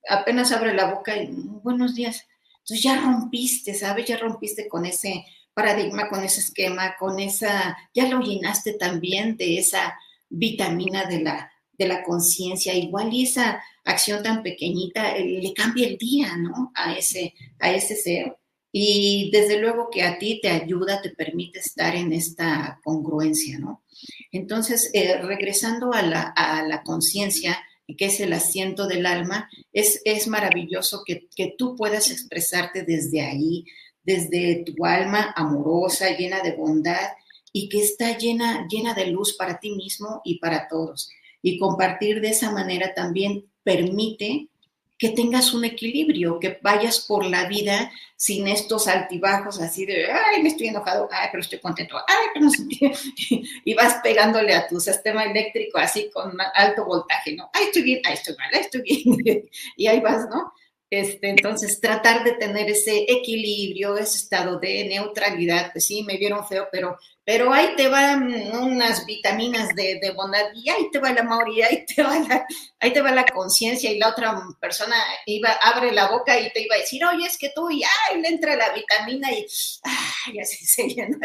apenas 0.07 0.51
abre 0.51 0.73
la 0.73 0.93
boca 0.93 1.17
y 1.17 1.27
buenos 1.31 1.95
días. 1.95 2.27
Entonces 2.68 2.84
ya 2.84 2.99
rompiste, 2.99 3.74
¿sabes? 3.74 4.05
Ya 4.07 4.18
rompiste 4.18 4.68
con 4.68 4.86
ese 4.86 5.26
paradigma, 5.53 6.09
con 6.09 6.22
ese 6.22 6.41
esquema, 6.41 6.97
con 6.99 7.18
esa, 7.18 7.78
ya 7.93 8.09
lo 8.09 8.20
llenaste 8.20 8.74
también 8.74 9.38
de 9.38 9.57
esa 9.57 9.97
vitamina 10.28 11.05
de 11.05 11.22
la, 11.22 11.49
de 11.78 11.88
la 11.88 12.03
conciencia, 12.03 12.74
igual 12.74 13.13
y 13.13 13.24
esa 13.24 13.63
acción 13.86 14.22
tan 14.22 14.43
pequeñita 14.43 15.15
eh, 15.15 15.39
le 15.41 15.53
cambia 15.53 15.88
el 15.88 15.97
día, 15.97 16.36
¿no? 16.36 16.74
A 16.76 16.93
ese, 16.93 17.34
a 17.59 17.72
ese 17.72 17.95
ser. 17.95 18.36
Y 18.70 19.32
desde 19.32 19.61
luego 19.61 19.89
que 19.89 20.03
a 20.03 20.20
ti 20.20 20.41
te 20.41 20.49
ayuda, 20.49 21.01
te 21.01 21.11
permite 21.11 21.59
estar 21.59 21.95
en 21.95 22.11
esta 22.11 22.82
congruencia, 22.84 23.59
¿no? 23.59 23.86
Entonces, 24.34 24.89
eh, 24.93 25.22
regresando 25.22 25.93
a 25.93 26.01
la, 26.01 26.22
a 26.36 26.63
la 26.63 26.84
conciencia, 26.84 27.57
que 27.95 28.05
es 28.05 28.19
el 28.19 28.33
asiento 28.33 28.88
del 28.88 29.05
alma, 29.05 29.49
es, 29.71 30.01
es 30.03 30.27
maravilloso 30.27 31.03
que, 31.05 31.27
que 31.35 31.55
tú 31.57 31.75
puedas 31.75 32.11
expresarte 32.11 32.83
desde 32.83 33.21
ahí, 33.21 33.65
desde 34.03 34.63
tu 34.65 34.85
alma 34.85 35.33
amorosa, 35.35 36.15
llena 36.17 36.41
de 36.41 36.53
bondad 36.53 37.09
y 37.53 37.69
que 37.69 37.79
está 37.79 38.17
llena, 38.17 38.67
llena 38.69 38.93
de 38.93 39.07
luz 39.07 39.35
para 39.38 39.59
ti 39.59 39.71
mismo 39.71 40.21
y 40.23 40.39
para 40.39 40.67
todos. 40.67 41.09
Y 41.41 41.57
compartir 41.57 42.21
de 42.21 42.29
esa 42.29 42.51
manera 42.51 42.93
también 42.93 43.45
permite 43.63 44.49
que 44.98 45.10
tengas 45.10 45.54
un 45.54 45.64
equilibrio, 45.64 46.39
que 46.39 46.58
vayas 46.62 47.02
por 47.02 47.26
la 47.26 47.48
vida 47.48 47.91
sin 48.16 48.48
estos 48.48 48.88
altibajos 48.88 49.62
así 49.62 49.86
de, 49.86 50.12
ay, 50.12 50.41
me 50.41 50.50
estoy 50.50 50.68
enojado, 50.68 51.08
ay, 51.12 51.28
pero 51.32 51.41
estoy 51.41 51.60
contento, 51.60 51.98
ay, 51.98 52.28
pero 52.34 52.45
no 52.45 52.52
sé 52.52 52.64
Y 53.66 53.74
vas 53.76 54.00
pegándole 54.02 54.56
a 54.56 54.68
tu 54.68 54.80
sistema 54.80 55.24
eléctrico 55.24 55.78
así 55.78 56.10
con 56.12 56.36
alto 56.56 56.86
voltaje, 56.86 57.36
¿no? 57.36 57.50
Ay, 57.54 57.66
estoy 57.66 57.84
bien, 57.84 58.02
ay, 58.06 58.14
estoy 58.14 58.36
mal, 58.38 58.50
ay, 58.54 58.62
estoy 58.62 58.82
bien. 58.82 59.50
y 59.78 59.88
ahí 59.88 60.00
vas, 60.00 60.28
¿no? 60.30 60.52
Este, 60.89 61.29
entonces, 61.29 61.81
tratar 61.81 62.23
de 62.23 62.33
tener 62.33 62.69
ese 62.69 63.05
equilibrio, 63.09 63.97
ese 63.97 64.17
estado 64.17 64.57
de 64.57 64.85
neutralidad, 64.85 65.71
pues 65.73 65.85
sí, 65.85 66.01
me 66.03 66.15
vieron 66.17 66.47
feo, 66.47 66.69
pero, 66.71 66.97
pero 67.25 67.51
ahí 67.51 67.75
te 67.75 67.89
van 67.89 68.31
unas 68.53 69.05
vitaminas 69.05 69.75
de, 69.75 69.99
bondad 70.15 70.45
y 70.55 70.69
ahí 70.69 70.89
te 70.89 70.99
va 70.99 71.09
el 71.09 71.17
amor 71.17 71.49
y 71.49 71.61
ahí 71.61 71.85
te 71.85 72.01
va 72.01 72.17
la, 72.19 72.45
ahí 72.79 72.93
te 72.93 73.01
va 73.01 73.11
la 73.11 73.25
conciencia 73.25 73.91
y 73.91 73.99
la 73.99 74.09
otra 74.09 74.41
persona 74.61 74.95
iba, 75.25 75.49
abre 75.61 75.91
la 75.91 76.09
boca 76.09 76.39
y 76.39 76.53
te 76.53 76.61
iba 76.61 76.75
a 76.75 76.79
decir, 76.79 77.03
oye, 77.03 77.25
es 77.25 77.38
que 77.38 77.51
tú 77.53 77.69
y 77.69 77.83
ay, 77.83 78.21
le 78.21 78.29
entra 78.29 78.55
la 78.55 78.71
vitamina 78.71 79.29
y 79.33 79.45
ay, 79.83 80.39
así 80.39 80.65
se 80.65 80.88
llena. 80.88 81.17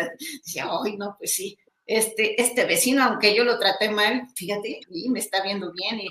Decía, 0.45 0.67
ay, 0.85 0.97
no, 0.97 1.15
pues 1.19 1.35
sí, 1.35 1.57
este, 1.87 2.41
este 2.41 2.65
vecino, 2.65 3.05
aunque 3.05 3.35
yo 3.35 3.45
lo 3.45 3.59
traté 3.59 3.91
mal, 3.91 4.27
fíjate, 4.35 4.81
y 4.91 5.09
me 5.09 5.21
está 5.21 5.43
viendo 5.43 5.73
bien 5.73 6.01
y 6.01 6.09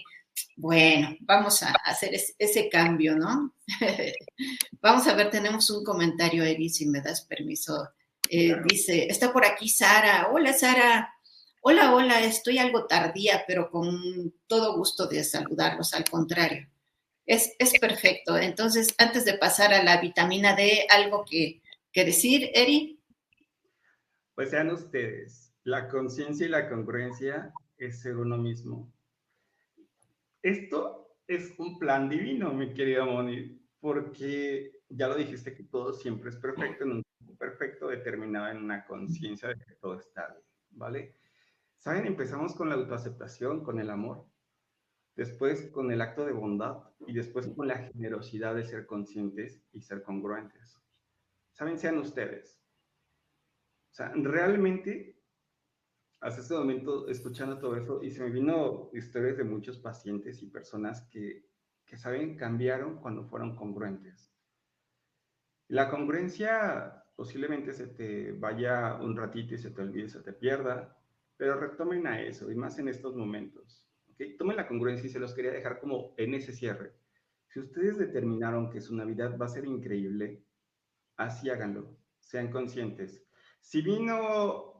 bueno, 0.61 1.15
vamos 1.21 1.63
a 1.63 1.71
hacer 1.85 2.11
ese, 2.13 2.69
cambio, 2.69 3.15
¿no? 3.15 3.55
vamos 4.81 5.07
a 5.07 5.15
ver, 5.15 5.31
tenemos 5.31 5.69
un 5.71 5.83
comentario, 5.83 6.43
Eri, 6.43 6.69
si 6.69 6.85
me 6.85 7.01
das 7.01 7.25
permiso. 7.25 7.89
Eh, 8.29 8.55
dice, 8.67 9.07
está 9.07 9.33
por 9.33 9.45
aquí 9.45 9.67
Sara. 9.67 10.29
Hola, 10.31 10.53
Sara. 10.53 11.13
Hola, 11.61 11.93
hola, 11.95 12.21
estoy 12.21 12.57
algo 12.59 12.85
tardía, 12.85 13.43
pero 13.47 13.69
con 13.69 14.33
todo 14.47 14.77
gusto 14.77 15.07
de 15.07 15.23
saludarlos, 15.23 15.93
al 15.93 16.05
contrario. 16.09 16.67
Es, 17.25 17.53
es 17.59 17.79
perfecto. 17.79 18.37
Entonces, 18.37 18.93
antes 18.97 19.25
de 19.25 19.39
pasar 19.39 19.73
a 19.73 19.83
la 19.83 19.99
vitamina 19.99 20.55
D, 20.55 20.85
¿algo 20.89 21.25
que, 21.25 21.61
que 21.91 22.05
decir, 22.05 22.51
Eri? 22.53 22.99
Pues 24.35 24.51
sean 24.51 24.69
ustedes, 24.69 25.53
la 25.63 25.87
conciencia 25.87 26.45
y 26.45 26.49
la 26.49 26.69
congruencia 26.69 27.53
es 27.77 28.01
ser 28.01 28.17
uno 28.17 28.37
mismo 28.37 28.91
esto 30.41 31.15
es 31.27 31.57
un 31.59 31.79
plan 31.79 32.09
divino, 32.09 32.53
mi 32.53 32.73
querida 32.73 33.05
Moni, 33.05 33.59
porque 33.79 34.81
ya 34.89 35.07
lo 35.07 35.15
dijiste 35.15 35.53
que 35.53 35.63
todo 35.63 35.93
siempre 35.93 36.29
es 36.29 36.35
perfecto, 36.35 36.83
en 36.83 36.91
un 36.91 37.03
tiempo 37.17 37.37
perfecto, 37.37 37.87
determinado 37.87 38.49
en 38.49 38.57
una 38.57 38.85
conciencia 38.85 39.49
de 39.49 39.55
que 39.55 39.75
todo 39.75 39.99
está 39.99 40.27
bien, 40.27 40.45
¿vale? 40.71 41.15
¿Saben? 41.77 42.05
Empezamos 42.05 42.53
con 42.53 42.69
la 42.69 42.75
autoaceptación, 42.75 43.63
con 43.63 43.79
el 43.79 43.89
amor, 43.89 44.27
después 45.15 45.69
con 45.71 45.91
el 45.91 46.01
acto 46.01 46.25
de 46.25 46.31
bondad 46.31 46.83
y 47.07 47.13
después 47.13 47.47
con 47.47 47.67
la 47.67 47.77
generosidad 47.77 48.55
de 48.55 48.65
ser 48.65 48.85
conscientes 48.85 49.63
y 49.71 49.81
ser 49.81 50.03
congruentes. 50.03 50.79
¿Saben? 51.53 51.79
Sean 51.79 51.97
ustedes. 51.97 52.59
O 53.91 53.93
sea, 53.93 54.11
realmente 54.15 55.10
hasta 56.21 56.41
este 56.41 56.53
momento 56.53 57.07
escuchando 57.07 57.57
todo 57.57 57.75
eso 57.75 58.01
y 58.03 58.11
se 58.11 58.23
me 58.23 58.29
vino 58.29 58.91
historias 58.93 59.37
de 59.37 59.43
muchos 59.43 59.79
pacientes 59.79 60.41
y 60.43 60.47
personas 60.47 61.01
que, 61.09 61.49
que 61.83 61.97
saben 61.97 62.37
cambiaron 62.37 62.97
cuando 62.97 63.23
fueron 63.23 63.55
congruentes. 63.55 64.31
La 65.67 65.89
congruencia 65.89 67.03
posiblemente 67.15 67.73
se 67.73 67.87
te 67.87 68.33
vaya 68.33 68.95
un 69.01 69.17
ratito 69.17 69.55
y 69.55 69.57
se 69.57 69.71
te 69.71 69.81
olvide, 69.81 70.09
se 70.09 70.21
te 70.21 70.31
pierda, 70.31 70.95
pero 71.37 71.59
retomen 71.59 72.05
a 72.05 72.21
eso 72.21 72.51
y 72.51 72.55
más 72.55 72.77
en 72.77 72.87
estos 72.87 73.15
momentos. 73.15 73.87
¿okay? 74.13 74.37
Tomen 74.37 74.57
la 74.57 74.67
congruencia 74.67 75.07
y 75.07 75.11
se 75.11 75.19
los 75.19 75.33
quería 75.33 75.51
dejar 75.51 75.79
como 75.79 76.13
en 76.17 76.35
ese 76.35 76.53
cierre. 76.53 76.93
Si 77.47 77.59
ustedes 77.59 77.97
determinaron 77.97 78.69
que 78.69 78.79
su 78.79 78.95
Navidad 78.95 79.37
va 79.39 79.47
a 79.47 79.49
ser 79.49 79.65
increíble, 79.65 80.43
así 81.17 81.49
háganlo, 81.49 81.97
sean 82.19 82.51
conscientes. 82.51 83.23
Si 83.59 83.81
vino 83.81 84.70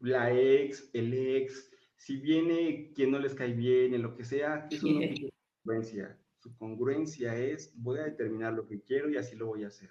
la 0.00 0.32
ex, 0.32 0.90
el 0.92 1.12
ex, 1.12 1.70
si 1.96 2.16
viene 2.16 2.92
quien 2.94 3.10
no 3.10 3.18
les 3.18 3.34
cae 3.34 3.52
bien, 3.52 3.94
en 3.94 4.02
lo 4.02 4.16
que 4.16 4.24
sea, 4.24 4.66
es 4.70 4.82
una 4.82 5.06
consecuencia. 5.62 6.18
Su 6.38 6.56
congruencia 6.56 7.36
es, 7.36 7.72
voy 7.76 7.98
a 7.98 8.04
determinar 8.04 8.54
lo 8.54 8.66
que 8.66 8.80
quiero 8.80 9.10
y 9.10 9.16
así 9.18 9.36
lo 9.36 9.46
voy 9.46 9.64
a 9.64 9.68
hacer. 9.68 9.90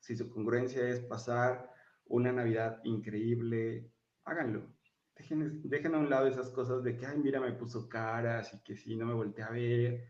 Si 0.00 0.16
su 0.16 0.28
congruencia 0.28 0.86
es 0.88 1.00
pasar 1.00 1.72
una 2.06 2.32
Navidad 2.32 2.80
increíble, 2.84 3.90
háganlo. 4.24 4.74
Dejen, 5.16 5.62
dejen, 5.62 5.94
a 5.94 5.98
un 5.98 6.10
lado 6.10 6.26
esas 6.26 6.50
cosas 6.50 6.82
de 6.82 6.96
que, 6.96 7.06
ay, 7.06 7.18
mira, 7.18 7.40
me 7.40 7.52
puso 7.52 7.88
caras 7.88 8.52
y 8.52 8.62
que 8.62 8.76
si 8.76 8.96
no 8.96 9.06
me 9.06 9.14
volteé 9.14 9.44
a 9.44 9.50
ver. 9.50 10.08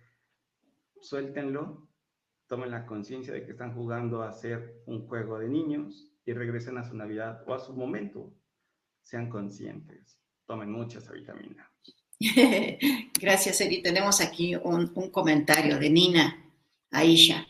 Suéltenlo, 1.00 1.88
tomen 2.48 2.70
la 2.70 2.86
conciencia 2.86 3.34
de 3.34 3.44
que 3.44 3.52
están 3.52 3.74
jugando 3.74 4.22
a 4.22 4.30
hacer 4.30 4.82
un 4.86 5.06
juego 5.06 5.38
de 5.38 5.48
niños 5.48 6.15
y 6.26 6.32
regresen 6.32 6.76
a 6.76 6.86
su 6.86 6.94
Navidad 6.94 7.42
o 7.46 7.54
a 7.54 7.64
su 7.64 7.72
momento. 7.72 8.34
Sean 9.02 9.30
conscientes. 9.30 10.18
Tomen 10.44 10.70
mucha 10.70 10.98
esa 10.98 11.12
vitamina. 11.12 11.70
Gracias, 13.20 13.60
Eri. 13.60 13.82
Tenemos 13.82 14.20
aquí 14.20 14.56
un, 14.56 14.90
un 14.94 15.10
comentario 15.10 15.78
de 15.78 15.88
Nina 15.88 16.52
Aisha. 16.90 17.46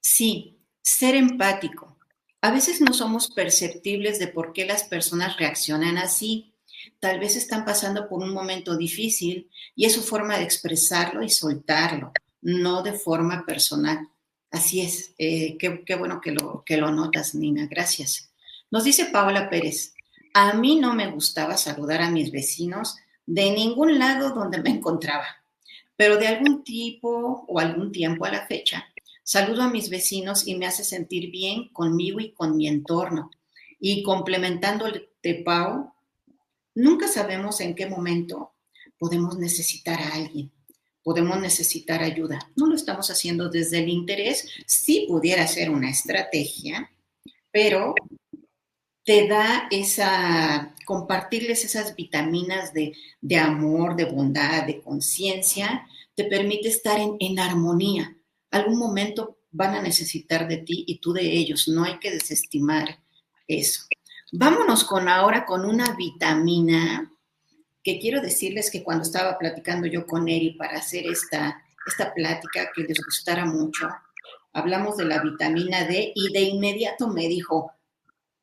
Sí, 0.00 0.58
ser 0.82 1.14
empático. 1.14 1.96
A 2.40 2.50
veces 2.50 2.80
no 2.80 2.92
somos 2.92 3.30
perceptibles 3.30 4.18
de 4.18 4.26
por 4.26 4.52
qué 4.52 4.66
las 4.66 4.82
personas 4.84 5.36
reaccionan 5.36 5.96
así. 5.96 6.54
Tal 6.98 7.20
vez 7.20 7.36
están 7.36 7.64
pasando 7.64 8.08
por 8.08 8.20
un 8.20 8.32
momento 8.32 8.76
difícil 8.76 9.48
y 9.76 9.84
es 9.84 9.94
su 9.94 10.02
forma 10.02 10.36
de 10.38 10.44
expresarlo 10.44 11.22
y 11.22 11.30
soltarlo, 11.30 12.12
no 12.40 12.82
de 12.82 12.94
forma 12.94 13.46
personal. 13.46 14.08
Así 14.52 14.82
es. 14.82 15.14
Eh, 15.18 15.56
qué, 15.58 15.94
bueno 15.96 16.20
que 16.20 16.30
lo, 16.30 16.62
que 16.64 16.76
lo 16.76 16.92
notas, 16.92 17.34
Nina. 17.34 17.66
Gracias. 17.66 18.30
Nos 18.70 18.84
dice 18.84 19.06
Paola 19.06 19.50
Pérez, 19.50 19.94
a 20.34 20.54
mí 20.54 20.76
no 20.76 20.94
me 20.94 21.10
gustaba 21.10 21.56
saludar 21.56 22.02
a 22.02 22.10
mis 22.10 22.30
vecinos 22.30 22.96
de 23.26 23.50
ningún 23.50 23.98
lado 23.98 24.30
donde 24.30 24.62
me 24.62 24.70
encontraba, 24.70 25.26
pero 25.96 26.16
de 26.16 26.28
algún 26.28 26.62
tipo 26.62 27.44
o 27.48 27.58
algún 27.58 27.90
tiempo 27.92 28.24
a 28.24 28.30
la 28.30 28.46
fecha 28.46 28.86
Saludo 29.24 29.62
a 29.62 29.70
mis 29.70 29.88
vecinos 29.88 30.48
y 30.48 30.56
me 30.56 30.66
hace 30.66 30.82
sentir 30.82 31.30
bien 31.30 31.68
conmigo 31.68 32.18
y 32.18 32.32
con 32.32 32.56
mi 32.56 32.66
entorno. 32.66 33.30
Y 33.78 34.02
complementando 34.02 34.86
el 34.86 35.08
de 35.22 35.34
Pau, 35.36 35.92
nunca 36.74 37.06
sabemos 37.06 37.60
en 37.60 37.74
qué 37.76 37.86
momento 37.86 38.52
podemos 38.98 39.38
necesitar 39.38 40.00
a 40.00 40.14
alguien, 40.14 40.50
podemos 41.02 41.40
necesitar 41.40 42.02
ayuda. 42.02 42.38
No 42.56 42.66
lo 42.66 42.74
estamos 42.74 43.10
haciendo 43.10 43.48
desde 43.48 43.78
el 43.78 43.88
interés, 43.88 44.48
sí 44.66 45.06
pudiera 45.08 45.46
ser 45.46 45.70
una 45.70 45.90
estrategia, 45.90 46.90
pero 47.50 47.94
te 49.04 49.26
da 49.26 49.68
esa, 49.70 50.74
compartirles 50.84 51.64
esas 51.64 51.96
vitaminas 51.96 52.72
de, 52.72 52.94
amor, 53.38 53.96
de 53.96 54.04
bondad, 54.04 54.66
de 54.66 54.80
conciencia, 54.80 55.86
te 56.14 56.24
permite 56.24 56.68
estar 56.68 57.00
en, 57.00 57.16
en 57.18 57.38
armonía 57.38 58.16
algún 58.52 58.78
momento 58.78 59.38
van 59.50 59.74
a 59.74 59.82
necesitar 59.82 60.46
de 60.46 60.58
ti 60.58 60.84
y 60.86 60.98
tú 60.98 61.12
de 61.12 61.22
ellos. 61.22 61.66
No 61.68 61.84
hay 61.84 61.98
que 61.98 62.12
desestimar 62.12 63.00
eso. 63.48 63.86
Vámonos 64.30 64.84
con 64.84 65.08
ahora 65.08 65.44
con 65.44 65.64
una 65.64 65.94
vitamina 65.96 67.11
que 67.82 67.98
quiero 67.98 68.20
decirles 68.20 68.70
que 68.70 68.82
cuando 68.82 69.02
estaba 69.02 69.38
platicando 69.38 69.86
yo 69.86 70.06
con 70.06 70.28
Eri 70.28 70.52
para 70.52 70.78
hacer 70.78 71.06
esta, 71.06 71.62
esta 71.86 72.14
plática 72.14 72.70
que 72.74 72.82
les 72.82 72.98
gustara 73.04 73.44
mucho, 73.44 73.88
hablamos 74.52 74.96
de 74.96 75.04
la 75.04 75.20
vitamina 75.20 75.84
D 75.84 76.12
y 76.14 76.32
de 76.32 76.40
inmediato 76.40 77.08
me 77.08 77.28
dijo, 77.28 77.72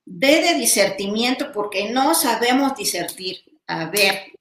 D 0.06 0.42
de 0.42 0.56
disertimiento 0.56 1.52
porque 1.52 1.92
no 1.92 2.16
sabemos 2.16 2.76
disertir. 2.76 3.38
A 3.68 3.86
ver, 3.86 4.34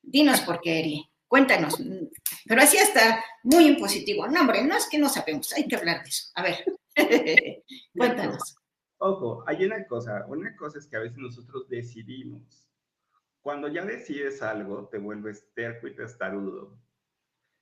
dinos 0.00 0.40
por 0.42 0.60
qué, 0.60 0.78
Eri. 0.78 1.08
Cuéntanos. 1.26 1.76
Pero 2.46 2.62
así 2.62 2.78
está 2.78 3.22
muy 3.42 3.66
impositivo. 3.66 4.26
No, 4.28 4.40
hombre, 4.40 4.64
no 4.64 4.76
es 4.76 4.88
que 4.88 4.98
no 4.98 5.08
sabemos, 5.08 5.52
hay 5.52 5.68
que 5.68 5.76
hablar 5.76 6.02
de 6.02 6.08
eso. 6.08 6.30
A 6.34 6.42
ver, 6.42 6.64
cuéntanos. 7.96 8.56
Ojo, 8.98 9.44
hay 9.46 9.64
una 9.64 9.86
cosa, 9.86 10.24
una 10.26 10.56
cosa 10.56 10.78
es 10.78 10.86
que 10.86 10.96
a 10.96 11.00
veces 11.00 11.18
nosotros 11.18 11.68
decidimos. 11.68 12.67
Cuando 13.48 13.68
ya 13.68 13.82
decides 13.86 14.42
algo, 14.42 14.88
te 14.88 14.98
vuelves 14.98 15.54
terco 15.54 15.88
y 15.88 15.94
testarudo. 15.94 16.78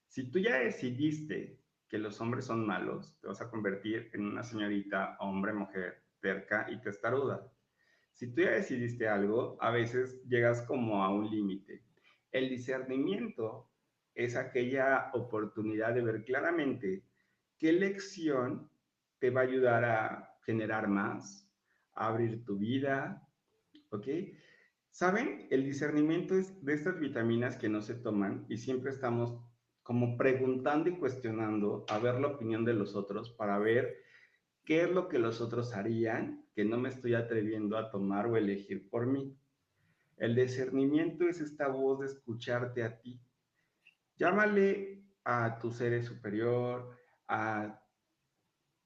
Si 0.08 0.28
tú 0.28 0.40
ya 0.40 0.56
decidiste 0.56 1.60
que 1.88 1.98
los 1.98 2.20
hombres 2.20 2.46
son 2.46 2.66
malos, 2.66 3.16
te 3.20 3.28
vas 3.28 3.40
a 3.40 3.48
convertir 3.48 4.10
en 4.12 4.26
una 4.26 4.42
señorita, 4.42 5.16
hombre, 5.20 5.52
mujer, 5.52 6.02
terca 6.18 6.66
y 6.68 6.80
testaruda. 6.80 7.48
Si 8.10 8.34
tú 8.34 8.40
ya 8.40 8.50
decidiste 8.50 9.06
algo, 9.06 9.56
a 9.60 9.70
veces 9.70 10.20
llegas 10.26 10.60
como 10.62 11.04
a 11.04 11.14
un 11.14 11.30
límite. 11.30 11.84
El 12.32 12.48
discernimiento 12.48 13.70
es 14.12 14.34
aquella 14.34 15.12
oportunidad 15.14 15.94
de 15.94 16.02
ver 16.02 16.24
claramente 16.24 17.04
qué 17.58 17.72
lección 17.72 18.68
te 19.20 19.30
va 19.30 19.42
a 19.42 19.44
ayudar 19.44 19.84
a 19.84 20.36
generar 20.42 20.88
más, 20.88 21.48
a 21.94 22.08
abrir 22.08 22.44
tu 22.44 22.58
vida, 22.58 23.24
¿ok? 23.90 24.08
¿Saben? 24.96 25.46
El 25.50 25.62
discernimiento 25.62 26.34
es 26.34 26.64
de 26.64 26.72
estas 26.72 26.98
vitaminas 26.98 27.58
que 27.58 27.68
no 27.68 27.82
se 27.82 27.96
toman 27.96 28.46
y 28.48 28.56
siempre 28.56 28.90
estamos 28.90 29.38
como 29.82 30.16
preguntando 30.16 30.88
y 30.88 30.96
cuestionando 30.96 31.84
a 31.90 31.98
ver 31.98 32.18
la 32.18 32.28
opinión 32.28 32.64
de 32.64 32.72
los 32.72 32.96
otros 32.96 33.28
para 33.28 33.58
ver 33.58 33.94
qué 34.64 34.84
es 34.84 34.90
lo 34.90 35.08
que 35.08 35.18
los 35.18 35.42
otros 35.42 35.74
harían 35.74 36.46
que 36.54 36.64
no 36.64 36.78
me 36.78 36.88
estoy 36.88 37.14
atreviendo 37.14 37.76
a 37.76 37.90
tomar 37.90 38.26
o 38.26 38.38
elegir 38.38 38.88
por 38.88 39.04
mí. 39.06 39.36
El 40.16 40.34
discernimiento 40.34 41.28
es 41.28 41.42
esta 41.42 41.68
voz 41.68 42.00
de 42.00 42.06
escucharte 42.06 42.82
a 42.82 42.98
ti. 42.98 43.20
Llámale 44.16 45.04
a 45.24 45.58
tu 45.58 45.72
ser 45.72 46.02
superior, 46.04 46.96
a 47.28 47.82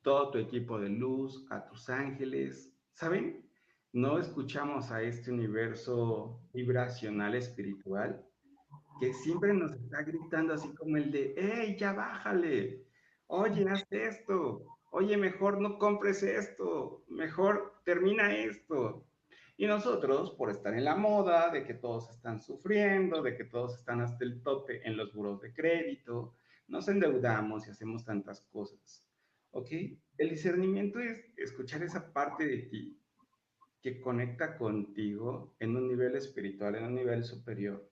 todo 0.02 0.32
tu 0.32 0.38
equipo 0.38 0.80
de 0.80 0.88
luz, 0.88 1.46
a 1.50 1.64
tus 1.64 1.88
ángeles. 1.88 2.74
¿Saben? 2.94 3.48
No 3.92 4.20
escuchamos 4.20 4.92
a 4.92 5.02
este 5.02 5.32
universo 5.32 6.40
vibracional 6.52 7.34
espiritual 7.34 8.24
que 9.00 9.12
siempre 9.12 9.52
nos 9.52 9.72
está 9.72 10.02
gritando 10.02 10.54
así 10.54 10.72
como 10.74 10.96
el 10.96 11.10
de, 11.10 11.34
¡Ey, 11.36 11.76
ya 11.76 11.92
bájale! 11.92 12.84
Oye, 13.26 13.68
haz 13.68 13.84
esto. 13.90 14.64
Oye, 14.92 15.16
mejor 15.16 15.60
no 15.60 15.76
compres 15.76 16.22
esto. 16.22 17.02
Mejor 17.08 17.82
termina 17.84 18.32
esto. 18.36 19.08
Y 19.56 19.66
nosotros, 19.66 20.36
por 20.36 20.50
estar 20.50 20.72
en 20.74 20.84
la 20.84 20.94
moda, 20.94 21.50
de 21.50 21.64
que 21.64 21.74
todos 21.74 22.10
están 22.10 22.40
sufriendo, 22.40 23.22
de 23.22 23.36
que 23.36 23.44
todos 23.44 23.74
están 23.74 24.02
hasta 24.02 24.24
el 24.24 24.40
tope 24.40 24.86
en 24.86 24.96
los 24.96 25.12
buros 25.12 25.40
de 25.40 25.52
crédito, 25.52 26.36
nos 26.68 26.86
endeudamos 26.86 27.66
y 27.66 27.70
hacemos 27.70 28.04
tantas 28.04 28.40
cosas. 28.52 29.04
¿Ok? 29.50 29.68
El 30.16 30.30
discernimiento 30.30 31.00
es 31.00 31.26
escuchar 31.36 31.82
esa 31.82 32.12
parte 32.12 32.46
de 32.46 32.58
ti 32.58 32.99
que 33.82 34.00
conecta 34.00 34.56
contigo 34.56 35.56
en 35.58 35.76
un 35.76 35.88
nivel 35.88 36.16
espiritual, 36.16 36.74
en 36.74 36.84
un 36.84 36.94
nivel 36.94 37.24
superior. 37.24 37.90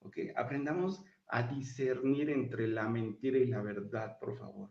¿Ok? 0.00 0.18
Aprendamos 0.36 1.02
a 1.28 1.42
discernir 1.42 2.30
entre 2.30 2.68
la 2.68 2.88
mentira 2.88 3.38
y 3.38 3.46
la 3.46 3.62
verdad, 3.62 4.18
por 4.18 4.38
favor. 4.38 4.70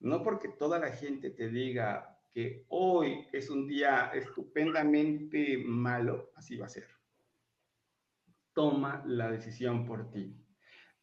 No 0.00 0.22
porque 0.22 0.48
toda 0.48 0.78
la 0.78 0.92
gente 0.92 1.30
te 1.30 1.48
diga, 1.48 2.14
que 2.34 2.66
hoy 2.68 3.28
es 3.32 3.48
un 3.48 3.68
día 3.68 4.10
estupendamente 4.12 5.56
malo, 5.64 6.32
así 6.34 6.56
va 6.56 6.66
a 6.66 6.68
ser. 6.68 6.88
Toma 8.52 9.04
la 9.06 9.30
decisión 9.30 9.86
por 9.86 10.10
ti. 10.10 10.36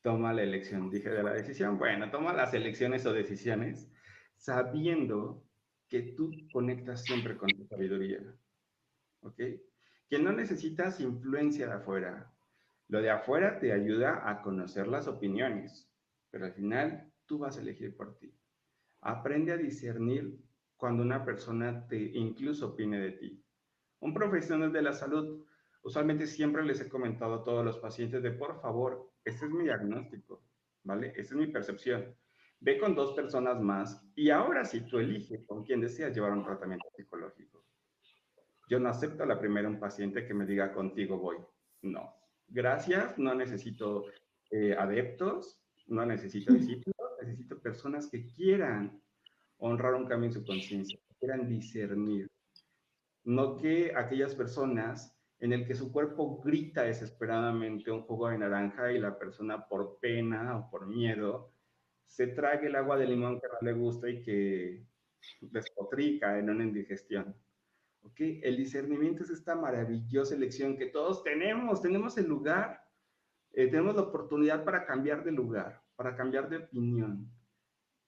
Toma 0.01 0.33
la 0.33 0.43
elección. 0.43 0.89
Dije 0.89 1.09
de 1.09 1.23
la 1.23 1.31
decisión, 1.31 1.77
bueno, 1.77 2.11
toma 2.11 2.33
las 2.33 2.53
elecciones 2.53 3.05
o 3.05 3.13
decisiones 3.13 3.89
sabiendo 4.35 5.45
que 5.91 6.13
tú 6.13 6.31
conectas 6.53 7.03
siempre 7.03 7.35
con 7.35 7.49
tu 7.49 7.65
sabiduría. 7.65 8.21
¿Ok? 9.23 9.35
Que 10.07 10.19
no 10.19 10.31
necesitas 10.31 11.01
influencia 11.01 11.67
de 11.67 11.73
afuera. 11.73 12.31
Lo 12.87 13.01
de 13.01 13.09
afuera 13.09 13.59
te 13.59 13.73
ayuda 13.73 14.29
a 14.29 14.41
conocer 14.41 14.87
las 14.87 15.09
opiniones, 15.09 15.91
pero 16.29 16.45
al 16.45 16.53
final 16.53 17.11
tú 17.25 17.39
vas 17.39 17.57
a 17.57 17.61
elegir 17.61 17.93
por 17.97 18.17
ti. 18.17 18.33
Aprende 19.01 19.51
a 19.51 19.57
discernir 19.57 20.39
cuando 20.77 21.03
una 21.03 21.25
persona 21.25 21.85
te 21.89 21.97
incluso 21.97 22.69
opine 22.69 22.97
de 22.97 23.11
ti. 23.11 23.43
Un 23.99 24.13
profesional 24.13 24.71
de 24.71 24.81
la 24.81 24.93
salud, 24.93 25.45
usualmente 25.83 26.25
siempre 26.25 26.63
les 26.63 26.79
he 26.79 26.87
comentado 26.87 27.35
a 27.35 27.43
todos 27.43 27.65
los 27.65 27.77
pacientes 27.79 28.23
de, 28.23 28.31
por 28.31 28.61
favor, 28.61 29.11
este 29.25 29.45
es 29.45 29.51
mi 29.51 29.65
diagnóstico, 29.65 30.41
¿vale? 30.83 31.07
Esta 31.17 31.33
es 31.33 31.39
mi 31.39 31.47
percepción. 31.47 32.15
Ve 32.63 32.77
con 32.77 32.93
dos 32.93 33.13
personas 33.13 33.59
más 33.59 34.03
y 34.15 34.29
ahora 34.29 34.63
sí 34.63 34.81
tú 34.81 34.99
eliges 34.99 35.43
con 35.47 35.63
quién 35.63 35.81
deseas 35.81 36.13
llevar 36.13 36.31
un 36.31 36.43
tratamiento 36.43 36.87
psicológico. 36.95 37.65
Yo 38.69 38.79
no 38.79 38.89
acepto 38.89 39.23
a 39.23 39.25
la 39.25 39.39
primera 39.39 39.67
un 39.67 39.79
paciente 39.79 40.25
que 40.25 40.35
me 40.35 40.45
diga 40.45 40.71
contigo 40.71 41.17
voy. 41.17 41.37
No. 41.81 42.13
Gracias, 42.47 43.17
no 43.17 43.33
necesito 43.33 44.05
eh, 44.51 44.75
adeptos, 44.77 45.59
no 45.87 46.05
necesito 46.05 46.53
discípulos, 46.53 47.11
necesito 47.19 47.59
personas 47.59 48.07
que 48.07 48.27
quieran 48.27 49.01
honrar 49.57 49.95
un 49.95 50.05
cambio 50.05 50.27
en 50.27 50.33
su 50.33 50.45
conciencia, 50.45 50.99
quieran 51.19 51.49
discernir. 51.49 52.27
No 53.23 53.57
que 53.57 53.93
aquellas 53.95 54.35
personas 54.35 55.17
en 55.39 55.53
el 55.53 55.65
que 55.65 55.73
su 55.73 55.91
cuerpo 55.91 56.39
grita 56.39 56.83
desesperadamente 56.83 57.89
un 57.89 58.03
jugo 58.03 58.29
de 58.29 58.37
naranja 58.37 58.91
y 58.91 58.99
la 58.99 59.17
persona 59.17 59.67
por 59.67 59.97
pena 59.99 60.57
o 60.57 60.69
por 60.69 60.85
miedo 60.85 61.50
se 62.11 62.27
trague 62.27 62.67
el 62.67 62.75
agua 62.75 62.97
de 62.97 63.07
limón 63.07 63.39
que 63.39 63.47
no 63.47 63.57
le 63.61 63.71
gusta 63.71 64.09
y 64.09 64.21
que 64.21 64.83
despotrica 65.39 66.37
en 66.37 66.49
una 66.49 66.65
indigestión. 66.65 67.33
¿Okay? 68.03 68.41
El 68.43 68.57
discernimiento 68.57 69.23
es 69.23 69.29
esta 69.29 69.55
maravillosa 69.55 70.35
elección 70.35 70.75
que 70.75 70.87
todos 70.87 71.23
tenemos, 71.23 71.81
tenemos 71.81 72.17
el 72.17 72.27
lugar, 72.27 72.83
eh, 73.53 73.67
tenemos 73.67 73.95
la 73.95 74.01
oportunidad 74.01 74.65
para 74.65 74.85
cambiar 74.85 75.23
de 75.23 75.31
lugar, 75.31 75.81
para 75.95 76.13
cambiar 76.17 76.49
de 76.49 76.57
opinión, 76.57 77.31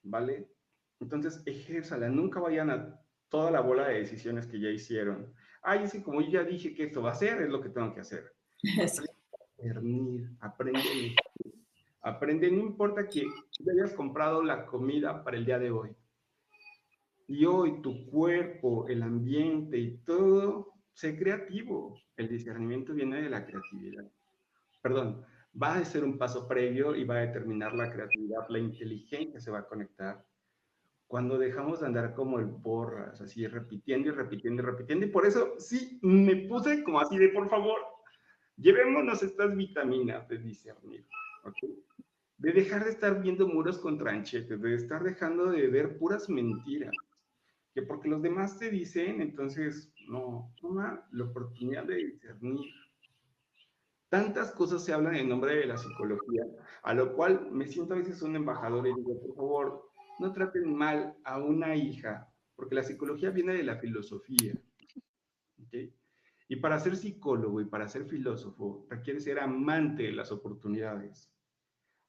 ¿vale? 0.01 0.49
Entonces, 0.99 1.41
ejérzala, 1.45 2.09
nunca 2.09 2.41
vayan 2.41 2.71
a 2.71 2.99
toda 3.29 3.51
la 3.51 3.61
bola 3.61 3.87
de 3.87 3.99
decisiones 3.99 4.47
que 4.47 4.59
ya 4.59 4.69
hicieron. 4.69 5.33
Ay, 5.61 5.83
es 5.83 5.93
que 5.93 6.03
como 6.03 6.19
yo 6.19 6.29
ya 6.29 6.43
dije 6.43 6.73
que 6.73 6.83
esto 6.83 7.01
va 7.01 7.11
a 7.11 7.15
ser, 7.15 7.41
es 7.41 7.49
lo 7.49 7.61
que 7.61 7.69
tengo 7.69 7.93
que 7.93 8.01
hacer. 8.01 8.33
Aprende 9.63 10.29
a 10.41 10.47
aprende, 10.47 11.15
aprende, 12.03 12.51
no 12.51 12.59
importa 12.59 13.07
que 13.07 13.25
hayas 13.71 13.93
comprado 13.93 14.43
la 14.43 14.65
comida 14.65 15.23
para 15.23 15.37
el 15.37 15.45
día 15.45 15.57
de 15.57 15.71
hoy. 15.71 15.95
Y 17.27 17.45
hoy 17.45 17.81
tu 17.81 18.05
cuerpo, 18.07 18.87
el 18.89 19.01
ambiente 19.01 19.77
y 19.77 19.97
todo, 19.99 20.73
sé 20.93 21.17
creativo. 21.17 21.97
El 22.17 22.27
discernimiento 22.27 22.93
viene 22.93 23.21
de 23.21 23.29
la 23.29 23.45
creatividad. 23.45 24.05
Perdón, 24.81 25.25
va 25.61 25.75
a 25.75 25.85
ser 25.85 26.03
un 26.03 26.17
paso 26.17 26.45
previo 26.47 26.93
y 26.95 27.05
va 27.05 27.15
a 27.15 27.25
determinar 27.25 27.73
la 27.73 27.89
creatividad, 27.89 28.47
la 28.49 28.59
inteligencia 28.59 29.39
se 29.39 29.49
va 29.49 29.59
a 29.59 29.67
conectar. 29.67 30.25
Cuando 31.07 31.37
dejamos 31.37 31.79
de 31.79 31.87
andar 31.87 32.13
como 32.13 32.39
el 32.39 32.49
porras, 32.49 33.21
así 33.21 33.47
repitiendo 33.47 34.09
y 34.09 34.11
repitiendo 34.11 34.61
y 34.61 34.65
repitiendo, 34.65 35.05
y 35.05 35.09
por 35.09 35.25
eso 35.25 35.53
sí 35.57 35.99
me 36.01 36.35
puse 36.47 36.83
como 36.83 36.99
así 36.99 37.17
de 37.17 37.29
por 37.29 37.47
favor, 37.49 37.79
llevémonos 38.57 39.23
estas 39.23 39.55
vitaminas 39.55 40.27
de 40.27 40.39
De 42.37 42.51
dejar 42.51 42.83
de 42.83 42.91
estar 42.91 43.21
viendo 43.21 43.47
muros 43.47 43.77
con 43.77 43.97
tranchetes, 43.97 44.61
de 44.61 44.75
estar 44.75 45.03
dejando 45.03 45.51
de 45.51 45.67
ver 45.67 45.97
puras 45.97 46.29
mentiras, 46.29 46.93
que 47.73 47.83
porque 47.83 48.09
los 48.09 48.21
demás 48.21 48.59
te 48.59 48.69
dicen, 48.69 49.21
entonces 49.21 49.91
no, 50.07 50.53
toma 50.59 51.07
la 51.11 51.23
oportunidad 51.25 51.85
de 51.85 51.95
discernir 51.95 52.59
Tantas 54.13 54.51
cosas 54.51 54.85
se 54.85 54.93
hablan 54.93 55.15
en 55.15 55.27
nombre 55.27 55.55
de 55.55 55.65
la 55.65 55.75
psicología, 55.75 56.43
a 56.83 56.93
lo 56.93 57.15
cual 57.15 57.49
me 57.49 57.65
siento 57.65 57.95
a 57.95 57.97
veces 57.97 58.21
un 58.21 58.35
embajador 58.35 58.85
y 58.85 58.93
digo, 58.93 59.19
por 59.19 59.35
favor, 59.35 59.89
no 60.19 60.31
traten 60.31 60.71
mal 60.71 61.17
a 61.23 61.39
una 61.39 61.75
hija, 61.75 62.31
porque 62.55 62.75
la 62.75 62.83
psicología 62.83 63.31
viene 63.31 63.53
de 63.53 63.63
la 63.63 63.77
filosofía. 63.77 64.53
Y 66.47 66.57
para 66.57 66.79
ser 66.79 66.95
psicólogo 66.95 67.59
y 67.59 67.65
para 67.65 67.87
ser 67.87 68.05
filósofo, 68.05 68.85
requiere 68.87 69.19
ser 69.19 69.39
amante 69.39 70.03
de 70.03 70.11
las 70.11 70.31
oportunidades. 70.31 71.32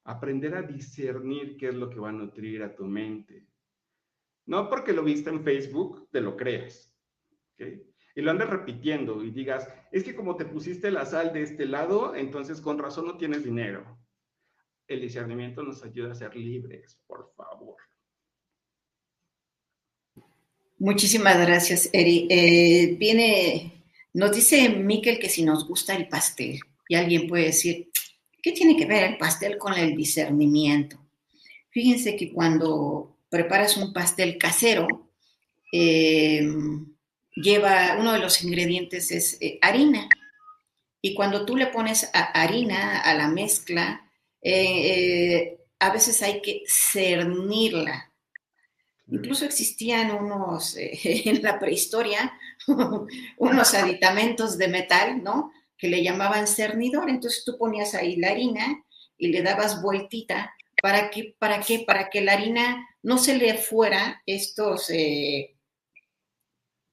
Aprender 0.05 0.55
a 0.55 0.63
discernir 0.63 1.57
qué 1.57 1.69
es 1.69 1.75
lo 1.75 1.89
que 1.91 1.99
va 1.99 2.11
a 2.11 2.13
nutrir 2.13 2.63
a 2.63 2.75
tu 2.75 2.85
mente. 2.85 3.47
No 4.47 4.69
porque 4.69 4.93
lo 4.93 5.03
viste 5.03 5.31
en 5.31 5.43
Facebook, 5.43 6.09
te 6.11 6.21
lo 6.21 6.37
creas. 6.37 6.95
¿okay? 7.55 7.95
y 8.15 8.23
lo 8.23 8.31
andes 8.31 8.49
repitiendo 8.49 9.25
y 9.25 9.31
digas, 9.31 9.69
es 9.91 10.05
que 10.05 10.15
como 10.15 10.37
te 10.37 10.45
pusiste 10.45 10.91
la 10.91 11.05
sal 11.05 11.33
de 11.33 11.43
este 11.43 11.67
lado, 11.67 12.15
entonces 12.15 12.61
con 12.61 12.79
razón 12.79 13.07
no 13.07 13.17
tienes 13.17 13.45
dinero. 13.45 13.99
El 14.87 15.01
discernimiento 15.01 15.63
nos 15.63 15.83
ayuda 15.83 16.13
a 16.13 16.15
ser 16.15 16.37
libres, 16.37 17.01
por 17.07 17.33
favor. 17.35 17.77
Muchísimas 20.79 21.39
gracias, 21.39 21.89
Eri. 21.93 22.29
Eh, 22.31 22.97
viene, 22.99 23.85
nos 24.13 24.35
dice 24.35 24.69
Miquel 24.69 25.19
que 25.19 25.29
si 25.29 25.43
nos 25.43 25.67
gusta 25.67 25.97
el 25.97 26.09
pastel, 26.09 26.61
y 26.89 26.95
alguien 26.95 27.27
puede 27.27 27.47
decir, 27.47 27.91
¿qué 28.45 28.53
tiene 28.53 28.77
que 28.77 28.85
ver 28.85 29.05
el 29.05 29.17
pastel 29.17 29.57
con 29.57 29.73
el 29.73 29.97
discernimiento? 29.97 31.03
Fíjense 31.71 32.15
que 32.15 32.31
cuando 32.31 33.17
preparas 33.31 33.79
un 33.79 33.95
pastel 33.95 34.37
casero, 34.37 34.87
eh, 35.73 36.47
lleva, 37.35 37.97
uno 37.99 38.13
de 38.13 38.19
los 38.19 38.45
ingredientes 38.45 39.11
es 39.11 39.39
eh, 39.41 39.59
harina. 39.63 40.11
Y 41.01 41.15
cuando 41.15 41.47
tú 41.47 41.57
le 41.57 41.69
pones 41.69 42.11
harina 42.13 43.01
a 43.01 43.15
la 43.15 43.29
mezcla, 43.29 44.11
eh, 44.43 44.91
eh, 44.93 45.59
a 45.79 45.91
veces 45.91 46.21
hay 46.21 46.43
que 46.43 46.65
cernirla. 46.67 48.13
Incluso 49.09 49.47
existían 49.47 50.11
unos, 50.11 50.77
en 50.79 51.43
la 51.43 51.59
prehistoria, 51.59 52.39
unos 53.39 53.73
aditamentos 53.73 54.59
de 54.59 54.69
metal, 54.69 55.23
¿no? 55.23 55.51
Que 55.85 55.91
le 55.91 56.03
llamaban 56.03 56.47
cernidor. 56.47 57.11
Entonces 57.11 57.45
tú 57.45 57.59
ponías 57.59 57.95
ahí 57.95 58.17
la 58.17 58.31
harina 58.31 58.83
y 59.19 59.29
le 59.29 59.43
dabas 59.43 59.83
vueltita. 59.83 60.55
¿Para 60.81 61.11
qué? 61.11 61.35
¿Para 61.39 61.61
qué? 61.61 61.85
Para 61.87 62.09
que 62.09 62.23
la 62.23 62.33
harina 62.33 62.89
no 63.03 63.19
se 63.19 63.37
le 63.37 63.59
fuera 63.59 64.23
estos 64.25 64.91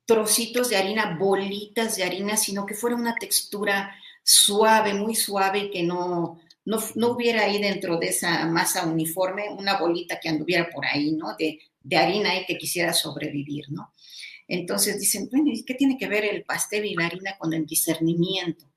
trocitos 0.06 0.70
de 0.70 0.76
harina, 0.76 1.16
bolitas 1.18 1.96
de 1.96 2.04
harina, 2.04 2.36
sino 2.36 2.66
que 2.66 2.74
fuera 2.74 2.98
una 2.98 3.16
textura 3.16 3.96
suave, 4.24 4.94
muy 4.94 5.16
suave 5.16 5.60
y 5.60 5.72
que 5.72 5.84
no, 5.84 6.38
no, 6.66 7.08
hubiera 7.08 7.44
ahí 7.44 7.62
dentro 7.62 7.98
de 7.98 8.08
esa 8.08 8.46
masa 8.46 8.86
uniforme 8.86 9.48
una 9.50 9.78
bolita 9.78 10.20
que 10.20 10.28
anduviera 10.28 10.70
por 10.70 10.86
ahí, 10.86 11.14
¿no? 11.14 11.36
De, 11.38 11.60
de 11.80 11.96
harina 11.96 12.38
y 12.38 12.46
que 12.46 12.58
quisiera 12.58 12.92
sobrevivir, 12.92 13.66
¿no? 13.70 13.94
Entonces 14.50 15.00
dicen, 15.00 15.30
bueno, 15.32 15.50
¿y 15.50 15.64
qué 15.64 15.76
tiene 15.76 15.98
que 15.98 16.10
ver 16.10 16.26
el 16.26 16.44
pastel 16.44 16.84
y 16.84 16.96
la 16.96 17.06
harina 17.06 17.38
con 17.38 17.54
el 17.54 17.66
discernimiento? 17.66 18.71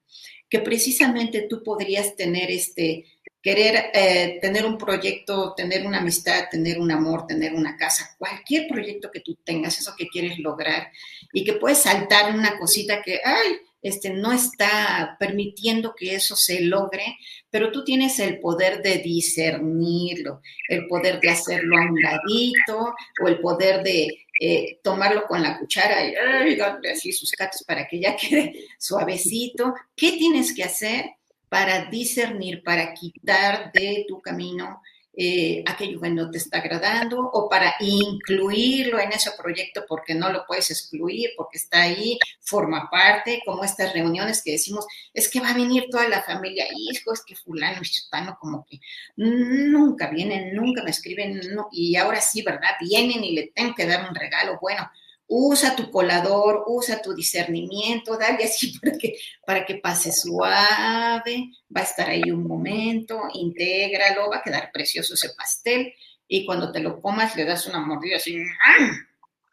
Que 0.54 0.60
precisamente 0.60 1.48
tú 1.50 1.64
podrías 1.64 2.14
tener 2.14 2.48
este, 2.48 3.06
querer 3.42 3.90
eh, 3.92 4.38
tener 4.40 4.64
un 4.64 4.78
proyecto, 4.78 5.52
tener 5.56 5.84
una 5.84 5.98
amistad, 5.98 6.44
tener 6.48 6.78
un 6.78 6.92
amor, 6.92 7.26
tener 7.26 7.54
una 7.54 7.76
casa, 7.76 8.14
cualquier 8.16 8.68
proyecto 8.68 9.10
que 9.10 9.18
tú 9.18 9.36
tengas, 9.42 9.80
eso 9.80 9.94
que 9.98 10.06
quieres 10.06 10.38
lograr 10.38 10.92
y 11.32 11.42
que 11.42 11.54
puedes 11.54 11.82
saltar 11.82 12.32
una 12.32 12.56
cosita 12.56 13.02
que, 13.02 13.20
ay, 13.24 13.56
este, 13.82 14.10
no 14.10 14.32
está 14.32 15.16
permitiendo 15.18 15.94
que 15.94 16.14
eso 16.14 16.36
se 16.36 16.62
logre, 16.62 17.18
pero 17.50 17.72
tú 17.72 17.82
tienes 17.84 18.18
el 18.20 18.38
poder 18.38 18.80
de 18.80 18.98
discernirlo, 18.98 20.40
el 20.68 20.86
poder 20.86 21.20
de 21.20 21.30
hacerlo 21.30 21.76
a 21.76 21.82
un 21.82 22.00
ladito 22.00 22.94
o 23.22 23.28
el 23.28 23.40
poder 23.40 23.82
de 23.82 24.23
eh, 24.40 24.80
tomarlo 24.82 25.26
con 25.26 25.42
la 25.42 25.58
cuchara 25.58 26.04
y 26.04 26.14
ay, 26.14 26.58
así 26.92 27.12
sus 27.12 27.30
catos 27.32 27.62
para 27.64 27.86
que 27.86 28.00
ya 28.00 28.16
quede 28.20 28.66
suavecito. 28.78 29.74
¿Qué 29.96 30.12
tienes 30.12 30.54
que 30.54 30.64
hacer? 30.64 31.06
para 31.54 31.84
discernir, 31.84 32.64
para 32.64 32.92
quitar 32.94 33.70
de 33.70 34.04
tu 34.08 34.20
camino 34.20 34.82
eh, 35.16 35.62
aquello 35.66 36.00
que 36.00 36.10
no 36.10 36.30
te 36.30 36.38
está 36.38 36.58
agradando 36.58 37.20
o 37.20 37.48
para 37.48 37.74
incluirlo 37.80 38.98
en 38.98 39.12
ese 39.12 39.30
proyecto 39.32 39.84
porque 39.88 40.14
no 40.14 40.30
lo 40.32 40.44
puedes 40.46 40.70
excluir, 40.70 41.30
porque 41.36 41.58
está 41.58 41.82
ahí, 41.82 42.18
forma 42.40 42.88
parte, 42.90 43.40
como 43.44 43.64
estas 43.64 43.92
reuniones 43.92 44.42
que 44.42 44.52
decimos, 44.52 44.86
es 45.12 45.28
que 45.30 45.40
va 45.40 45.50
a 45.50 45.54
venir 45.54 45.86
toda 45.90 46.08
la 46.08 46.22
familia, 46.22 46.66
hijo, 46.76 47.12
es 47.12 47.22
que 47.24 47.36
fulano 47.36 47.80
y 47.82 47.88
chutano 47.88 48.36
como 48.40 48.64
que 48.64 48.80
nunca 49.16 50.08
vienen, 50.10 50.54
nunca 50.54 50.82
me 50.82 50.90
escriben, 50.90 51.40
y 51.70 51.96
ahora 51.96 52.20
sí, 52.20 52.42
¿verdad? 52.42 52.70
Vienen 52.80 53.22
y 53.22 53.34
le 53.34 53.52
tengo 53.54 53.74
que 53.74 53.86
dar 53.86 54.08
un 54.08 54.14
regalo, 54.14 54.58
bueno, 54.60 54.90
usa 55.26 55.74
tu 55.74 55.90
colador, 55.90 56.64
usa 56.66 57.00
tu 57.00 57.14
discernimiento, 57.14 58.16
dale 58.16 58.44
así 58.44 58.78
para 58.82 58.98
que, 58.98 59.18
para 59.46 59.66
que 59.66 59.74
pase 59.76 60.12
suave, 60.12 61.50
va 61.74 61.80
a 61.80 61.84
estar 61.84 62.08
ahí 62.08 62.30
un 62.30 62.46
momento, 62.46 63.22
intégralo, 63.32 64.30
va 64.30 64.38
a 64.38 64.42
quedar 64.42 64.70
precioso 64.72 65.14
ese 65.14 65.30
pastel 65.30 65.92
y 66.28 66.46
cuando 66.46 66.72
te 66.72 66.80
lo 66.80 67.00
comas 67.00 67.36
le 67.36 67.44
das 67.44 67.66
una 67.66 67.80
mordida 67.80 68.16
así, 68.16 68.38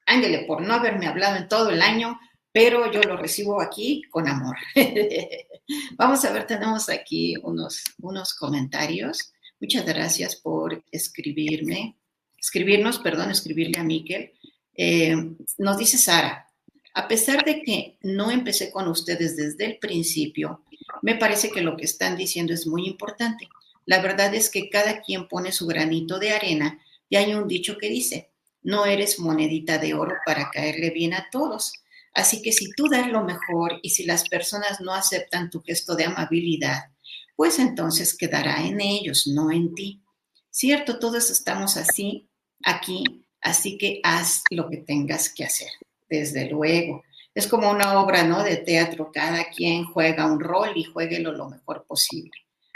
ándele 0.05 0.45
por 0.45 0.61
no 0.61 0.74
haberme 0.74 1.07
hablado 1.07 1.38
en 1.38 1.47
todo 1.47 1.69
el 1.69 1.82
año, 1.82 2.19
pero 2.51 2.91
yo 2.91 3.01
lo 3.01 3.17
recibo 3.17 3.61
aquí 3.61 4.03
con 4.09 4.28
amor. 4.28 4.57
Vamos 5.95 6.26
a 6.26 6.34
ver, 6.34 6.47
tenemos 6.47 6.89
aquí 6.89 7.36
unos, 7.43 7.84
unos 7.99 8.34
comentarios. 8.34 9.32
Muchas 9.59 9.86
gracias 9.86 10.36
por 10.36 10.84
escribirme, 10.91 11.95
escribirnos, 12.38 12.99
perdón, 12.99 13.32
escribirle 13.32 13.80
a 13.80 13.84
Miquel. 13.84 14.34
Eh, 14.76 15.15
nos 15.57 15.78
dice 15.78 15.97
Sara, 15.97 16.47
a 16.93 17.07
pesar 17.07 17.45
de 17.45 17.61
que 17.61 17.97
no 18.01 18.32
empecé 18.32 18.72
con 18.72 18.88
ustedes 18.88 19.38
desde 19.38 19.65
el 19.65 19.78
principio, 19.78 20.63
me 21.01 21.15
parece 21.15 21.49
que 21.49 21.61
lo 21.61 21.78
que 21.78 21.86
están 21.86 22.17
diciendo 22.17 22.53
es 22.53 22.67
muy 22.67 22.86
importante. 22.88 23.47
La 23.86 24.01
verdad 24.01 24.34
es 24.36 24.49
que 24.49 24.69
cada 24.69 25.01
quien 25.01 25.28
pone 25.28 25.51
su 25.51 25.67
granito 25.67 26.19
de 26.19 26.32
arena 26.32 26.80
y 27.09 27.15
hay 27.15 27.34
un 27.34 27.47
dicho 27.47 27.78
que 27.78 27.89
dice, 27.89 28.32
no 28.61 28.86
eres 28.86 29.19
monedita 29.19 29.78
de 29.78 29.93
oro 29.93 30.15
para 30.26 30.49
caerle 30.51 30.91
bien 30.91 31.13
a 31.13 31.28
todos. 31.32 31.74
Así 32.13 32.41
que 32.41 32.51
si 32.51 32.72
tú 32.74 32.88
das 32.89 33.07
lo 33.07 33.24
mejor 33.24 33.80
y 33.82 33.91
si 33.91 34.03
las 34.03 34.28
personas 34.28 34.82
no 34.82 34.93
aceptan 34.93 35.49
tu 35.49 35.61
gesto 35.61 35.95
de 35.95 36.05
amabilidad, 36.05 36.91
pues 37.36 37.57
entonces 37.57 38.15
quedará 38.15 38.65
en 38.65 38.82
ellos, 38.82 39.28
no 39.28 39.51
en 39.51 39.74
ti. 39.74 40.01
Cierto, 40.49 40.99
todos 40.99 41.30
estamos 41.32 41.78
así, 41.78 42.30
aquí, 42.63 43.03
Así 43.41 43.77
que 43.77 43.99
haz 44.03 44.43
lo 44.51 44.69
que 44.69 44.77
tengas 44.77 45.33
que 45.33 45.43
hacer, 45.43 45.71
desde 46.09 46.49
luego. 46.49 47.03
es 47.33 47.47
como 47.47 47.71
una 47.71 47.99
obra, 48.01 48.23
¿no? 48.23 48.43
De 48.43 48.57
teatro, 48.57 49.09
cada 49.11 49.45
quien 49.49 49.85
juega 49.85 50.31
un 50.31 50.39
rol 50.39 50.71
y 50.75 50.83
jueguelo 50.83 51.31
lo 51.31 51.49
mejor 51.49 51.85
posible. 51.87 52.31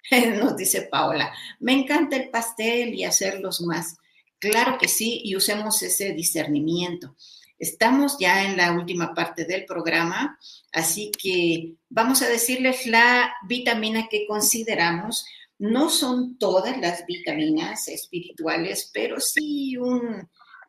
Nos 0.40 0.56
dice 0.56 0.84
Paola, 0.84 1.34
me 1.60 1.74
encanta 1.74 2.16
el 2.16 2.30
pastel 2.30 2.94
y 2.94 3.04
hacerlos 3.04 3.62
más. 3.62 3.98
Claro 4.40 4.78
que 4.78 4.88
sí, 4.88 5.22
y 5.24 5.36
usemos 5.36 5.82
ese 5.82 6.14
discernimiento. 6.14 7.16
Estamos 7.58 8.18
ya 8.20 8.44
en 8.44 8.58
la 8.58 8.74
última 8.74 9.14
parte 9.14 9.46
del 9.46 9.66
programa, 9.66 10.38
así 10.74 11.12
que 11.12 11.76
vamos 11.90 12.22
a 12.22 12.28
decirles 12.28 12.86
la 12.86 13.34
vitamina 13.48 14.08
que 14.10 14.28
consideramos. 14.28 15.26
No 15.58 15.90
son 15.90 16.38
todas 16.38 16.78
las 16.80 17.06
vitaminas 17.06 17.88
espirituales, 17.88 18.92
pero 18.94 19.22
sí 19.22 19.78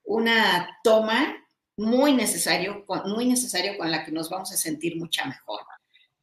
una 0.07 0.79
toma 0.83 1.37
muy 1.77 2.15
necesario, 2.15 2.87
muy 3.05 3.27
necesario 3.27 3.77
con 3.77 3.91
la 3.91 4.05
que 4.05 4.13
nos 4.13 4.31
vamos 4.31 4.53
a 4.53 4.57
sentir 4.57 4.97
mucha 4.97 5.27
mejor. 5.27 5.61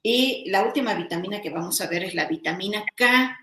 Y 0.01 0.49
la 0.49 0.63
última 0.63 0.95
vitamina 0.95 1.41
que 1.41 1.49
vamos 1.49 1.79
a 1.79 1.87
ver 1.87 2.03
es 2.03 2.15
la 2.15 2.27
vitamina 2.27 2.83
K 2.95 3.37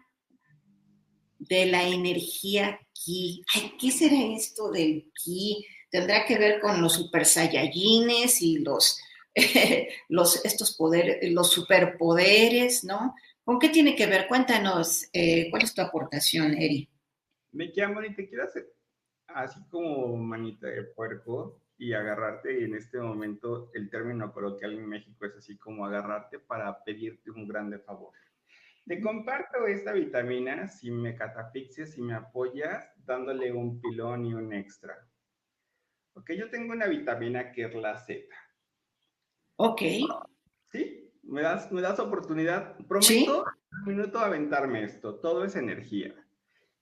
de 1.38 1.66
la 1.66 1.84
energía 1.84 2.78
Ki. 2.93 3.43
¿qué 3.78 3.91
será 3.91 4.16
esto 4.34 4.70
del 4.70 5.11
Ki? 5.14 5.64
Tendrá 5.91 6.26
que 6.26 6.38
ver 6.38 6.61
con 6.61 6.82
los 6.82 6.95
super 6.95 7.24
saiyajines 7.24 8.43
y 8.43 8.59
los, 8.59 9.01
los, 10.09 10.45
estos 10.45 10.76
poderes, 10.76 11.30
los 11.32 11.51
superpoderes, 11.51 12.84
¿no? 12.84 13.14
¿Con 13.45 13.59
qué 13.59 13.70
tiene 13.70 13.97
que 13.97 14.07
ver? 14.07 14.28
Cuéntanos, 14.28 15.07
eh, 15.12 15.49
¿cuál 15.51 15.62
es 15.62 15.74
tu 15.74 15.80
aportación, 15.80 16.55
Eri? 16.55 16.88
Me 17.53 17.72
llamo 17.74 18.03
y 18.03 18.14
te 18.14 18.28
quiero 18.28 18.45
hacer 18.45 18.80
así 19.35 19.61
como 19.68 20.16
manita 20.16 20.66
de 20.66 20.85
puerco 20.85 21.61
y 21.78 21.93
agarrarte, 21.93 22.64
en 22.64 22.74
este 22.74 22.99
momento 22.99 23.70
el 23.74 23.89
término 23.89 24.33
coloquial 24.33 24.74
en 24.74 24.87
México 24.87 25.24
es 25.24 25.35
así 25.37 25.57
como 25.57 25.87
agarrarte 25.87 26.39
para 26.39 26.85
pedirte 26.85 27.31
un 27.31 27.49
grande 27.49 27.78
favor. 27.78 28.12
Te 28.87 29.01
comparto 29.01 29.66
esta 29.66 29.93
vitamina 29.93 30.66
si 30.68 30.91
me 30.91 31.14
catafixias, 31.14 31.93
si 31.93 32.03
me 32.03 32.14
apoyas, 32.14 32.93
dándole 33.05 33.53
un 33.53 33.81
pilón 33.81 34.26
y 34.26 34.35
un 34.35 34.53
extra. 34.53 35.07
Ok, 36.14 36.33
yo 36.33 36.51
tengo 36.51 36.72
una 36.72 36.87
vitamina 36.87 37.53
que 37.53 37.64
es 37.64 37.74
la 37.74 37.97
Z. 37.99 38.24
Ok. 39.57 39.83
¿Sí? 40.72 41.12
¿Me 41.22 41.43
das, 41.43 41.70
me 41.70 41.81
das 41.81 42.01
oportunidad? 42.01 42.76
Prometo 42.89 43.45
un 43.72 43.95
minuto 43.95 44.18
aventarme 44.18 44.83
esto. 44.83 45.20
Todo 45.20 45.45
es 45.45 45.57
energía. 45.57 46.14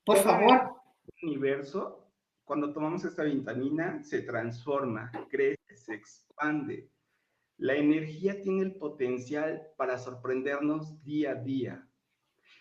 Por 0.05 0.17
favor. 0.19 0.77
El 1.21 1.29
universo 1.29 2.08
cuando 2.49 2.73
tomamos 2.73 3.05
esta 3.05 3.25
vitamina, 3.25 4.03
se 4.03 4.23
transforma, 4.23 5.13
crece, 5.29 5.77
se 5.77 5.95
expande. 5.95 6.91
La 7.59 7.75
energía 7.75 8.41
tiene 8.41 8.63
el 8.63 8.77
potencial 8.77 9.69
para 9.77 9.99
sorprendernos 9.99 11.05
día 11.05 11.33
a 11.33 11.35
día. 11.35 11.87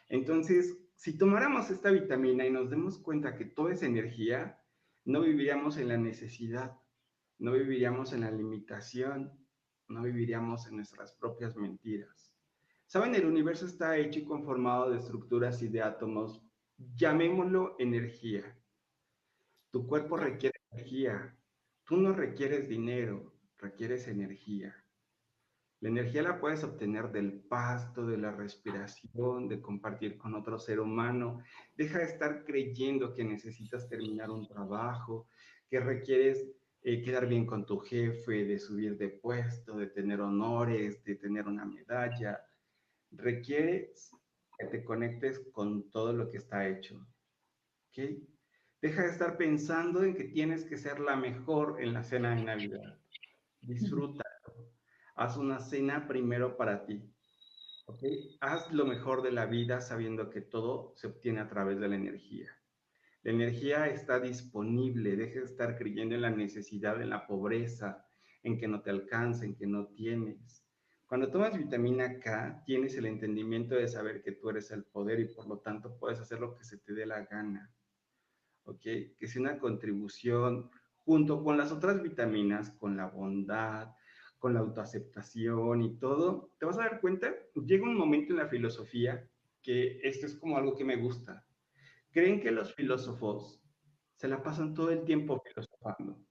Entonces, 0.09 0.77
si 0.95 1.17
tomáramos 1.17 1.69
esta 1.69 1.89
vitamina 1.89 2.45
y 2.45 2.51
nos 2.51 2.69
demos 2.69 2.99
cuenta 2.99 3.37
que 3.37 3.45
toda 3.45 3.73
esa 3.73 3.85
energía, 3.85 4.61
no 5.05 5.21
viviríamos 5.21 5.77
en 5.77 5.87
la 5.87 5.97
necesidad, 5.97 6.77
no 7.39 7.53
viviríamos 7.53 8.11
en 8.11 8.21
la 8.21 8.31
limitación, 8.31 9.31
no 9.87 10.03
viviríamos 10.03 10.67
en 10.67 10.75
nuestras 10.75 11.13
propias 11.13 11.55
mentiras. 11.55 12.33
Saben, 12.87 13.15
el 13.15 13.25
universo 13.25 13.65
está 13.65 13.97
hecho 13.97 14.19
y 14.19 14.25
conformado 14.25 14.91
de 14.91 14.97
estructuras 14.97 15.61
y 15.61 15.69
de 15.69 15.81
átomos, 15.81 16.43
llamémoslo 16.95 17.77
energía. 17.79 18.56
Tu 19.77 19.85
cuerpo 19.85 20.17
requiere 20.17 20.59
energía. 20.71 21.37
Tú 21.83 21.97
no 21.97 22.11
requieres 22.11 22.67
dinero, 22.67 23.31
requieres 23.59 24.07
energía. 24.07 24.75
La 25.81 25.89
energía 25.89 26.23
la 26.23 26.39
puedes 26.39 26.63
obtener 26.63 27.11
del 27.11 27.41
pasto, 27.41 28.07
de 28.07 28.17
la 28.17 28.31
respiración, 28.31 29.47
de 29.47 29.61
compartir 29.61 30.17
con 30.17 30.33
otro 30.33 30.57
ser 30.57 30.79
humano. 30.79 31.43
Deja 31.75 31.99
de 31.99 32.05
estar 32.05 32.43
creyendo 32.43 33.13
que 33.13 33.23
necesitas 33.23 33.87
terminar 33.87 34.31
un 34.31 34.47
trabajo, 34.47 35.27
que 35.69 35.79
requieres 35.79 36.43
eh, 36.81 37.03
quedar 37.03 37.27
bien 37.27 37.45
con 37.45 37.63
tu 37.63 37.77
jefe, 37.77 38.45
de 38.45 38.57
subir 38.57 38.97
de 38.97 39.09
puesto, 39.09 39.77
de 39.77 39.85
tener 39.85 40.21
honores, 40.21 41.03
de 41.03 41.17
tener 41.17 41.45
una 41.45 41.65
medalla. 41.65 42.43
Requieres 43.11 44.09
que 44.57 44.65
te 44.65 44.83
conectes 44.83 45.39
con 45.51 45.91
todo 45.91 46.13
lo 46.13 46.31
que 46.31 46.37
está 46.37 46.67
hecho. 46.67 47.07
¿Ok? 47.89 48.36
Deja 48.81 49.03
de 49.03 49.09
estar 49.09 49.37
pensando 49.37 50.03
en 50.03 50.13
que 50.13 50.25
tienes 50.25 50.63
que 50.63 50.77
ser 50.77 50.99
la 50.99 51.15
mejor 51.15 51.81
en 51.81 51.93
la 51.93 52.03
cena 52.03 52.35
de 52.35 52.43
Navidad. 52.43 52.99
Disfrútalo. 53.61 54.71
Haz 55.15 55.35
una 55.37 55.59
cena 55.59 56.07
primero 56.07 56.55
para 56.57 56.85
ti. 56.85 57.03
Haz 58.39 58.71
lo 58.71 58.85
mejor 58.85 59.23
de 59.23 59.31
la 59.31 59.47
vida 59.47 59.81
sabiendo 59.81 60.29
que 60.29 60.41
todo 60.41 60.93
se 60.95 61.07
obtiene 61.07 61.39
a 61.39 61.47
través 61.47 61.79
de 61.79 61.87
la 61.87 61.95
energía. 61.95 62.51
La 63.23 63.31
energía 63.31 63.87
está 63.87 64.19
disponible. 64.19 65.15
Deja 65.15 65.39
de 65.39 65.45
estar 65.45 65.75
creyendo 65.75 66.13
en 66.13 66.21
la 66.21 66.29
necesidad, 66.29 67.01
en 67.01 67.09
la 67.09 67.25
pobreza, 67.25 68.05
en 68.43 68.59
que 68.59 68.67
no 68.67 68.81
te 68.83 68.91
alcanza, 68.91 69.43
en 69.45 69.55
que 69.55 69.65
no 69.65 69.87
tienes. 69.87 70.63
Cuando 71.07 71.31
tomas 71.31 71.57
vitamina 71.57 72.19
K, 72.19 72.61
tienes 72.65 72.95
el 72.95 73.07
entendimiento 73.07 73.73
de 73.73 73.87
saber 73.87 74.21
que 74.21 74.33
tú 74.33 74.49
eres 74.49 74.69
el 74.69 74.83
poder 74.83 75.19
y 75.19 75.33
por 75.33 75.47
lo 75.47 75.59
tanto 75.59 75.97
puedes 75.97 76.19
hacer 76.19 76.39
lo 76.39 76.55
que 76.55 76.63
se 76.63 76.77
te 76.77 76.93
dé 76.93 77.05
la 77.07 77.25
gana. 77.25 77.73
Que 78.79 79.15
sea 79.21 79.41
una 79.41 79.59
contribución 79.59 80.69
junto 81.05 81.43
con 81.43 81.57
las 81.57 81.71
otras 81.71 82.01
vitaminas, 82.01 82.71
con 82.71 82.97
la 82.97 83.07
bondad, 83.07 83.95
con 84.39 84.53
la 84.53 84.59
autoaceptación 84.59 85.81
y 85.81 85.97
todo, 85.97 86.51
te 86.59 86.65
vas 86.65 86.77
a 86.77 86.83
dar 86.83 87.01
cuenta, 87.01 87.33
llega 87.55 87.83
un 87.83 87.95
momento 87.95 88.33
en 88.33 88.39
la 88.39 88.47
filosofía 88.47 89.27
que 89.61 89.99
esto 90.03 90.25
es 90.25 90.35
como 90.37 90.57
algo 90.57 90.75
que 90.75 90.85
me 90.85 90.95
gusta. 90.95 91.45
Creen 92.11 92.41
que 92.41 92.51
los 92.51 92.73
filósofos 92.73 93.61
se 94.15 94.27
la 94.27 94.41
pasan 94.43 94.73
todo 94.73 94.91
el 94.91 95.03
tiempo 95.03 95.41
filosofando. 95.41 96.23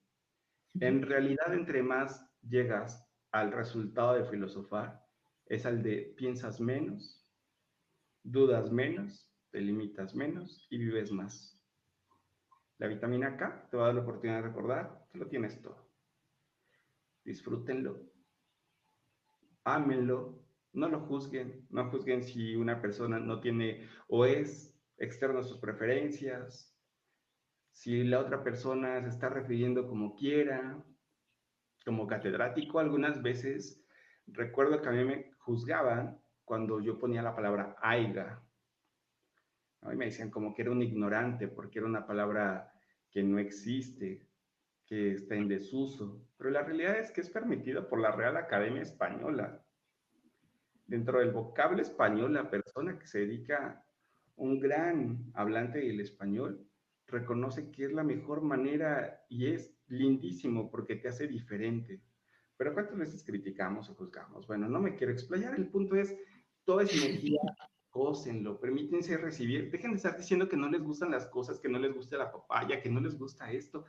En 0.81 1.03
realidad, 1.03 1.53
entre 1.55 1.83
más 1.83 2.25
llegas 2.43 3.07
al 3.33 3.53
resultado 3.53 4.15
de 4.15 4.25
filosofar, 4.25 5.05
es 5.47 5.65
al 5.65 5.83
de 5.83 6.15
piensas 6.17 6.61
menos, 6.61 7.27
dudas 8.23 8.71
menos, 8.71 9.33
te 9.51 9.61
limitas 9.61 10.15
menos 10.15 10.67
y 10.71 10.79
vives 10.79 11.13
más. 11.13 11.56
La 12.79 12.89
vitamina 12.89 13.37
K 13.37 13.69
te 13.71 13.77
va 13.77 13.85
a 13.85 13.87
dar 13.87 13.95
la 13.95 14.03
oportunidad 14.03 14.43
de 14.43 14.49
recordar 14.49 15.07
que 15.11 15.19
lo 15.19 15.29
tienes 15.29 15.61
todo. 15.63 15.91
Disfrútenlo. 17.25 18.03
Ámenlo. 19.65 20.43
No 20.73 20.89
lo 20.89 21.01
juzguen. 21.01 21.67
No 21.71 21.91
juzguen 21.91 22.23
si 22.23 22.55
una 22.55 22.83
persona 22.83 23.19
no 23.19 23.41
tiene 23.41 23.89
o 24.09 24.27
es 24.27 24.79
externo 24.99 25.39
a 25.41 25.45
sus 25.45 25.59
preferencias. 25.59 26.77
Si 27.73 28.05
la 28.05 28.21
otra 28.21 28.45
persona 28.45 29.01
se 29.03 29.09
está 29.09 29.31
refiriendo 29.31 29.89
como 29.89 30.15
quiera. 30.15 30.85
Como 31.85 32.07
catedrático, 32.07 32.81
algunas 32.81 33.23
veces 33.23 33.87
recuerdo 34.27 34.83
que 34.83 34.89
a 34.89 34.93
mí 34.93 35.05
me 35.05 35.33
juzgaban 35.39 36.21
cuando 36.45 36.81
yo 36.81 36.99
ponía 36.99 37.23
la 37.23 37.35
palabra 37.35 37.77
aiga 37.81 38.46
y 39.83 39.97
me 39.97 40.07
decían 40.07 40.31
como 40.31 40.55
que 40.55 40.63
era 40.63 40.71
un 40.71 40.83
ignorante 40.83 41.49
porque 41.49 41.79
era 41.79 41.87
una 41.87 42.07
palabra 42.07 42.73
que 43.11 43.23
no 43.23 43.39
existe, 43.39 44.27
que 44.87 45.13
está 45.13 45.35
en 45.35 45.49
desuso, 45.49 46.27
pero 46.37 46.51
la 46.51 46.63
realidad 46.63 46.99
es 46.99 47.11
que 47.11 47.21
es 47.21 47.31
permitida 47.31 47.89
por 47.89 48.01
la 48.01 48.13
Real 48.13 48.37
Academia 48.37 48.83
Española. 48.83 49.63
Dentro 50.87 51.19
del 51.19 51.33
vocablo 51.33 51.83
español, 51.83 52.35
la 52.35 52.49
persona 52.49 52.99
que 52.99 53.07
se 53.07 53.21
dedica, 53.21 53.85
un 54.37 54.61
gran 54.61 55.31
hablante 55.35 55.79
del 55.79 56.01
español, 56.01 56.69
reconoce 57.07 57.71
que 57.71 57.85
es 57.85 57.93
la 57.93 58.05
mejor 58.05 58.43
manera 58.43 59.25
y 59.29 59.47
es 59.47 59.75
lindísimo 59.89 60.71
porque 60.71 60.97
te 60.97 61.09
hace 61.09 61.27
diferente. 61.27 62.03
Pero 62.57 62.73
¿cuántas 62.75 62.99
veces 62.99 63.25
criticamos 63.25 63.91
o 63.91 63.95
juzgamos? 63.95 64.47
Bueno, 64.47 64.69
no 64.69 64.81
me 64.81 64.95
quiero 64.95 65.13
explayar, 65.13 65.55
el 65.55 65.69
punto 65.69 65.97
es, 65.97 66.17
toda 66.65 66.85
esa 66.85 66.97
energía 66.97 67.41
gócenlo, 67.97 68.61
permítense 68.61 69.17
recibir, 69.17 69.71
dejen 69.71 69.93
de 69.93 69.97
estar 69.97 70.17
diciendo 70.17 70.49
que 70.49 70.57
no 70.57 70.69
les 70.69 70.83
gustan 70.83 71.11
las 71.11 71.27
cosas, 71.27 71.59
que 71.59 71.69
no 71.69 71.79
les 71.79 71.95
gusta 71.95 72.17
la 72.19 72.31
papaya, 72.31 72.81
que 72.81 72.91
no 72.91 73.01
les 73.01 73.19
gusta 73.19 73.51
esto. 73.51 73.85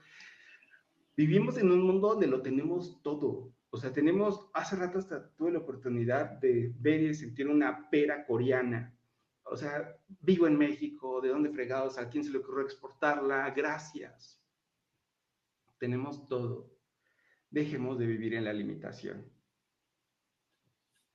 Vivimos 1.16 1.58
en 1.58 1.72
un 1.72 1.82
mundo 1.82 2.10
donde 2.10 2.28
lo 2.28 2.42
tenemos 2.42 3.02
todo. 3.04 3.54
O 3.70 3.78
sea, 3.78 3.92
tenemos, 3.92 4.50
hace 4.54 4.76
rato 4.76 5.00
hasta 5.00 5.30
tuve 5.36 5.52
la 5.52 5.60
oportunidad 5.60 6.40
de 6.40 6.74
ver 6.80 7.02
y 7.02 7.14
sentir 7.14 7.48
una 7.48 7.90
pera 7.90 8.26
coreana. 8.26 8.96
O 9.44 9.58
sea, 9.58 9.96
vivo 10.22 10.48
en 10.48 10.58
México, 10.58 11.22
¿de 11.22 11.30
dónde 11.30 11.50
fregados? 11.50 11.98
¿A 11.98 12.10
quién 12.10 12.24
se 12.24 12.32
le 12.32 12.40
ocurrió 12.40 12.64
exportarla? 12.64 13.50
Gracias. 13.52 14.42
Tenemos 15.80 16.26
todo. 16.28 16.72
Dejemos 17.50 17.98
de 18.00 18.06
vivir 18.06 18.34
en 18.34 18.46
la 18.46 18.54
limitación. 18.54 19.26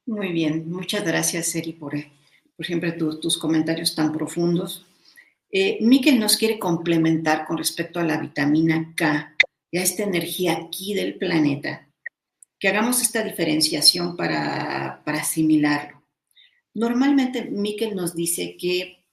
Muy 0.06 0.32
bien, 0.32 0.68
muchas 0.68 1.04
gracias, 1.04 1.52
Seri, 1.52 1.74
por, 1.74 1.94
por 2.62 2.66
siempre 2.68 2.92
tus 2.92 3.38
comentarios 3.38 3.92
tan 3.96 4.12
profundos. 4.12 4.86
Eh, 5.50 5.78
Miquel 5.80 6.20
nos 6.20 6.36
quiere 6.36 6.60
complementar 6.60 7.44
con 7.44 7.58
respecto 7.58 7.98
a 7.98 8.04
la 8.04 8.18
vitamina 8.18 8.94
K 8.94 9.34
y 9.68 9.78
a 9.78 9.82
esta 9.82 10.04
energía 10.04 10.52
aquí 10.52 10.94
del 10.94 11.16
planeta. 11.18 11.88
que 12.60 12.68
hagamos 12.68 13.02
esta 13.02 13.24
diferenciación 13.24 14.16
para, 14.16 15.02
para 15.04 15.22
asimilarlo. 15.22 16.04
Normalmente 16.74 17.46
Miquel 17.50 17.96
nos 17.96 18.14
dice 18.14 18.56
que 18.56 19.04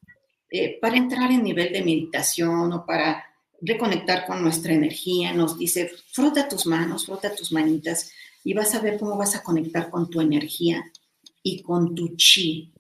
eh, 0.52 0.78
para 0.80 0.98
entrar 0.98 1.32
en 1.32 1.44
nivel 1.44 1.74
de 1.74 1.82
meditación 1.82 2.72
o 2.72 2.86
para 2.86 3.26
reconectar 3.60 4.28
con 4.28 4.44
nuestra 4.44 4.74
energía, 4.74 5.34
nos 5.34 5.58
dice, 5.58 5.90
frota 6.12 6.48
tus 6.48 6.68
manos, 6.68 7.08
frota 7.08 7.34
tus 7.36 7.52
manitas 7.52 8.12
y 8.44 8.54
vas 8.54 8.76
a 8.76 8.82
ver 8.82 9.00
cómo 9.00 9.18
vas 9.18 9.36
a 9.36 9.42
conectar 9.42 9.90
con 9.90 10.08
tu 10.08 10.22
energía 10.22 10.84
y 11.42 11.64
con 11.64 11.96
tu 11.96 12.16
chi, 12.16 12.72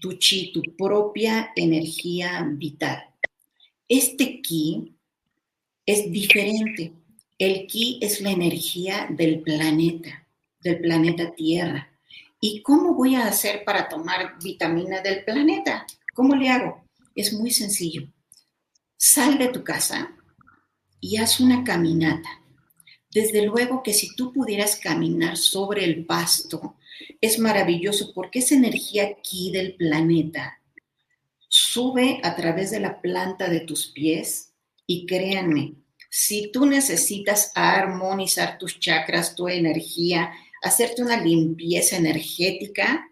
tu 0.00 0.14
chi, 0.14 0.52
tu 0.52 0.62
propia 0.76 1.52
energía 1.54 2.44
vital. 2.50 3.04
Este 3.86 4.40
ki 4.40 4.96
es 5.86 6.10
diferente. 6.10 6.92
El 7.38 7.66
ki 7.66 7.98
es 8.00 8.20
la 8.20 8.30
energía 8.30 9.06
del 9.10 9.40
planeta, 9.40 10.26
del 10.60 10.80
planeta 10.80 11.34
Tierra. 11.34 11.88
¿Y 12.40 12.62
cómo 12.62 12.94
voy 12.94 13.14
a 13.14 13.26
hacer 13.26 13.64
para 13.64 13.88
tomar 13.88 14.38
vitamina 14.42 15.00
del 15.00 15.24
planeta? 15.24 15.86
¿Cómo 16.14 16.34
le 16.34 16.48
hago? 16.48 16.84
Es 17.14 17.32
muy 17.32 17.50
sencillo. 17.50 18.08
Sal 18.96 19.38
de 19.38 19.48
tu 19.48 19.62
casa 19.62 20.16
y 21.00 21.16
haz 21.16 21.40
una 21.40 21.64
caminata. 21.64 22.28
Desde 23.10 23.44
luego 23.44 23.82
que 23.82 23.92
si 23.92 24.14
tú 24.14 24.32
pudieras 24.32 24.76
caminar 24.76 25.36
sobre 25.36 25.84
el 25.84 26.06
pasto, 26.06 26.76
es 27.20 27.38
maravilloso 27.38 28.12
porque 28.14 28.40
esa 28.40 28.54
energía 28.54 29.04
aquí 29.04 29.50
del 29.52 29.76
planeta 29.76 30.60
sube 31.48 32.20
a 32.22 32.36
través 32.36 32.70
de 32.70 32.80
la 32.80 33.00
planta 33.00 33.48
de 33.48 33.60
tus 33.60 33.88
pies 33.88 34.52
y 34.86 35.06
créanme, 35.06 35.74
si 36.08 36.50
tú 36.50 36.66
necesitas 36.66 37.52
armonizar 37.54 38.58
tus 38.58 38.80
chakras, 38.80 39.34
tu 39.36 39.48
energía, 39.48 40.32
hacerte 40.62 41.02
una 41.02 41.16
limpieza 41.16 41.96
energética, 41.96 43.08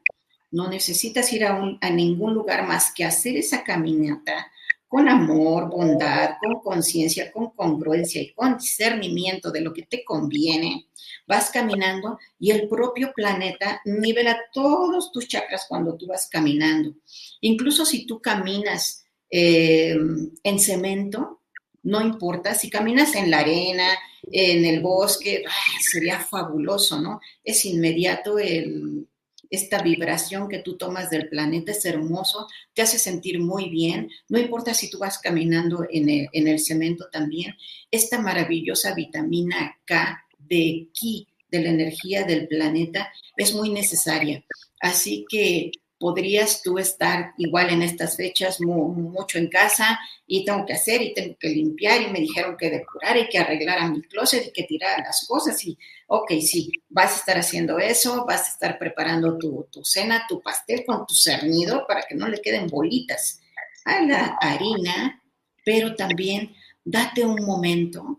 no 0.50 0.68
necesitas 0.68 1.32
ir 1.32 1.44
a, 1.44 1.90
ningún 1.90 2.34
lugar 2.34 2.66
más 2.66 2.92
que 2.92 3.04
hacer 3.04 3.36
esa 3.36 3.62
caminata 3.62 4.50
con 4.88 5.08
amor, 5.08 5.68
bondad, 5.68 6.36
con 6.40 6.60
conciencia, 6.60 7.30
con 7.30 7.50
congruencia 7.50 8.22
y 8.22 8.32
con 8.32 8.56
discernimiento 8.56 9.50
de 9.50 9.60
lo 9.60 9.72
que 9.72 9.82
te 9.82 10.02
conviene, 10.02 10.88
vas 11.26 11.50
caminando 11.50 12.18
y 12.38 12.50
el 12.50 12.68
propio 12.68 13.12
planeta 13.14 13.82
nivela 13.84 14.40
todos 14.52 15.12
tus 15.12 15.28
chakras 15.28 15.66
cuando 15.68 15.94
tú 15.96 16.06
vas 16.06 16.28
caminando. 16.28 16.94
Incluso 17.42 17.84
si 17.84 18.06
tú 18.06 18.20
caminas 18.20 19.04
eh, 19.30 19.96
en 20.42 20.58
cemento, 20.58 21.42
no 21.82 22.00
importa, 22.00 22.54
si 22.54 22.70
caminas 22.70 23.14
en 23.14 23.30
la 23.30 23.40
arena, 23.40 23.88
en 24.30 24.64
el 24.64 24.80
bosque, 24.80 25.44
sería 25.92 26.18
fabuloso, 26.18 27.00
¿no? 27.00 27.20
Es 27.44 27.64
inmediato 27.64 28.38
el, 28.38 29.07
esta 29.50 29.82
vibración 29.82 30.48
que 30.48 30.58
tú 30.58 30.76
tomas 30.76 31.10
del 31.10 31.28
planeta 31.28 31.72
es 31.72 31.84
hermoso, 31.84 32.46
te 32.74 32.82
hace 32.82 32.98
sentir 32.98 33.40
muy 33.40 33.68
bien, 33.68 34.10
no 34.28 34.38
importa 34.38 34.74
si 34.74 34.90
tú 34.90 34.98
vas 34.98 35.18
caminando 35.18 35.86
en 35.90 36.08
el, 36.08 36.28
en 36.32 36.48
el 36.48 36.58
cemento 36.58 37.08
también, 37.10 37.54
esta 37.90 38.20
maravillosa 38.20 38.94
vitamina 38.94 39.78
K 39.84 40.24
de 40.38 40.88
Ki, 40.92 41.28
de 41.50 41.62
la 41.62 41.70
energía 41.70 42.24
del 42.24 42.46
planeta, 42.46 43.10
es 43.36 43.54
muy 43.54 43.70
necesaria. 43.70 44.44
Así 44.80 45.24
que 45.28 45.72
podrías 45.98 46.62
tú 46.62 46.78
estar 46.78 47.32
igual 47.36 47.70
en 47.70 47.82
estas 47.82 48.16
fechas 48.16 48.60
mucho 48.60 49.38
en 49.38 49.48
casa 49.48 49.98
y 50.26 50.44
tengo 50.44 50.64
que 50.64 50.74
hacer 50.74 51.02
y 51.02 51.14
tengo 51.14 51.36
que 51.38 51.48
limpiar 51.48 52.02
y 52.02 52.10
me 52.10 52.20
dijeron 52.20 52.56
que 52.56 52.70
depurar 52.70 53.16
y 53.16 53.28
que 53.28 53.38
arreglar 53.38 53.78
a 53.78 53.90
mi 53.90 54.02
closet 54.02 54.46
y 54.46 54.52
que 54.52 54.64
tirar 54.64 55.00
las 55.00 55.26
cosas 55.26 55.62
y 55.64 55.76
ok, 56.06 56.32
sí, 56.40 56.70
vas 56.88 57.12
a 57.12 57.16
estar 57.16 57.38
haciendo 57.38 57.78
eso, 57.78 58.24
vas 58.26 58.46
a 58.46 58.52
estar 58.52 58.78
preparando 58.78 59.36
tu, 59.38 59.66
tu 59.70 59.84
cena, 59.84 60.24
tu 60.28 60.40
pastel 60.40 60.84
con 60.86 61.06
tu 61.06 61.14
cernido 61.14 61.84
para 61.86 62.02
que 62.02 62.14
no 62.14 62.28
le 62.28 62.40
queden 62.40 62.68
bolitas 62.68 63.40
a 63.84 64.00
la 64.02 64.38
harina, 64.40 65.22
pero 65.64 65.94
también 65.94 66.54
date 66.84 67.24
un 67.24 67.44
momento 67.44 68.16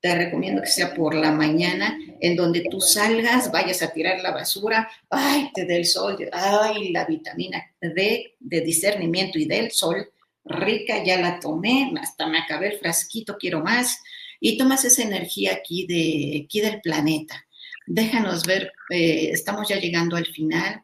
te 0.00 0.14
recomiendo 0.14 0.62
que 0.62 0.68
sea 0.68 0.94
por 0.94 1.14
la 1.14 1.30
mañana, 1.30 1.98
en 2.20 2.34
donde 2.34 2.64
tú 2.70 2.80
salgas, 2.80 3.52
vayas 3.52 3.82
a 3.82 3.92
tirar 3.92 4.20
la 4.20 4.30
basura, 4.30 4.90
ay, 5.10 5.50
te 5.54 5.66
dé 5.66 5.76
el 5.76 5.84
sol, 5.84 6.16
ay, 6.32 6.90
la 6.90 7.04
vitamina 7.04 7.62
D 7.80 8.34
de 8.38 8.60
discernimiento 8.62 9.38
y 9.38 9.44
del 9.44 9.70
sol, 9.70 10.10
rica, 10.44 11.04
ya 11.04 11.20
la 11.20 11.38
tomé, 11.38 11.92
hasta 12.00 12.26
me 12.26 12.38
acabé 12.38 12.68
el 12.68 12.78
frasquito, 12.78 13.36
quiero 13.38 13.60
más, 13.60 14.00
y 14.40 14.56
tomas 14.56 14.84
esa 14.86 15.02
energía 15.02 15.52
aquí, 15.52 15.86
de, 15.86 16.44
aquí 16.44 16.60
del 16.60 16.80
planeta. 16.80 17.44
Déjanos 17.86 18.44
ver, 18.44 18.72
eh, 18.90 19.30
estamos 19.32 19.68
ya 19.68 19.78
llegando 19.78 20.16
al 20.16 20.26
final, 20.26 20.82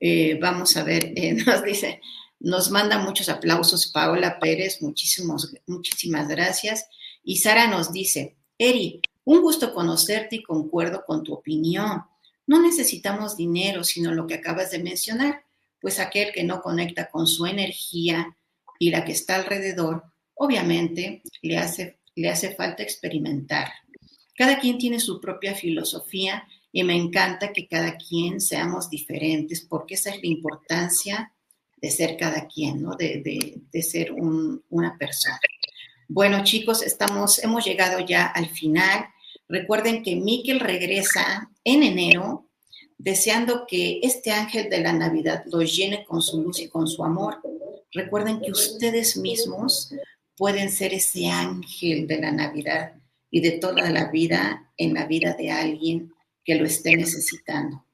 eh, 0.00 0.38
vamos 0.40 0.76
a 0.78 0.82
ver, 0.82 1.12
eh, 1.14 1.34
nos 1.46 1.62
dice, 1.62 2.00
nos 2.38 2.70
manda 2.70 2.98
muchos 2.98 3.28
aplausos 3.28 3.88
Paola 3.88 4.38
Pérez, 4.38 4.80
muchísimos, 4.80 5.54
muchísimas 5.66 6.26
gracias. 6.26 6.86
Y 7.22 7.36
Sara 7.36 7.66
nos 7.66 7.92
dice, 7.92 8.36
Eri, 8.58 9.00
un 9.24 9.42
gusto 9.42 9.72
conocerte 9.74 10.36
y 10.36 10.42
concuerdo 10.42 11.04
con 11.06 11.22
tu 11.22 11.34
opinión. 11.34 12.02
No 12.46 12.60
necesitamos 12.60 13.36
dinero, 13.36 13.84
sino 13.84 14.12
lo 14.12 14.26
que 14.26 14.34
acabas 14.34 14.70
de 14.70 14.80
mencionar, 14.80 15.44
pues 15.80 16.00
aquel 16.00 16.32
que 16.32 16.44
no 16.44 16.60
conecta 16.60 17.08
con 17.10 17.26
su 17.26 17.46
energía 17.46 18.36
y 18.78 18.90
la 18.90 19.04
que 19.04 19.12
está 19.12 19.36
alrededor, 19.36 20.04
obviamente 20.34 21.22
le 21.42 21.58
hace, 21.58 22.00
le 22.14 22.28
hace 22.28 22.54
falta 22.54 22.82
experimentar. 22.82 23.68
Cada 24.36 24.58
quien 24.58 24.78
tiene 24.78 25.00
su 25.00 25.20
propia 25.20 25.54
filosofía 25.54 26.46
y 26.72 26.82
me 26.84 26.96
encanta 26.96 27.52
que 27.52 27.66
cada 27.66 27.96
quien 27.96 28.40
seamos 28.40 28.88
diferentes, 28.88 29.60
porque 29.60 29.94
esa 29.94 30.10
es 30.10 30.16
la 30.22 30.28
importancia 30.28 31.32
de 31.76 31.90
ser 31.90 32.16
cada 32.16 32.46
quien, 32.46 32.82
¿no? 32.82 32.94
De, 32.96 33.82
ser 33.82 34.12
una 34.12 34.96
persona. 34.98 35.38
Bueno, 36.12 36.42
chicos, 36.42 36.82
estamos, 36.82 37.38
hemos 37.38 37.64
llegado 37.64 38.00
ya 38.00 38.26
al 38.26 38.48
final. 38.48 39.06
Recuerden 39.48 40.02
que 40.02 40.16
Miquel 40.16 40.58
regresa 40.58 41.48
en 41.62 41.84
enero, 41.84 42.48
deseando 42.98 43.64
que 43.64 44.00
este 44.02 44.32
ángel 44.32 44.68
de 44.68 44.80
la 44.80 44.92
Navidad 44.92 45.44
los 45.46 45.76
llene 45.76 46.04
con 46.04 46.20
su 46.20 46.42
luz 46.42 46.58
y 46.58 46.68
con 46.68 46.88
su 46.88 47.04
amor. 47.04 47.40
Recuerden 47.92 48.40
que 48.40 48.50
ustedes 48.50 49.16
mismos 49.18 49.94
pueden 50.36 50.72
ser 50.72 50.94
ese 50.94 51.28
ángel 51.28 52.08
de 52.08 52.18
la 52.18 52.32
Navidad 52.32 52.94
y 53.30 53.40
de 53.40 53.52
toda 53.52 53.88
la 53.88 54.10
vida 54.10 54.72
en 54.76 54.94
la 54.94 55.06
vida 55.06 55.34
de 55.34 55.52
alguien 55.52 56.12
que 56.44 56.56
lo 56.56 56.66
esté 56.66 56.96
necesitando. 56.96 57.84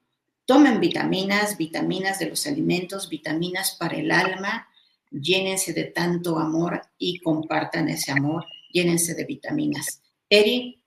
Tomen 0.45 0.79
vitaminas, 0.79 1.55
vitaminas 1.55 2.17
de 2.17 2.29
los 2.29 2.47
alimentos, 2.47 3.09
vitaminas 3.09 3.75
para 3.75 3.95
el 3.95 4.09
alma, 4.09 4.66
llénense 5.11 5.73
de 5.73 5.85
tanto 5.85 6.37
amor 6.37 6.81
y 6.97 7.19
compartan 7.19 7.89
ese 7.89 8.11
amor, 8.11 8.45
llénense 8.71 9.13
de 9.15 9.25
vitaminas. 9.25 10.01
Eri, 10.29 10.83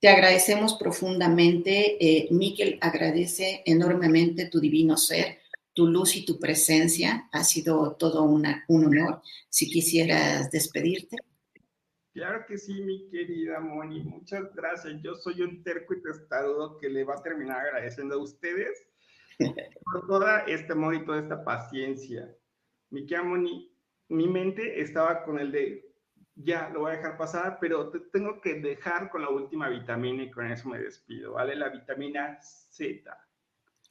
te 0.00 0.08
agradecemos 0.08 0.74
profundamente. 0.74 1.96
Eh, 2.00 2.28
Miquel 2.30 2.78
agradece 2.80 3.62
enormemente 3.66 4.46
tu 4.46 4.60
divino 4.60 4.96
ser, 4.96 5.38
tu 5.72 5.86
luz 5.86 6.16
y 6.16 6.24
tu 6.24 6.38
presencia. 6.38 7.28
Ha 7.32 7.44
sido 7.44 7.96
todo 7.96 8.22
un 8.22 8.46
honor. 8.68 9.22
Si 9.48 9.68
quisieras 9.68 10.50
despedirte. 10.50 11.16
Claro 12.12 12.44
que 12.48 12.58
sí, 12.58 12.80
mi 12.80 13.08
querida 13.10 13.60
Moni. 13.60 14.00
Muchas 14.00 14.54
gracias. 14.54 15.00
Yo 15.02 15.14
soy 15.14 15.42
un 15.42 15.62
terco 15.62 15.94
y 15.94 16.02
testarudo 16.02 16.78
que 16.78 16.88
le 16.88 17.04
va 17.04 17.14
a 17.14 17.22
terminar 17.22 17.60
agradeciendo 17.60 18.16
a 18.16 18.22
ustedes 18.22 18.86
por 19.84 20.06
todo 20.06 20.26
este 20.46 20.72
amor 20.72 20.94
y 20.94 21.04
toda 21.04 21.20
esta 21.20 21.44
paciencia 21.44 22.34
mi 22.90 24.28
mente 24.28 24.80
estaba 24.80 25.24
con 25.24 25.38
el 25.38 25.52
de, 25.52 25.94
ya, 26.34 26.70
lo 26.70 26.80
voy 26.80 26.92
a 26.92 26.96
dejar 26.96 27.16
pasar, 27.16 27.58
pero 27.60 27.90
te 27.90 28.00
tengo 28.00 28.40
que 28.40 28.60
dejar 28.60 29.10
con 29.10 29.22
la 29.22 29.30
última 29.30 29.68
vitamina 29.68 30.22
y 30.22 30.30
con 30.30 30.50
eso 30.50 30.68
me 30.68 30.78
despido, 30.78 31.34
¿vale? 31.34 31.56
La 31.56 31.68
vitamina 31.68 32.38
Z. 32.40 33.10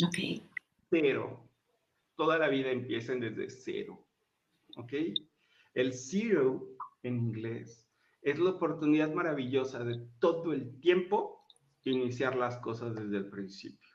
Ok. 0.06 0.44
Cero. 0.90 1.44
Toda 2.16 2.38
la 2.38 2.48
vida 2.48 2.72
empieza 2.72 3.14
desde 3.16 3.50
cero. 3.50 4.08
¿Ok? 4.76 4.94
El 5.74 5.94
zero 5.94 6.68
en 7.04 7.18
inglés 7.18 7.88
es 8.22 8.40
la 8.40 8.52
oportunidad 8.52 9.14
maravillosa 9.14 9.84
de 9.84 10.08
todo 10.20 10.54
el 10.54 10.80
tiempo 10.80 11.38
iniciar 11.92 12.36
las 12.36 12.58
cosas 12.58 12.96
desde 12.96 13.18
el 13.18 13.30
principio. 13.30 13.90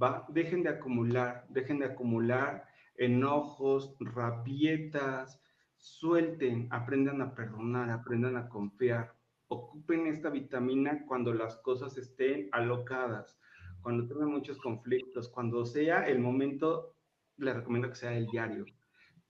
¿Va? 0.00 0.26
Dejen 0.28 0.62
de 0.62 0.70
acumular, 0.70 1.46
dejen 1.48 1.78
de 1.78 1.86
acumular 1.86 2.68
enojos, 2.98 3.96
rabietas, 4.00 5.40
suelten, 5.76 6.68
aprendan 6.70 7.22
a 7.22 7.34
perdonar, 7.34 7.90
aprendan 7.90 8.36
a 8.36 8.48
confiar. 8.48 9.14
Ocupen 9.48 10.06
esta 10.06 10.30
vitamina 10.30 11.04
cuando 11.06 11.32
las 11.32 11.56
cosas 11.58 11.96
estén 11.96 12.48
alocadas, 12.52 13.38
cuando 13.80 14.06
tengan 14.08 14.30
muchos 14.30 14.58
conflictos, 14.58 15.28
cuando 15.28 15.64
sea 15.64 16.08
el 16.08 16.18
momento, 16.18 16.96
les 17.36 17.54
recomiendo 17.54 17.88
que 17.88 17.94
sea 17.94 18.16
el 18.16 18.26
diario. 18.26 18.64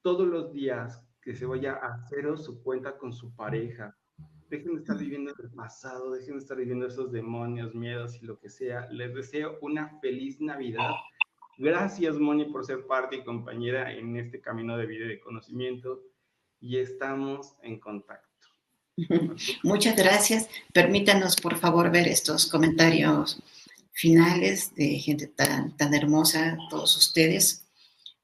Todos 0.01 0.27
los 0.27 0.53
días 0.53 1.05
que 1.21 1.35
se 1.35 1.45
vaya 1.45 1.75
a 1.75 1.99
cero 2.09 2.37
su 2.37 2.63
cuenta 2.63 2.97
con 2.97 3.13
su 3.13 3.35
pareja, 3.35 3.95
dejen 4.49 4.75
de 4.75 4.79
estar 4.79 4.97
viviendo 4.97 5.33
el 5.37 5.51
pasado, 5.51 6.13
dejen 6.13 6.35
de 6.35 6.39
estar 6.39 6.57
viviendo 6.57 6.87
esos 6.87 7.11
demonios, 7.11 7.75
miedos 7.75 8.23
y 8.23 8.27
lo 8.27 8.39
que 8.39 8.49
sea. 8.49 8.89
Les 8.91 9.13
deseo 9.15 9.59
una 9.61 9.99
feliz 10.01 10.41
Navidad. 10.41 10.93
Gracias, 11.59 12.17
Moni, 12.17 12.45
por 12.47 12.67
ser 12.67 12.87
parte 12.87 13.17
y 13.17 13.25
compañera 13.25 13.93
en 13.93 14.17
este 14.17 14.41
camino 14.41 14.77
de 14.77 14.87
vida 14.87 15.07
y 15.07 15.09
de 15.09 15.21
conocimiento. 15.21 16.03
Y 16.61 16.79
estamos 16.79 17.55
en 17.63 17.79
contacto. 17.81 18.27
Muchas 19.63 19.97
gracias. 19.97 20.49
Permítanos, 20.73 21.37
por 21.37 21.57
favor, 21.57 21.91
ver 21.91 22.09
estos 22.09 22.47
comentarios 22.47 23.43
finales 23.93 24.75
de 24.75 24.99
gente 24.99 25.27
tan, 25.27 25.77
tan 25.77 25.95
hermosa, 25.95 26.59
todos 26.69 26.97
ustedes. 26.97 27.67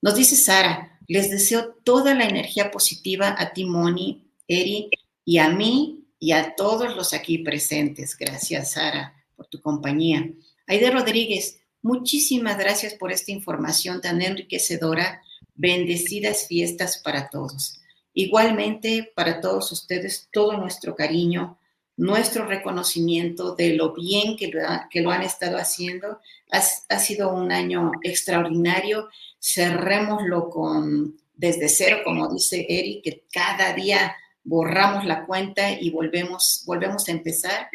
Nos 0.03 0.15
dice 0.15 0.37
Sara, 0.37 0.99
les 1.09 1.31
deseo 1.31 1.75
toda 1.85 2.15
la 2.15 2.25
energía 2.25 2.71
positiva 2.71 3.35
a 3.39 3.53
ti, 3.53 3.65
Moni, 3.65 4.31
Eri, 4.49 4.91
y 5.25 5.39
a 5.39 5.49
mí 5.49 6.05
y 6.19 6.33
a 6.33 6.55
todos 6.55 6.95
los 6.95 7.15
aquí 7.15 7.39
presentes. 7.39 8.17
Gracias, 8.17 8.73
Sara, 8.73 9.15
por 9.35 9.47
tu 9.47 9.61
compañía. 9.61 10.31
Aide 10.67 10.91
Rodríguez, 10.91 11.62
muchísimas 11.83 12.57
gracias 12.59 12.95
por 12.95 13.13
esta 13.13 13.33
información 13.33 14.01
tan 14.01 14.23
enriquecedora. 14.23 15.23
Bendecidas 15.55 16.47
fiestas 16.47 16.99
para 16.99 17.29
todos. 17.29 17.81
Igualmente, 18.15 19.13
para 19.15 19.41
todos 19.41 19.71
ustedes, 19.73 20.29
todo 20.33 20.57
nuestro 20.57 20.95
cariño, 20.95 21.59
nuestro 21.97 22.47
reconocimiento 22.47 23.55
de 23.55 23.75
lo 23.75 23.95
bien 23.95 24.37
que 24.37 24.49
lo, 24.49 25.11
han 25.11 25.23
estado 25.23 25.59
haciendo. 25.59 26.21
Ha, 26.51 26.99
sido 26.99 27.33
un 27.33 27.53
año 27.53 27.93
extraordinario. 28.03 29.09
Cerrémoslo 29.41 30.51
con 30.51 31.17
desde 31.35 31.69
cero, 31.69 31.99
como 32.05 32.33
dice 32.33 32.67
Eric, 32.69 33.03
que 33.03 33.25
cada 33.33 33.73
día 33.73 34.15
borramos 34.45 35.05
la 35.05 35.25
cuenta 35.27 35.73
y 35.73 35.91
volvemos, 35.91 36.63
volvemos 36.67 37.09
a 37.09 37.13
empezar 37.13 37.69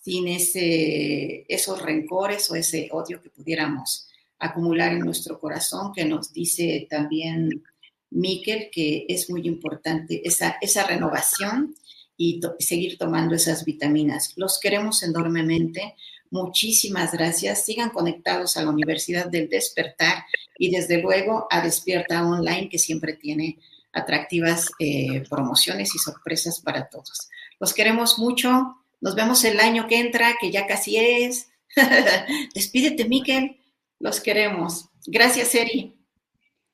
sin 0.00 0.28
ese, 0.28 1.44
esos 1.48 1.82
rencores 1.82 2.50
o 2.50 2.54
ese 2.54 2.88
odio 2.92 3.20
que 3.20 3.30
pudiéramos 3.30 4.08
acumular 4.38 4.92
en 4.92 5.00
nuestro 5.00 5.38
corazón, 5.38 5.92
que 5.92 6.04
nos 6.04 6.32
dice 6.32 6.86
también 6.88 7.62
Miquel 8.10 8.70
que 8.72 9.04
es 9.08 9.30
muy 9.30 9.46
importante 9.46 10.26
esa, 10.26 10.56
esa 10.60 10.84
renovación 10.84 11.74
y 12.16 12.40
seguir 12.58 12.98
tomando 12.98 13.34
esas 13.34 13.64
vitaminas. 13.64 14.34
Los 14.36 14.58
queremos 14.58 15.02
enormemente. 15.02 15.94
Muchísimas 16.30 17.12
gracias. 17.12 17.64
Sigan 17.64 17.90
conectados 17.90 18.56
a 18.56 18.62
la 18.62 18.70
Universidad 18.70 19.26
del 19.26 19.48
Despertar 19.48 20.24
y 20.58 20.70
desde 20.70 21.00
luego 21.00 21.46
a 21.50 21.62
Despierta 21.62 22.26
Online, 22.26 22.68
que 22.68 22.78
siempre 22.78 23.14
tiene 23.14 23.58
atractivas 23.92 24.70
eh, 24.78 25.22
promociones 25.28 25.94
y 25.94 25.98
sorpresas 25.98 26.60
para 26.60 26.88
todos. 26.88 27.30
Los 27.58 27.72
queremos 27.72 28.18
mucho. 28.18 28.76
Nos 29.00 29.14
vemos 29.14 29.44
el 29.44 29.60
año 29.60 29.86
que 29.86 29.98
entra, 29.98 30.36
que 30.40 30.50
ya 30.50 30.66
casi 30.66 30.96
es. 30.96 31.50
Despídete, 32.54 33.06
Miquel. 33.06 33.60
Los 33.98 34.20
queremos. 34.20 34.88
Gracias, 35.06 35.54
Eri. 35.54 35.96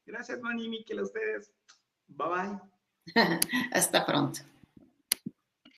Gracias, 0.05 0.41
Mani, 0.41 0.69
Miquel, 0.69 1.01
a 1.01 1.03
ustedes. 1.03 1.53
Bye 2.09 2.29
bye. 2.29 3.41
Hasta 3.73 4.05
pronto. 4.07 4.41